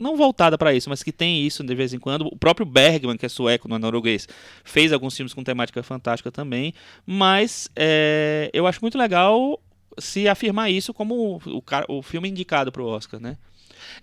[0.00, 2.26] não voltada para isso, mas que tem isso de vez em quando.
[2.26, 4.26] O próprio Bergman, que é sueco, não é norueguês,
[4.64, 6.72] fez alguns filmes com temática fantástica também.
[7.04, 9.60] Mas é, eu acho muito legal
[9.98, 13.36] se afirmar isso como o, cara- o filme indicado para o Oscar, né?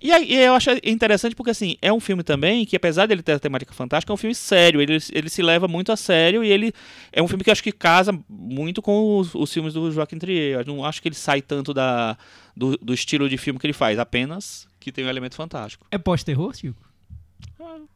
[0.01, 3.33] E, aí, eu acho interessante porque, assim, é um filme também que, apesar dele ter
[3.33, 4.81] a temática fantástica, é um filme sério.
[4.81, 6.73] Ele, ele se leva muito a sério e ele
[7.11, 10.17] é um filme que eu acho que casa muito com os, os filmes do Joaquim
[10.17, 10.59] Trier.
[10.59, 12.17] Eu não acho que ele sai tanto da,
[12.55, 15.85] do, do estilo de filme que ele faz, apenas que tem um elemento fantástico.
[15.89, 16.75] É pós-terror, Chico?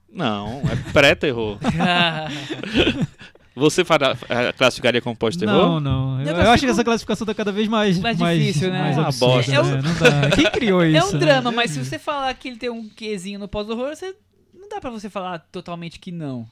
[0.10, 1.60] Não, é pré-terror.
[3.58, 5.54] Você fará- eh, classificaria como pós-terror?
[5.54, 6.22] Não, não.
[6.22, 8.80] Eu, Eu eu acho que essa classificação tá cada vez mais, Mais mais, difícil, né?
[8.82, 9.52] mais Uma absurda, bosta.
[9.54, 9.82] É um- né?
[9.82, 10.36] Não dá.
[10.36, 10.98] Quem criou isso?
[10.98, 11.20] É um né?
[11.20, 14.16] drama, mas se você falar que ele tem um quezinho no pós-horror, você
[14.54, 16.48] não dá pra você falar totalmente que não.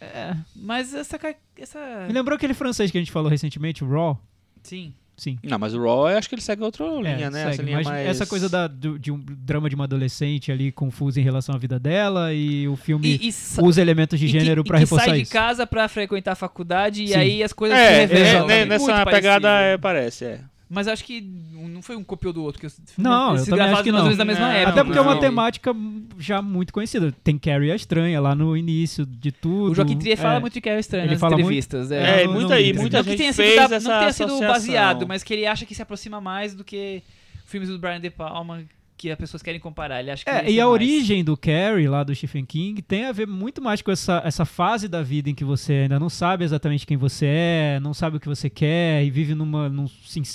[0.00, 0.34] É.
[0.54, 1.18] Mas essa
[1.56, 4.20] essa Me lembrou aquele francês que a gente falou recentemente, o Raw?
[4.62, 4.92] sim.
[5.18, 5.36] Sim.
[5.42, 7.40] Não, mas o Raw eu acho que ele segue outra linha, É, né?
[7.40, 8.06] segue, essa linha mais...
[8.06, 11.58] essa coisa da, do- de um drama de uma adolescente ali confusa em relação à
[11.58, 14.76] vida dela e o filme E, e sa- usa elementos de e gênero e pra
[14.78, 15.32] que reforçar sai de isso.
[15.32, 17.14] casa pra frequentar a faculdade e Sim.
[17.16, 18.44] aí as coisas se É, revelam.
[18.44, 19.10] é, né, Muito nessa parecido.
[19.10, 20.40] pegada é, parece, é.
[20.70, 22.60] Mas acho que não foi um copiou do outro.
[22.60, 22.66] Que
[22.98, 24.14] Não, eu também acho que não.
[24.14, 24.70] na mesma Não, época.
[24.70, 25.20] Até porque é uma não.
[25.20, 25.74] temática
[26.18, 27.10] já muito conhecida.
[27.24, 29.72] Tem Carrie a Estranha lá no início de tudo.
[29.72, 30.40] O Joaquim Trier fala É.
[30.40, 31.90] muito de Carrie Estranha Ele nas fala muito- entrevistas.
[31.90, 32.24] É, É.
[32.24, 33.98] e não- muita, não vi, muita Não que gente tenha sido, fez da- essa não
[34.00, 34.52] tenha sido associação.
[34.54, 37.02] baseado, mas que ele acha que se aproxima mais do que
[37.46, 38.62] filmes do Brian De Palma
[38.98, 40.00] que as pessoas querem comparar.
[40.00, 40.72] Ele acha que É, e a mais.
[40.74, 44.44] origem do Carrie, lá do Stephen King, tem a ver muito mais com essa, essa
[44.44, 48.16] fase da vida em que você ainda não sabe exatamente quem você é, não sabe
[48.16, 49.86] o que você quer e vive numa, num,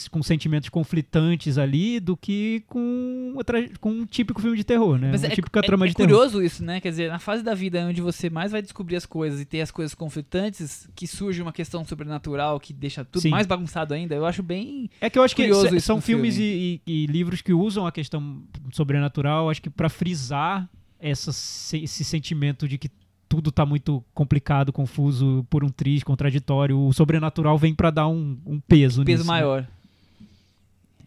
[0.09, 5.09] com sentimentos conflitantes ali, do que com, outra- com um típico filme de terror, né?
[5.11, 6.09] Mas uma é, típica é- trama é de terror.
[6.09, 6.79] curioso isso, né?
[6.79, 9.59] Quer dizer, na fase da vida onde você mais vai descobrir as coisas e ter
[9.61, 13.29] as coisas conflitantes, que surge uma questão sobrenatural que deixa tudo Sim.
[13.29, 14.89] mais bagunçado ainda, eu acho bem.
[15.01, 15.43] É que eu acho que
[15.81, 16.49] são filmes filme.
[16.49, 18.41] e, e- e livros que usam a questão
[18.71, 22.89] sobrenatural, acho que pra frisar essa, se- esse sentimento de que
[23.27, 26.79] tudo tá muito complicado, confuso, por um triz, contraditório.
[26.79, 29.27] O sobrenatural vem pra dar um, um peso peso nisso, né?
[29.27, 29.67] maior.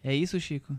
[0.03, 0.75] É isso, Chico?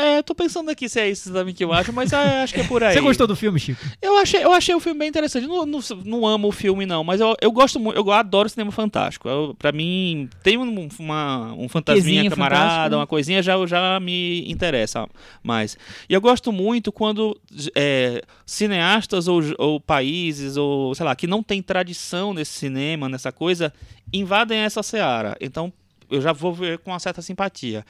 [0.00, 2.54] É, eu tô pensando aqui se é isso também que eu acho, mas ah, acho
[2.54, 2.94] que é por aí.
[2.94, 3.84] Você gostou do filme, Chico?
[4.00, 5.46] Eu achei, eu achei o filme bem interessante.
[5.46, 8.72] Não, não, não amo o filme, não, mas eu, eu gosto muito, eu adoro cinema
[8.72, 9.28] fantástico.
[9.28, 12.96] Eu, pra mim, tem um, uma, um fantasminha camarada, fantástico.
[12.96, 15.06] uma coisinha já, já me interessa
[15.42, 15.76] mais.
[16.08, 17.38] E eu gosto muito quando
[17.74, 23.30] é, cineastas ou, ou países, ou sei lá, que não tem tradição nesse cinema, nessa
[23.30, 23.70] coisa,
[24.10, 25.36] invadem essa seara.
[25.42, 25.70] Então
[26.10, 27.84] eu já vou ver com uma certa simpatia.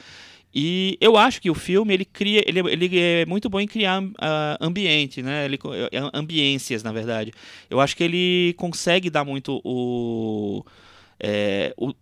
[0.53, 4.03] E eu acho que o filme ele cria, ele, ele é muito bom em criar
[4.19, 5.45] ah, ambiente, né?
[5.45, 7.33] Ele, co- é, ambiências, na verdade.
[7.69, 10.65] Eu acho que ele consegue dar muito o,
[11.21, 11.95] é, o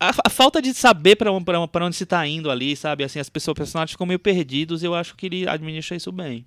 [0.00, 3.04] a, a falta de saber para onde se está indo ali, sabe?
[3.04, 4.82] Assim, as pessoas, os personagens ficam meio perdidos.
[4.82, 6.44] Eu acho que ele administra isso bem.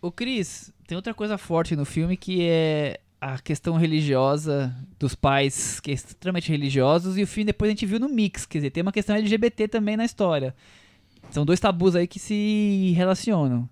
[0.00, 5.80] Ô Cris, tem outra coisa forte no filme que é a questão religiosa dos pais
[5.80, 8.70] que é extremamente religiosos e o filme depois a gente viu no mix, quer dizer,
[8.70, 10.54] tem uma questão LGBT também na história.
[11.30, 13.68] São dois tabus aí que se relacionam.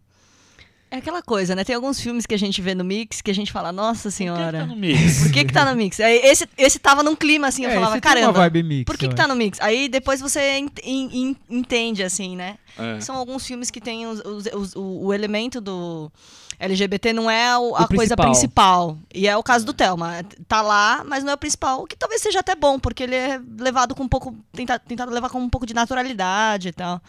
[0.90, 1.64] É aquela coisa, né?
[1.64, 4.10] Tem alguns filmes que a gente vê no mix que a gente fala, nossa Por
[4.10, 4.52] que senhora.
[4.52, 5.18] que tá no mix?
[5.22, 5.98] Por que que tá no mix?
[6.00, 8.84] Esse, esse tava num clima assim, eu É, falava, esse tem uma caramba, vibe mix,
[8.84, 9.60] por que que tá no mix?
[9.60, 12.56] Aí depois você ent- en- en- entende, assim, né?
[12.78, 13.00] É.
[13.00, 16.10] São alguns filmes que tem os- os- os- o, o elemento do
[16.58, 18.98] LGBT não é o- a O coisa principal.
[19.14, 20.22] E é o caso do Thelma.
[20.48, 21.82] Tá lá, mas não é o principal.
[21.82, 24.34] O que talvez seja até bom, porque ele é levado com um pouco.
[24.52, 27.00] Tenta, tentado levar com um pouco de naturalidade e tal.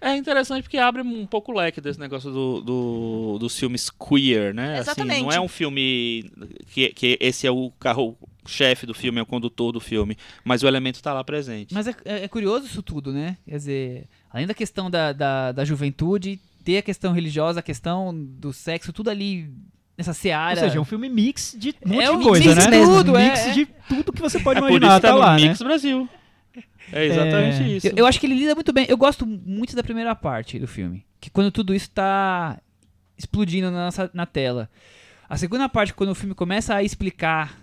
[0.00, 4.52] É interessante porque abre um pouco o leque desse negócio do, do- dos filmes queer,
[4.54, 4.72] né?
[4.72, 5.22] Assim, Exatamente.
[5.22, 6.30] não é um filme
[6.72, 10.66] que, que esse é o carro-chefe do filme, é o condutor do filme, mas o
[10.68, 11.72] elemento tá lá presente.
[11.74, 13.36] Mas é, é- é curioso isso tudo, né?
[13.48, 18.12] Quer dizer, além da questão da, da, da juventude, ter a questão religiosa, a questão
[18.12, 19.48] do sexo, tudo ali
[19.96, 20.60] nessa seara.
[20.60, 22.78] Ou seja, é um filme mix de um monte É de um coisa, mix né?
[22.80, 23.52] de tudo, um é, mix é.
[23.52, 25.48] de tudo que você pode é por imaginar, que tá tá lá, no né?
[25.48, 26.08] Mix Brasil.
[26.92, 27.86] É exatamente É, isso.
[27.86, 28.86] Eu, eu acho que ele lida muito bem.
[28.88, 31.06] Eu gosto muito da primeira parte do filme.
[31.20, 32.60] Que quando tudo isso tá
[33.16, 34.68] explodindo na, nossa, na tela.
[35.28, 37.56] A segunda parte, quando o filme começa a explicar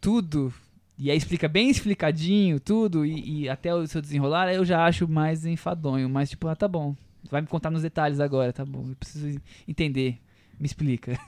[0.00, 0.54] tudo,
[0.98, 4.84] e aí explica bem explicadinho tudo, e, e até o seu desenrolar, aí eu já
[4.84, 6.08] acho mais enfadonho.
[6.08, 6.94] Mas tipo, ah, tá bom.
[7.30, 8.84] Vai me contar nos detalhes agora, tá bom.
[8.88, 10.18] Eu preciso entender.
[10.58, 11.18] Me explica.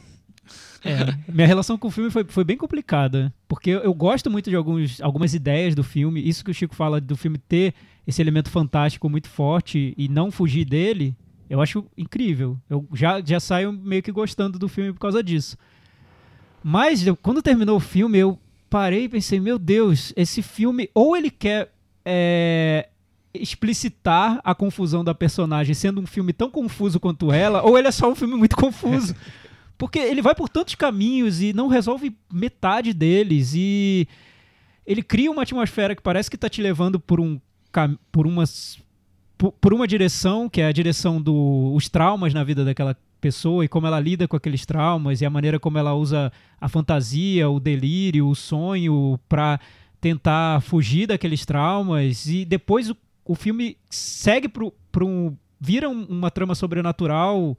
[0.85, 4.57] É, minha relação com o filme foi, foi bem complicada, porque eu, gosto muito de
[4.57, 6.27] alguns, algumas ideias do filme.
[6.27, 7.75] Isso que o Chico fala do filme ter
[8.07, 11.17] esse elemento fantástico muito forte e não fugir dele,
[11.49, 12.59] eu acho incrível.
[12.69, 15.57] Eu já, já saio meio que gostando do filme por causa disso.
[16.63, 18.39] Mas quando terminou o filme, eu
[18.75, 21.73] parei e pensei, meu Deus, esse filme ou ele quer
[22.05, 22.89] é,
[23.33, 27.93] explicitar a confusão da personagem sendo um filme tão confuso quanto ela, ou ele é
[27.93, 29.15] só um filme muito confuso.
[29.79, 33.53] Porque ele vai por tantos caminhos e não resolve metade deles.
[33.55, 34.09] E
[34.85, 37.41] ele cria uma atmosfera que parece que tá te levando por um
[38.11, 38.81] por umas
[39.39, 43.69] por, por uma direção, que é a direção dos traumas na vida daquela pessoa e
[43.69, 47.59] como ela lida com aqueles traumas e a maneira como ela usa a fantasia, o
[47.59, 49.59] delírio, o sonho pra
[49.99, 52.27] tentar fugir daqueles traumas.
[52.27, 57.57] E depois o, o filme segue pro um, vira um- uma trama sobrenatural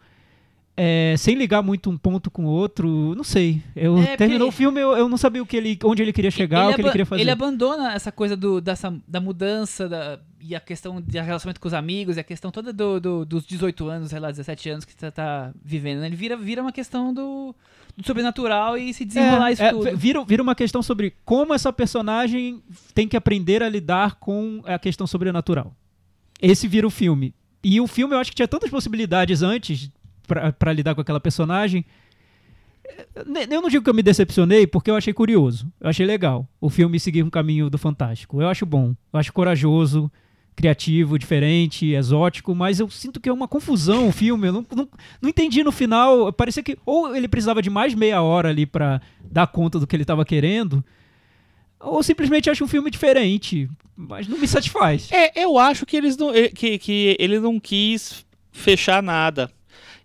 [0.78, 3.62] é, sem ligar muito um ponto com o outro, não sei.
[3.76, 6.30] Eu É, terminou o filme, eu, eu não sabia o que ele, onde ele queria
[6.32, 7.22] chegar, o que ele queria fazer.
[7.22, 11.68] ele abandona essa coisa do, dessa, da mudança da, e a questão de relacionamento com
[11.68, 14.86] os amigos e a questão toda do, do- dos 18 anos, sei lá, 17 anos
[14.86, 16.00] que você tá vivendo.
[16.02, 16.08] né?
[16.08, 17.56] Ele vira, vira uma questão do,
[17.96, 19.96] do sobrenatural e se desenrolar É, isso é, tudo.
[19.98, 22.62] Vira, vira uma questão sobre como essa personagem
[22.94, 25.74] tem que aprender a lidar com a questão sobrenatural.
[26.42, 27.34] Esse vira o filme.
[27.64, 29.90] E o filme eu acho que tinha tantas possibilidades antes
[30.26, 31.86] pra lidar com aquela personagem.
[33.50, 35.72] Eu não digo que eu me decepcionei, porque eu achei curioso.
[35.80, 38.42] Eu achei legal o filme seguir um caminho do fantástico.
[38.42, 38.96] Eu acho bom.
[39.12, 40.12] Eu acho corajoso,
[40.56, 44.48] criativo, diferente, exótico, mas eu sinto que é uma confusão o filme.
[44.48, 44.90] Eu não, não,
[45.22, 46.32] não entendi no final.
[46.32, 49.96] Parecia que ou ele precisava de mais meia hora ali pra dar conta do que
[49.96, 50.84] ele estava querendo,
[51.80, 55.12] ou simplesmente acho um filme diferente, mas não me satisfaz.
[55.12, 59.52] É, eu acho que eles não, eh, que, que ele não quis fechar nada.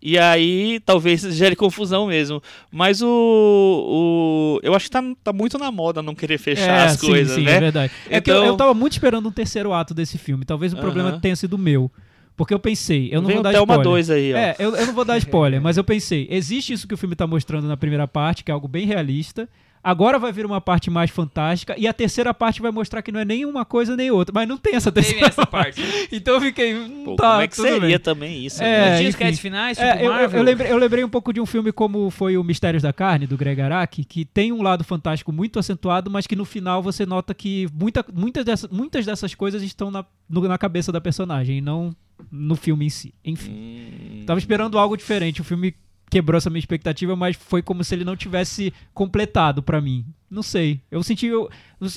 [0.03, 2.43] E aí talvez gere confusão mesmo.
[2.71, 3.09] Mas o.
[3.09, 7.35] o eu acho que tá, tá muito na moda não querer fechar as sim, coisas,
[7.35, 7.53] sim, né?
[7.57, 7.93] é verdade.
[8.09, 10.45] É que eu, Então- eu tava muito esperando um terceiro ato desse filme.
[10.45, 11.91] Talvez o problema tenha sido meu.
[12.37, 13.85] Porque eu pensei, eu não Vem vou dar spoiler.
[13.85, 14.37] 2 aí, ó.
[14.39, 17.15] É, eu, eu não vou dar spoiler, mas eu pensei, existe isso que o filme
[17.15, 19.47] tá mostrando na primeira parte, que é algo bem realista.
[19.83, 23.18] Agora vai vir uma parte mais fantástica, e a terceira parte vai mostrar que não
[23.20, 24.33] é nem uma coisa nem outra.
[24.35, 25.81] Mas não tem essa terceira essa parte.
[26.12, 26.74] Então eu fiquei.
[26.74, 27.99] hum, Pô, tá, como é que tudo seria bem.
[27.99, 28.62] também isso?
[28.62, 28.91] É, né?
[28.91, 29.35] Não tinha os enfim.
[29.41, 32.37] finais, tipo É, eu, eu lembrei, eu lembrei um pouco de um filme como foi
[32.37, 36.26] o Mistérios da Carne, do Greg Araki, que tem um lado fantástico muito acentuado, mas
[36.26, 40.47] que no final você nota que muita, muitas, dessas, muitas dessas coisas estão na, no-
[40.47, 41.95] na cabeça da personagem, e não
[42.31, 43.14] no filme em si.
[43.24, 43.51] Enfim.
[43.51, 44.22] Hum.
[44.26, 45.41] Tava esperando algo diferente.
[45.41, 45.74] O filme
[46.11, 50.05] quebrou essa minha expectativa, mas foi como se ele não tivesse completado pra mim.
[50.29, 50.81] Não sei.
[50.91, 51.27] Eu senti.
[51.27, 51.49] eu-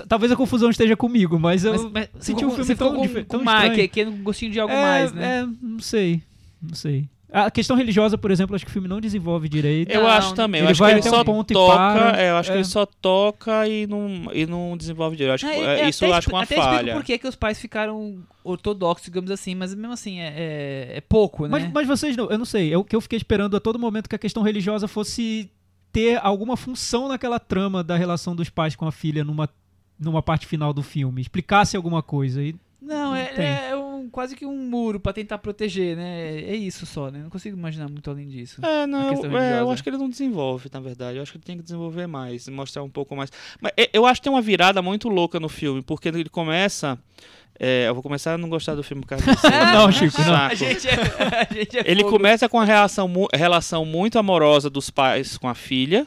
[0.07, 3.07] talvez a confusão esteja comigo, mas eu Mas, mas senti um com- filme tão, com,
[3.07, 3.89] com tão Mark, estranho.
[3.89, 5.39] que é um gostinho de algo é, mais, né?
[5.41, 6.21] É, não sei.
[6.61, 7.09] Não sei.
[7.35, 9.91] A questão religiosa, por exemplo, acho que o filme não desenvolve direito.
[9.91, 10.61] Eu Não, acho também.
[10.61, 11.75] Eu ele acho que vai ele até só um ponto e toca.
[11.75, 12.21] para.
[12.21, 12.57] é, eu acho que É.
[12.59, 15.31] ele só toca e não, e não desenvolve direito.
[15.43, 16.93] Eu acho que, É, é, é, isso até eu acho uma até explico falha.
[16.93, 21.01] por que que os pais ficaram ortodoxos, digamos assim, mas mesmo assim é, é, é
[21.01, 21.49] pouco, né?
[21.49, 22.71] Mas, mas vocês não, eu não sei.
[22.71, 25.49] É o que eu fiquei esperando a todo momento que a questão religiosa fosse
[25.91, 29.49] ter alguma função naquela trama da relação dos pais com a filha numa,
[29.99, 31.21] numa parte final do filme.
[31.21, 32.43] Explicasse alguma coisa.
[32.43, 32.55] E
[32.85, 33.45] Não, é, Não tem.
[33.45, 36.41] é um, quase que um muro pra tentar proteger, né?
[36.41, 37.19] É isso só, né?
[37.23, 38.63] Não consigo imaginar muito além disso.
[38.65, 41.17] É, não, eu, é, eu acho que ele não desenvolve, na verdade.
[41.17, 43.31] Eu acho que ele tem que desenvolver mais, mostrar um pouco mais.
[43.61, 46.97] Mas é, eu acho que tem uma virada muito louca no filme, porque ele começa.
[47.59, 49.47] é, eu vou começar a não gostar do filme por causa disso.
[49.73, 50.35] Não, Chico, não.
[50.35, 50.93] A gente é,
[51.49, 52.17] a gente é Ele fogo.
[52.17, 56.05] começa com a relação, relação muito amorosa dos pais com a filha.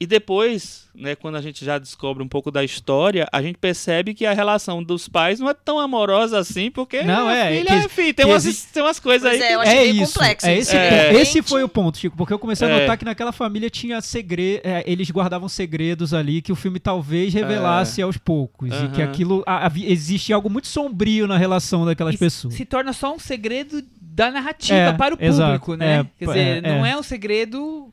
[0.00, 4.14] E depois, né, quando a gente já descobre um pouco da história, a gente percebe
[4.14, 7.80] que a relação dos pais não é tão amorosa assim, porque Não, a é, filha,
[7.80, 9.48] que- enfim, tem umas, existe- tem umas coisas Pois aí.
[9.48, 10.12] é, eu que- achei é meio isso.
[10.14, 11.06] complexo É esse, É.
[11.08, 11.18] ponto.
[11.20, 12.80] esse foi o ponto, Chico, porque eu comecei a É.
[12.80, 18.00] notar que naquela família tinha segredo, eles guardavam segredos ali que o filme talvez revelasse
[18.00, 19.04] aos poucos e que É.
[19.04, 22.54] Aquilo a- havia- existe algo muito sombrio na relação daquelas E pessoas.
[22.54, 25.60] Se torna só um segredo da narrativa É, para o exato.
[25.60, 26.00] público, né?
[26.00, 26.92] É, Quer dizer, é, não é.
[26.92, 27.92] é um segredo.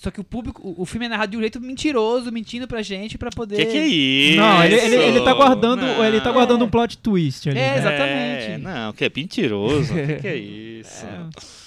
[0.00, 2.80] Só que o público, o- o filme é narrado de um jeito mentiroso, mentindo pra
[2.80, 3.56] gente pra poder.
[3.56, 4.36] Que que é isso?
[4.40, 6.02] Não, ele, ele, ele tá guardando, Não.
[6.04, 7.58] ele tá guardando um plot twist ali.
[7.58, 7.78] É, né?
[7.78, 8.44] exatamente.
[8.52, 9.92] É, não, que é mentiroso.
[9.92, 11.04] que que é isso?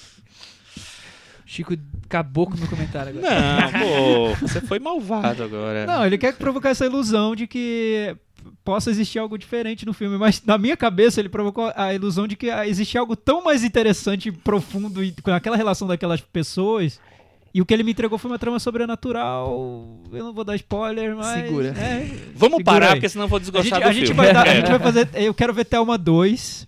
[1.45, 3.39] Chico acabou com o meu comentário agora.
[3.39, 5.85] Não, pô, você foi malvado agora.
[5.85, 8.15] Não, ele quer provocar essa ilusão de que
[8.64, 12.35] possa existir algo diferente no filme, mas na minha cabeça ele provocou a ilusão de
[12.35, 16.99] que existia algo tão mais interessante, profundo e com aquela relação daquelas pessoas.
[17.53, 19.88] E o que ele me entregou foi uma trama sobrenatural.
[20.11, 21.43] Eu não vou dar spoiler, mas.
[21.45, 21.67] Segura.
[21.77, 22.93] é, Vamos segura parar, aí.
[22.95, 24.21] porque senão eu vou A desgostar gente, do a gente filme.
[24.23, 25.09] vai dar, a gente vai fazer.
[25.13, 26.67] Eu quero ver Thelma 2.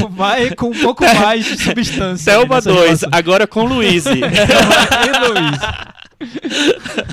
[0.00, 2.32] com, mais, com um pouco mais de substância.
[2.32, 3.08] Thelma nessa 2, relação.
[3.12, 4.04] agora com Luiz.
[4.10, 5.58] E Luiz.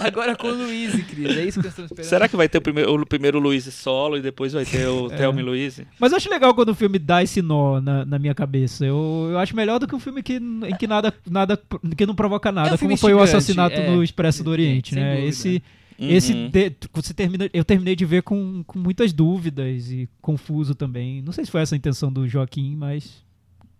[0.02, 1.38] Agora com o Luiz, Cris.
[1.38, 2.10] É isso que nós estamos esperando.
[2.10, 5.08] Será que vai ter o primeiro, o primeiro Luiz solo e depois vai ter o
[5.12, 5.16] É.
[5.18, 5.82] Thelma e Luiz?
[6.00, 8.86] Mas eu acho legal quando o filme dá esse nó na, na minha cabeça.
[8.86, 11.60] Eu, eu acho melhor do que um filme que, em que nada, nada
[11.96, 13.90] que não provoca nada, É um filme como foi o assassinato é.
[13.90, 15.12] no Expresso do Oriente, Sem né?
[15.16, 15.30] dúvida.
[15.30, 15.64] Esse,
[16.00, 16.50] esse Uhum.
[16.50, 21.22] de- você termina, eu terminei de ver com, com muitas dúvidas e confuso também.
[21.22, 23.26] Não sei se foi essa a intenção do Joaquim, mas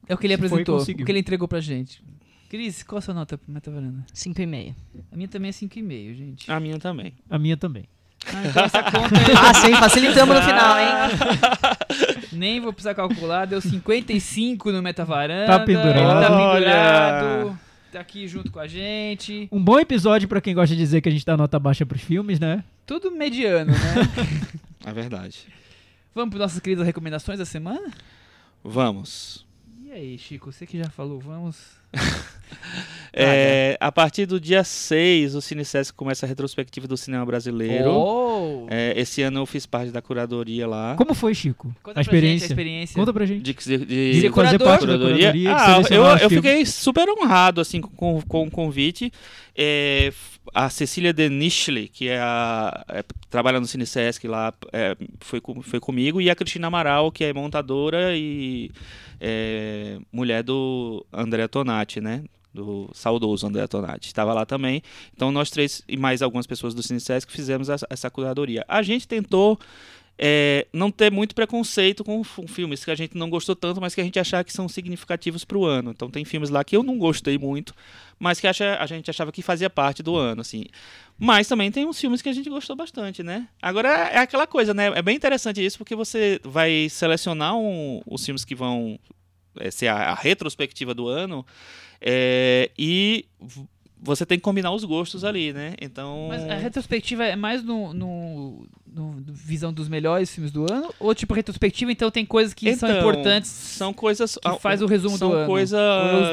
[0.08, 1.04] É o que ele Se foi, apresentou, conseguiu.
[1.04, 2.02] o que ele entregou pra gente.
[2.50, 4.06] Cris, qual a sua nota pro Metavaranda?
[4.14, 4.74] 5,5.
[5.12, 6.52] A minha também é 5,5, gente.
[6.52, 7.14] A minha também.
[7.30, 7.86] a minha também.
[8.26, 12.18] Ah, então essa conta eu Ah, sim, facilitamos no final, hein?
[12.34, 13.46] nem vou precisar calcular.
[13.46, 15.46] Deu 55 no Metavaranda.
[15.46, 15.98] Tá pendurado.
[15.98, 16.66] Ele tá Olha.
[16.66, 17.60] pendurado.
[17.92, 19.48] Tá aqui junto com a gente.
[19.52, 22.02] Um bom episódio pra quem gosta de dizer que a gente dá nota baixa pros
[22.02, 22.64] filmes, né?
[22.86, 23.78] Tudo mediano, né?
[24.86, 25.48] É verdade.
[26.14, 27.92] Vamos para nossas queridas recomendações da semana?
[28.64, 29.46] Vamos.
[29.86, 31.77] E aí, Chico, você que já falou, vamos.
[33.20, 37.90] É, a partir do dia 6, o CineSesc começa a retrospectiva do cinema brasileiro.
[37.90, 38.68] Oh!
[38.70, 40.94] É, esse ano eu fiz parte da curadoria lá.
[40.96, 41.74] Como foi, Chico?
[41.82, 42.46] Conta a pra gente experiência.
[42.46, 42.96] a experiência.
[42.96, 43.42] Conta pra gente.
[43.42, 45.34] De, de, De, de fazer parte da curadoria.
[45.48, 49.12] Ah, eu, eu fiquei super honrado assim com, com o convite.
[49.58, 50.14] É,
[50.54, 56.22] a Cecília Denichle, que é a, é, trabalha no CineSesc lá, é, foi, foi comigo,
[56.22, 58.70] e a Cristina Amaral, que é montadora e
[59.20, 62.24] é, mulher do André Tonati, né?
[62.54, 64.08] Do saudoso André Tonati.
[64.08, 64.82] Estava lá também.
[65.14, 68.64] Então nós três e mais algumas pessoas do CineSesc fizemos essa, essa curadoria.
[68.68, 69.60] A gente tentou
[70.20, 74.02] é, não ter muito preconceito com filmes que a gente não gostou tanto, mas que
[74.02, 75.92] a gente achava que são significativos para o ano.
[75.92, 77.74] Então tem filmes lá que eu não gostei muito,
[78.18, 80.66] mas que acha, a gente achava que fazia parte do ano, assim.
[81.20, 83.48] Mas também tem uns filmes que a gente gostou bastante, né?
[83.62, 84.88] Agora é aquela coisa, né?
[84.96, 89.00] É bem interessante isso porque você vai selecionar um- os filmes que vão
[89.60, 91.46] é, ser a, a retrospectiva do ano
[92.02, 93.26] é, e
[94.02, 95.74] você tem que combinar os gostos ali, né?
[95.82, 96.28] Então.
[96.30, 100.94] Mas a retrospectiva é mais no, no, no- visão dos melhores filmes do ano?
[101.00, 104.38] Ou tipo, retrospectiva, então tem coisas que são Então, importantes São coisas.
[104.42, 105.48] que faz o resumo são do ano?
[105.48, 105.80] coisas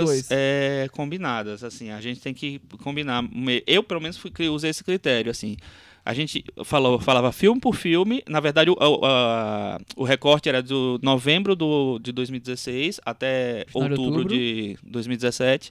[0.00, 0.26] os dois?
[0.30, 1.90] é, combinadas, assim.
[1.90, 3.24] A gente tem que combinar.
[3.66, 5.56] Eu, pelo menos, fui, usei esse critério, assim.
[6.06, 8.22] A gente falou, falava filme por filme.
[8.28, 14.28] Na verdade, o, a- o recorte era do novembro do, de 2016 até outubro outubro.
[14.28, 15.70] de 2017.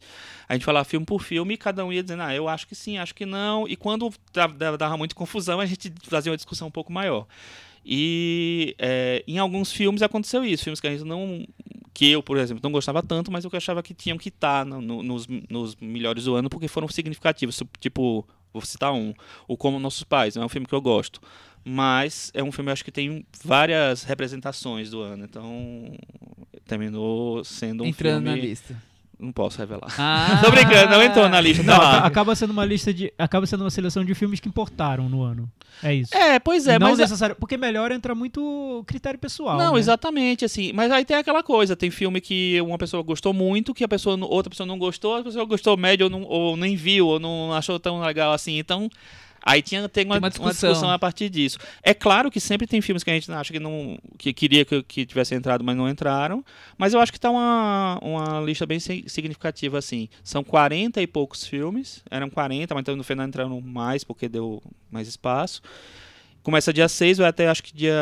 [0.49, 2.73] A gente falava filme por filme e cada um ia dizendo, ah, eu acho que
[2.73, 3.67] sim, acho que não.
[3.67, 7.27] E quando dava, dava- muita confusão, a gente fazia uma discussão um pouco maior.
[7.85, 11.45] E é, em alguns filmes aconteceu isso, filmes que a gente não
[11.93, 14.81] que eu, por exemplo, não gostava tanto, mas eu achava que tinham que estar no-
[14.81, 17.61] no- nos, nos melhores do ano porque foram significativos.
[17.79, 19.13] Tipo, vou citar um,
[19.47, 21.19] o Como Nossos Pais, é um filme que eu gosto.
[21.65, 25.23] Mas é um filme, eu acho que tem várias representações do ano.
[25.23, 25.95] Então,
[26.65, 28.29] terminou sendo um Entrando filme...
[28.29, 28.92] na lista.
[29.19, 29.93] Não posso revelar.
[29.97, 31.63] Ah, Tô brincando, não entrou na lista.
[31.63, 33.13] Não, tá acaba sendo uma lista de.
[33.17, 35.49] Acaba sendo uma seleção de filmes que importaram no ano.
[35.81, 36.15] É isso.
[36.15, 36.99] É, pois é, não mas...
[36.99, 37.35] necessário.
[37.35, 39.57] Porque melhor entra muito critério pessoal.
[39.57, 39.79] Não, né?
[39.79, 40.73] exatamente, assim.
[40.73, 44.17] Mas aí tem aquela coisa, tem filme que uma pessoa gostou muito, que a pessoa,
[44.25, 47.53] outra pessoa não gostou, a pessoa gostou médio ou, não, ou nem viu, ou não
[47.53, 48.57] achou tão legal assim.
[48.57, 48.89] Então,
[49.45, 50.69] aí tinha, tem, uma, Tem uma uma discussão.
[50.71, 50.89] discussão.
[50.91, 51.57] a partir disso.
[51.83, 54.81] É claro que sempre tem filmes que a gente acha que não que queria que,
[54.83, 56.43] que tivesse entrado, mas não entraram.
[56.77, 60.07] Mas eu acho que tá uma, uma lista bem si- significativa, assim.
[60.23, 62.01] São 40 e poucos filmes.
[62.09, 65.61] Eram 40, mas então no final entraram mais, porque deu mais espaço.
[66.43, 67.95] Começa dia 6, vai até acho que dia.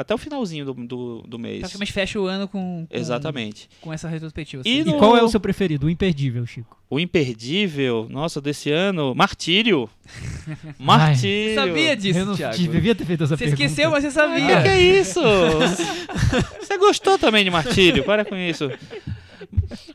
[0.00, 1.60] até o finalzinho do, do, do mês.
[1.60, 3.68] Praticamente fecha o ano com, com, Exatamente.
[3.80, 4.64] com essa retrospectiva.
[4.66, 4.88] E assim.
[4.90, 5.86] E no- qual é o seu preferido?
[5.86, 6.76] O imperdível, Chico.
[6.90, 9.88] O imperdível, nossa, desse ano, Martírio.
[10.78, 11.50] Martírio.
[11.50, 12.56] Você sabia disso, eu não Thiago?
[12.58, 13.62] devia ter feito essa Você pergunta.
[13.62, 14.56] esqueceu, mas você sabia.
[14.56, 15.20] que, que é isso?
[16.60, 18.02] Você gostou também de Martírio?
[18.04, 18.68] Para com isso.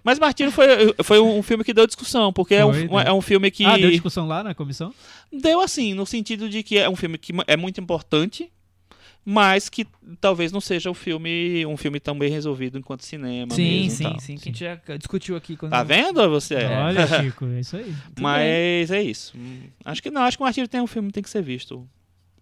[0.03, 0.67] Mas Martírio foi,
[1.03, 2.99] foi um filme que deu discussão, porque é, Foi, um, deu.
[2.99, 3.65] é um filme que.
[3.65, 4.93] Ah, deu discussão lá na comissão?
[5.31, 8.51] Deu assim, no sentido de que é um filme que é muito importante,
[9.23, 9.85] mas que
[10.19, 13.53] talvez não seja um filme, um filme tão bem resolvido enquanto cinema.
[13.53, 14.19] Sim, mesmo sim, tal.
[14.19, 15.55] sim, que a gente já discutiu aqui.
[15.55, 16.55] Quando Tá vendo você?
[16.55, 17.93] Olha, Chico, é isso aí.
[18.19, 19.33] Mas é isso.
[19.85, 21.87] Acho que não, acho que o Martírio tem um filme que tem que ser visto.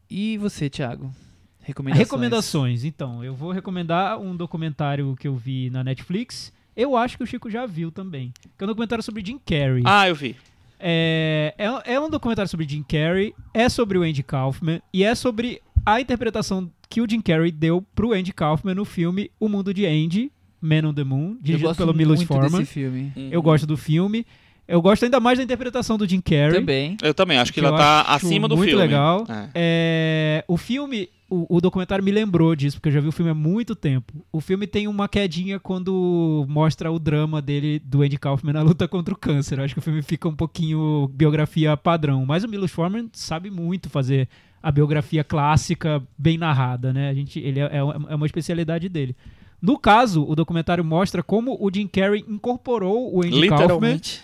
[0.09, 1.13] E você, Thiago?
[1.61, 2.07] Recomendações.
[2.07, 3.21] Recomendações, então.
[3.21, 6.53] Eu vou recomendar um documentário que eu vi na Netflix.
[6.73, 8.31] Eu acho que o Chico já viu também.
[8.57, 9.83] Que é um documentário sobre Jim Carrey.
[9.85, 10.37] Ah, eu vi.
[10.79, 15.15] É, é, é um documentário sobre Jim Carrey, é sobre o Andy Kaufman e é
[15.15, 19.73] sobre a interpretação que o Jim Carrey deu pro Andy Kaufman no filme O Mundo
[19.73, 20.31] de Andy,
[20.61, 22.59] Man on the Moon, dirigido pelo Milos Forman.
[22.59, 23.11] desse filme.
[23.31, 24.25] Eu gosto do filme.
[24.67, 26.59] Eu gosto ainda mais da interpretação do Jim Carrey.
[26.59, 26.97] Também.
[27.01, 28.83] Eu também, acho que, que ela tá acho acima do muito filme.
[28.83, 29.25] legal.
[29.29, 29.49] É.
[29.55, 33.31] É, o filme, o, o documentário me lembrou disso, porque eu já vi o filme
[33.31, 34.25] há muito tempo.
[34.31, 38.87] O filme tem uma quedinha quando mostra o drama dele, do Andy Kaufman, na luta
[38.89, 39.57] contra o câncer.
[39.57, 42.25] Eu acho que o filme fica um pouquinho biografia padrão.
[42.25, 44.27] Mas o Milos Forman sabe muito fazer
[44.61, 47.09] a biografia clássica bem narrada, né?
[47.09, 49.15] A gente, ele é, é uma é uma especialidade dele.
[49.61, 54.21] No caso, o documentário mostra como o Jim Carrey incorporou o Andy Kaufman Literalmente.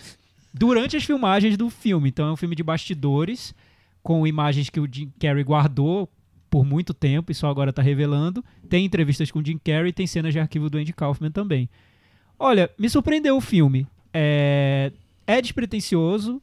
[0.54, 2.08] Durante as filmagens do filme.
[2.08, 3.52] Então é um filme de bastidores,
[4.02, 6.08] com imagens que o Jim Carrey guardou
[6.48, 8.44] por muito tempo e só agora tá revelando.
[8.68, 11.68] Tem entrevistas com o Jim Carrey, tem cenas de arquivo do Andy Kaufman também.
[12.38, 13.86] Olha, me surpreendeu o filme.
[14.12, 14.92] É,
[15.26, 16.40] é despretensioso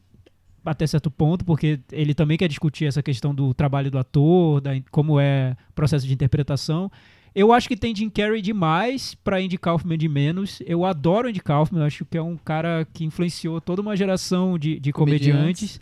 [0.64, 4.70] até certo ponto, porque ele também quer discutir essa questão do trabalho do ator, da,
[4.90, 6.90] como é o processo de interpretação.
[7.34, 10.60] Eu acho que tem Jim Carrey demais pra Andy Kaufman de menos.
[10.66, 14.58] Eu adoro Andy Kaufman, eu acho que é um cara que influenciou toda uma geração
[14.58, 15.32] de, de Comediantes.
[15.32, 15.80] comediantes.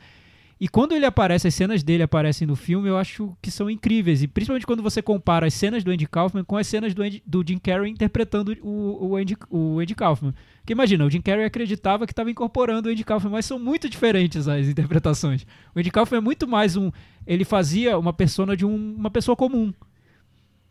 [0.63, 4.23] E quando ele aparece, as cenas dele aparecem no filme, eu acho que são incríveis.
[4.23, 7.23] E principalmente quando você compara as cenas do Andy Kaufman com as cenas do, Andy-
[7.27, 10.35] do Jim Carrey interpretando o, o, Andy, o Andy Kaufman.
[10.59, 13.89] Porque imagina, o Jim Carrey acreditava que estava incorporando o Andy Kaufman, mas são muito
[13.89, 15.47] diferentes as interpretações.
[15.75, 16.93] O Andy Kaufman é muito mais um.
[17.27, 19.73] Ele fazia uma persona de um- uma pessoa comum.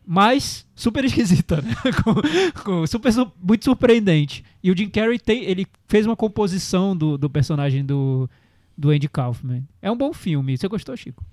[0.06, 1.74] Mas super esquisita, né?
[2.02, 4.44] Com- com- super, su- muito surpreendente.
[4.62, 8.28] E o Jim Carrey tem, ele fez uma composição do, do personagem do,
[8.76, 9.62] do Andy Kaufman.
[9.80, 10.56] É um bom filme.
[10.56, 11.24] Você gostou, Chico?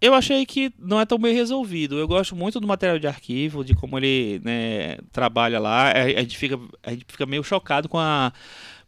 [0.00, 1.98] Eu achei que não é tão bem resolvido.
[1.98, 5.90] Eu gosto muito do material de arquivo, de como ele né, trabalha lá.
[5.92, 8.32] A gente fica, a gente fica meio chocado com a.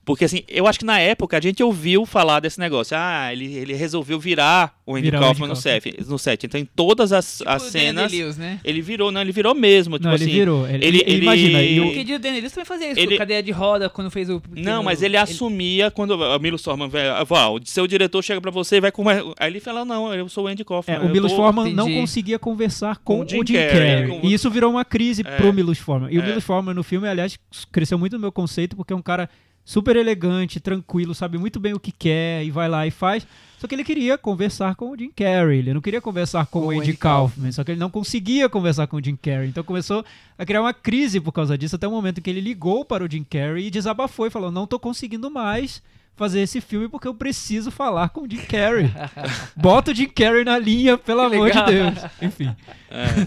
[0.05, 2.97] Porque assim, eu acho que na época a gente ouviu falar desse negócio.
[2.98, 6.44] Ah, ele, ele resolveu virar o Andy Virar o Andy Kaufman no set, no set.
[6.47, 8.05] Então em todas as, Tipo as o cenas.
[8.10, 8.59] Daniel Lewis, né?
[8.64, 9.97] Ele virou, não, ele virou mesmo.
[9.98, 10.66] Tipo não, assim, ele virou.
[10.66, 11.62] Ele, ele- ele- ele- imagina.
[11.62, 14.28] E o, Porque o Daniel Lewis também fazia isso, Ele- cadeia de roda, quando fez
[14.31, 14.43] o...
[14.51, 18.51] Não, mas ele assumia quando o Milo Sorman vai, ah, o seu diretor chega pra
[18.51, 19.12] você e vai com uma...
[19.39, 20.97] Aí ele fala, não, eu sou o Andy Kaufman.
[20.97, 23.68] é, o Milos tô- Forman não conseguia conversar com, Com o o Jim, Jim Carrey.
[24.02, 25.36] Carrey, com- E isso virou uma crise É.
[25.36, 26.10] pro Milos Forman.
[26.10, 26.27] E o É.
[26.27, 27.39] Milos Forman no filme, aliás,
[27.70, 29.28] cresceu muito no meu conceito, porque é um cara
[29.65, 33.27] super elegante, tranquilo, sabe muito bem o que quer e vai lá e faz.
[33.59, 36.66] Só que ele queria conversar com o Jim Carrey, ele não queria conversar com, Com
[36.69, 39.49] o Andy Kaufman, só que ele não conseguia conversar com o Jim Carrey.
[39.49, 40.05] Então começou
[40.39, 43.05] a criar uma crise por causa disso, até o momento em que ele ligou para
[43.05, 45.82] o Jim Carrey e desabafou e falou: Não tô conseguindo mais
[46.16, 48.91] fazer esse filme porque eu preciso falar com o Jim Carrey.
[49.57, 51.62] Bota o Jim Carrey na linha, pelo amor de.
[51.65, 51.95] Deus.
[52.20, 52.55] Enfim.
[52.91, 53.27] É.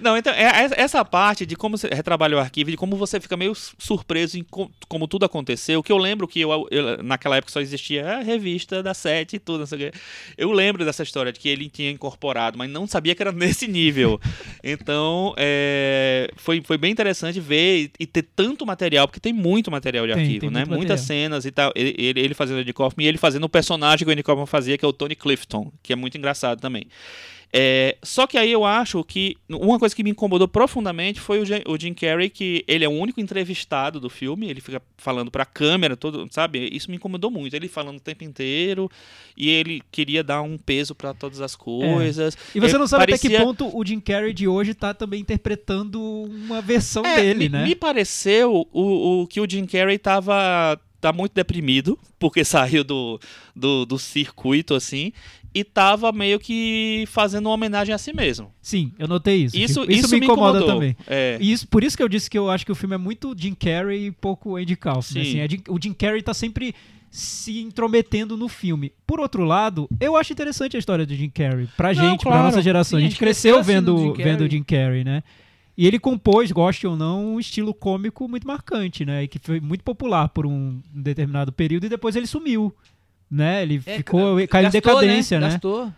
[0.00, 3.20] Não, então, é, é- essa parte de como você retrabalha o arquivo, de como você
[3.20, 7.36] fica meio surpreso em co- como tudo aconteceu, que eu lembro que eu, eu- naquela
[7.36, 9.98] época só existia a revista da Sete e tudo, não sei o quê.
[10.36, 13.66] Eu lembro dessa história de que ele tinha incorporado, mas não sabia que era nesse
[13.68, 14.20] nível.
[14.62, 20.06] Então, é, foi, foi bem interessante ver e, ter tanto material, porque tem muito material
[20.06, 20.64] de Tem, arquivo, tem né?
[20.64, 21.72] Muitas cenas e tal.
[21.74, 24.22] Ele, ele, ele fazendo o Andy Kaufman e ele fazendo o personagem que o Andy
[24.22, 26.86] Kaufman fazia, que é o Tony Clifton, que é muito engraçado também.
[27.52, 31.44] É, só que aí eu acho que uma coisa que me incomodou profundamente foi o,
[31.44, 35.32] Jim- o Jim Carrey, que ele é o único entrevistado do filme, ele fica falando
[35.32, 36.68] pra câmera, todo, sabe?
[36.72, 37.54] Isso me incomodou muito.
[37.54, 38.88] Ele falando o tempo inteiro
[39.36, 42.38] e ele queria dar um peso pra todas as coisas.
[42.54, 44.94] E você É, não sabe até parecia- que ponto o Jim Carrey de hoje tá
[44.94, 47.64] também interpretando uma versão É, dele, me, né?
[47.64, 53.18] me pareceu o, o que o Jim Carrey tava tá muito deprimido, porque saiu do,
[53.56, 55.12] do, do circuito, assim,
[55.54, 58.52] e tava meio que fazendo uma homenagem a si mesmo.
[58.62, 59.56] Sim, eu notei isso.
[59.56, 59.92] Isso, Chico.
[59.92, 60.68] isso, me incomoda incomodou.
[60.68, 60.96] também.
[61.06, 61.38] É.
[61.40, 63.34] E isso, por isso que eu disse que eu acho que o filme é muito
[63.36, 65.24] Jim Carrey e pouco Andy Kaufman.
[65.24, 65.40] Sim.
[65.40, 65.56] assim.
[65.66, 66.74] É o Jim Carrey tá sempre
[67.10, 68.92] se intrometendo no filme.
[69.04, 71.68] Por outro lado, eu acho interessante a história do Jim Carrey.
[71.76, 72.44] Pra Não, gente, pra claro.
[72.46, 72.98] nossa geração.
[73.00, 74.24] Sim, a gente cresceu vendo, o Jim Carrey.
[74.24, 75.22] vendo o Jim Carrey, né?
[75.76, 79.24] E ele compôs, goste ou não, um estilo cômico muito marcante, né?
[79.24, 82.72] E que foi muito popular por um determinado período e depois ele sumiu.
[83.30, 83.62] Né?
[83.62, 85.50] Ele É, ficou, gastou, caiu em decadência, né?
[85.50, 85.92] Gastou.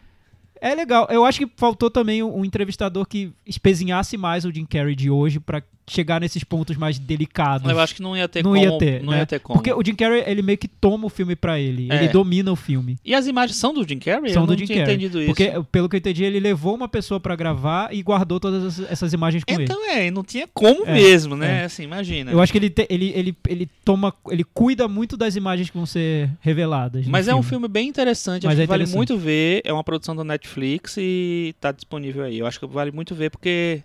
[0.61, 1.09] É legal.
[1.11, 5.41] Eu acho que faltou também um, entrevistador que espezinhasse mais o Jim Carrey de hoje
[5.41, 7.69] pra chegar nesses pontos mais delicados.
[7.71, 8.63] Eu acho que não ia ter não como.
[8.63, 9.19] ia ter, não né?
[9.21, 9.59] ia ter como.
[9.59, 11.89] Porque o Jim Carrey, ele meio que toma o filme pra ele.
[11.91, 11.97] É.
[11.97, 12.99] Ele domina o filme.
[13.05, 14.33] E as imagens são do Jim Carrey?
[14.33, 14.83] São eu do Jim Carrey.
[14.83, 15.27] entendido isso.
[15.27, 19.13] Porque, pelo que eu entendi, ele levou uma pessoa pra gravar e guardou todas essas-
[19.13, 19.65] imagens com ele.
[19.65, 21.63] Então é, não tinha como É, mesmo, né?
[21.63, 21.65] é.
[21.65, 22.31] Assim, imagina.
[22.33, 24.15] Eu acho que ele, te- ele, ele, ele toma.
[24.31, 27.07] Ele cuida muito das imagens que vão ser reveladas.
[27.07, 29.61] Mas é um filme bem interessante, Mas acho é que vale muito ver.
[29.65, 32.39] É uma produção da Netflix e tá disponível aí.
[32.39, 33.83] Eu acho que vale muito ver porque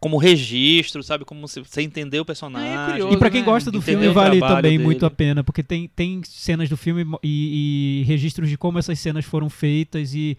[0.00, 1.24] como registro, sabe?
[1.24, 2.68] Como você, você entender o personagem.
[2.70, 3.14] É, é curioso.
[3.14, 3.46] E pra quem né?
[3.46, 4.82] gosta do Entender filme, vale também dele.
[4.84, 8.98] muito a pena, porque tem, tem cenas do filme e, e registros de como essas
[8.98, 10.36] cenas foram feitas e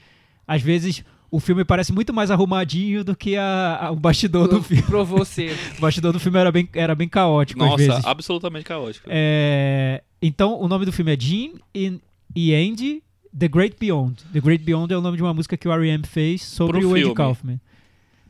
[0.48, 4.62] às vezes o filme parece muito mais arrumadinho do que a, a- o bastidor do
[4.64, 4.84] filme.
[4.84, 5.56] Provou ser.
[5.78, 8.06] O bastidor do filme era bem, era bem caótico às Nossa, vezes.
[8.06, 9.08] absolutamente caótico.
[9.12, 12.00] É, então, o nome do filme é Jim e,
[12.36, 13.04] e Andy,
[13.38, 14.24] The Great Beyond.
[14.32, 16.04] The Great Beyond é o nome de uma música que o R.E.M.
[16.08, 17.16] fez sobre Pro o Andy filme.
[17.16, 17.60] Kaufman.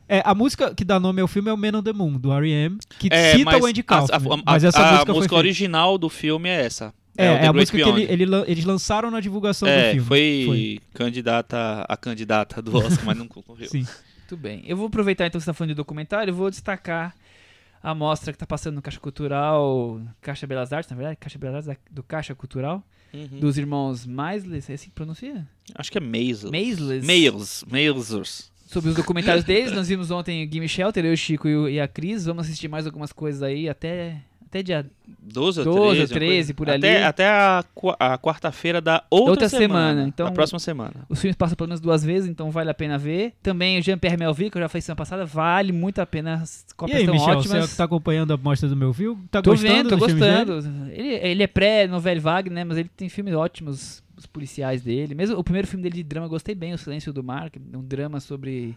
[0.08, 2.32] É, a música que dá nome ao filme é o Man on the Moon, do
[2.32, 4.14] R.E.M., que É, cita mas o Andy a- Kaufman.
[4.14, 5.34] a, a- mas essa a música, foi feita.
[5.36, 6.94] original do filme é essa.
[7.18, 8.12] É, é, The a Great música que ele, Beyond.
[8.46, 10.06] ele eles lançaram na divulgação É, do filme.
[10.06, 13.68] foi, candidata a candidata do Oscar, mas não concorreu.
[13.70, 13.86] Sim.
[14.18, 14.62] Muito bem.
[14.66, 17.14] Eu vou aproveitar então que você está falando de documentário, eu vou destacar
[17.82, 21.68] a mostra que está passando no Caixa Cultural, Caixa Belas Artes, na verdade, Caixa Belas
[21.68, 22.82] Artes do Caixa Cultural,
[23.14, 23.38] Uhum.
[23.40, 25.46] dos irmãos Maisles, é assim que pronuncia?
[25.74, 26.50] Acho que é Maisels.
[26.50, 27.04] Maisles.
[27.06, 27.64] Mails.
[27.70, 28.50] Mailsers.
[28.66, 31.68] Sobre os documentários deles, nós vimos ontem o Gimme Shelter, eu, o Chico e, o-
[31.68, 34.84] e a Cris, vamos assistir mais algumas coisas aí até, até dia
[35.22, 36.00] 12 ou 12 ou 13.
[36.00, 37.04] uma 13 coisa- por até, ali.
[37.04, 40.94] Até a, qua- a quarta-feira da outra, Outra semana, então- Da próxima semana.
[41.08, 43.34] Os filmes passam pelo menos duas vezes, então vale a pena ver.
[43.42, 46.34] Também o Jean-Pierre Melville, que eu já fiz semana passada, vale muito a pena.
[46.42, 47.64] As E cópias aí, estão Michel, ótimas.
[47.64, 49.16] você que tá acompanhando a mostra do meu viu?
[49.30, 50.90] Tá Tô gostando vendo, tô gostando.
[50.90, 52.64] Ele, ele é pré-novela Wagner, né?
[52.64, 55.14] Mas ele tem filmes ótimos, os policiais dele.
[55.14, 57.58] Mesmo o primeiro filme dele de drama, eu gostei bem, O Silêncio do Mar, que
[57.58, 58.76] é um drama sobre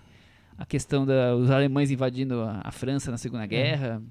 [0.58, 4.02] a questão dos alemães invadindo a, a França na Segunda Guerra.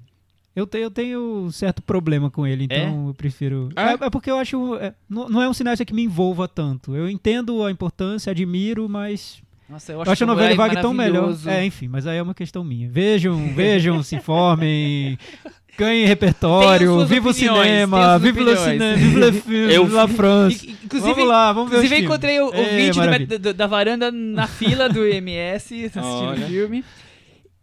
[0.55, 3.69] Eu tenho, eu tenho um certo problema com ele, então eu prefiro.
[3.75, 3.91] Ah?
[3.91, 4.75] É, é porque eu acho.
[4.75, 6.95] é, não, não é um cineasta que me envolva tanto.
[6.95, 9.41] Eu entendo a importância, admiro, mas.
[9.69, 11.37] Nossa, eu Eu acho, acho a novela Vague tão melhor.
[11.45, 12.89] É, enfim, mas aí é uma questão minha.
[12.89, 15.17] Vejam, vejam, se informem.
[15.79, 18.59] Ganhem repertório, viva o cinema, viva opiniões.
[18.59, 20.67] cinema, viva le film, Eu- viva la France.
[20.67, 22.09] I- Inclusive, vamos lá, vamos ver inclusive filmes.
[22.11, 26.45] encontrei o, o É, vídeo do- da varanda na fila do MS assistindo Olha.
[26.45, 26.83] o filme.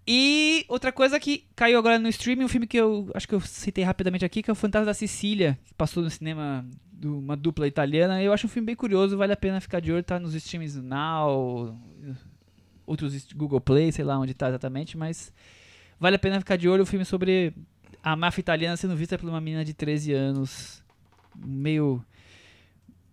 [0.08, 3.40] E outra coisa que caiu agora no streaming, um filme que eu acho que eu
[3.40, 7.36] citei rapidamente aqui, que é o Fantasma da Sicília, que passou no cinema de uma
[7.36, 8.22] dupla italiana.
[8.22, 10.80] Eu acho um filme bem curioso, vale a pena ficar de olho, tá nos streams
[10.80, 11.76] Now,
[12.86, 15.32] outros Google Play, sei lá onde tá exatamente, mas
[15.98, 17.52] vale a pena ficar de olho, um filme sobre
[18.06, 20.80] a máfia italiana sendo vista por uma menina de 13 anos,
[21.34, 22.00] meio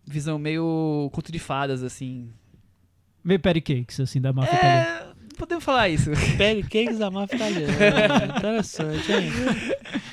[0.06, 2.32] visão meio conto de fadas assim.
[3.24, 5.13] Meio Patty Cakes, assim, da máfia italiana.
[5.38, 6.10] Podemos falar isso.
[6.38, 7.74] Pancakes da máfia italiana.
[8.38, 9.32] Interessante, hein?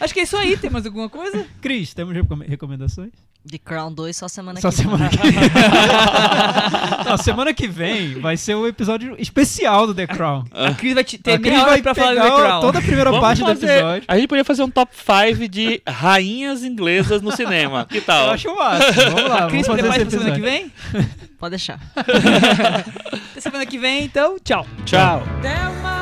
[0.00, 1.46] Acho que é isso aí, tem mais alguma coisa?
[1.60, 3.10] Cris, temos recome- recomendações?
[3.50, 4.84] The Crown 2 só semana Só que vem.
[4.84, 5.32] semana que vem.
[7.08, 10.44] Não, semana que vem vai ser o episódio especial do The Crown.
[10.52, 12.60] A Cris vai te- ter A Cris vai pra falar do The Crown.
[12.60, 14.04] toda a primeira Vamos parte do fazer- episódio.
[14.08, 17.86] A gente podia fazer um top 5 de rainhas inglesas no cinema.
[17.86, 18.30] Que Eu tal?
[18.30, 18.92] acho massa.
[19.10, 20.72] Vamos lá, Cris, fazer esse prepara pra semana que vem?
[21.40, 21.80] Pode deixar.
[21.96, 24.66] Até semana que vem, então, tchau.
[24.84, 25.22] Tchau.
[25.40, 25.99] There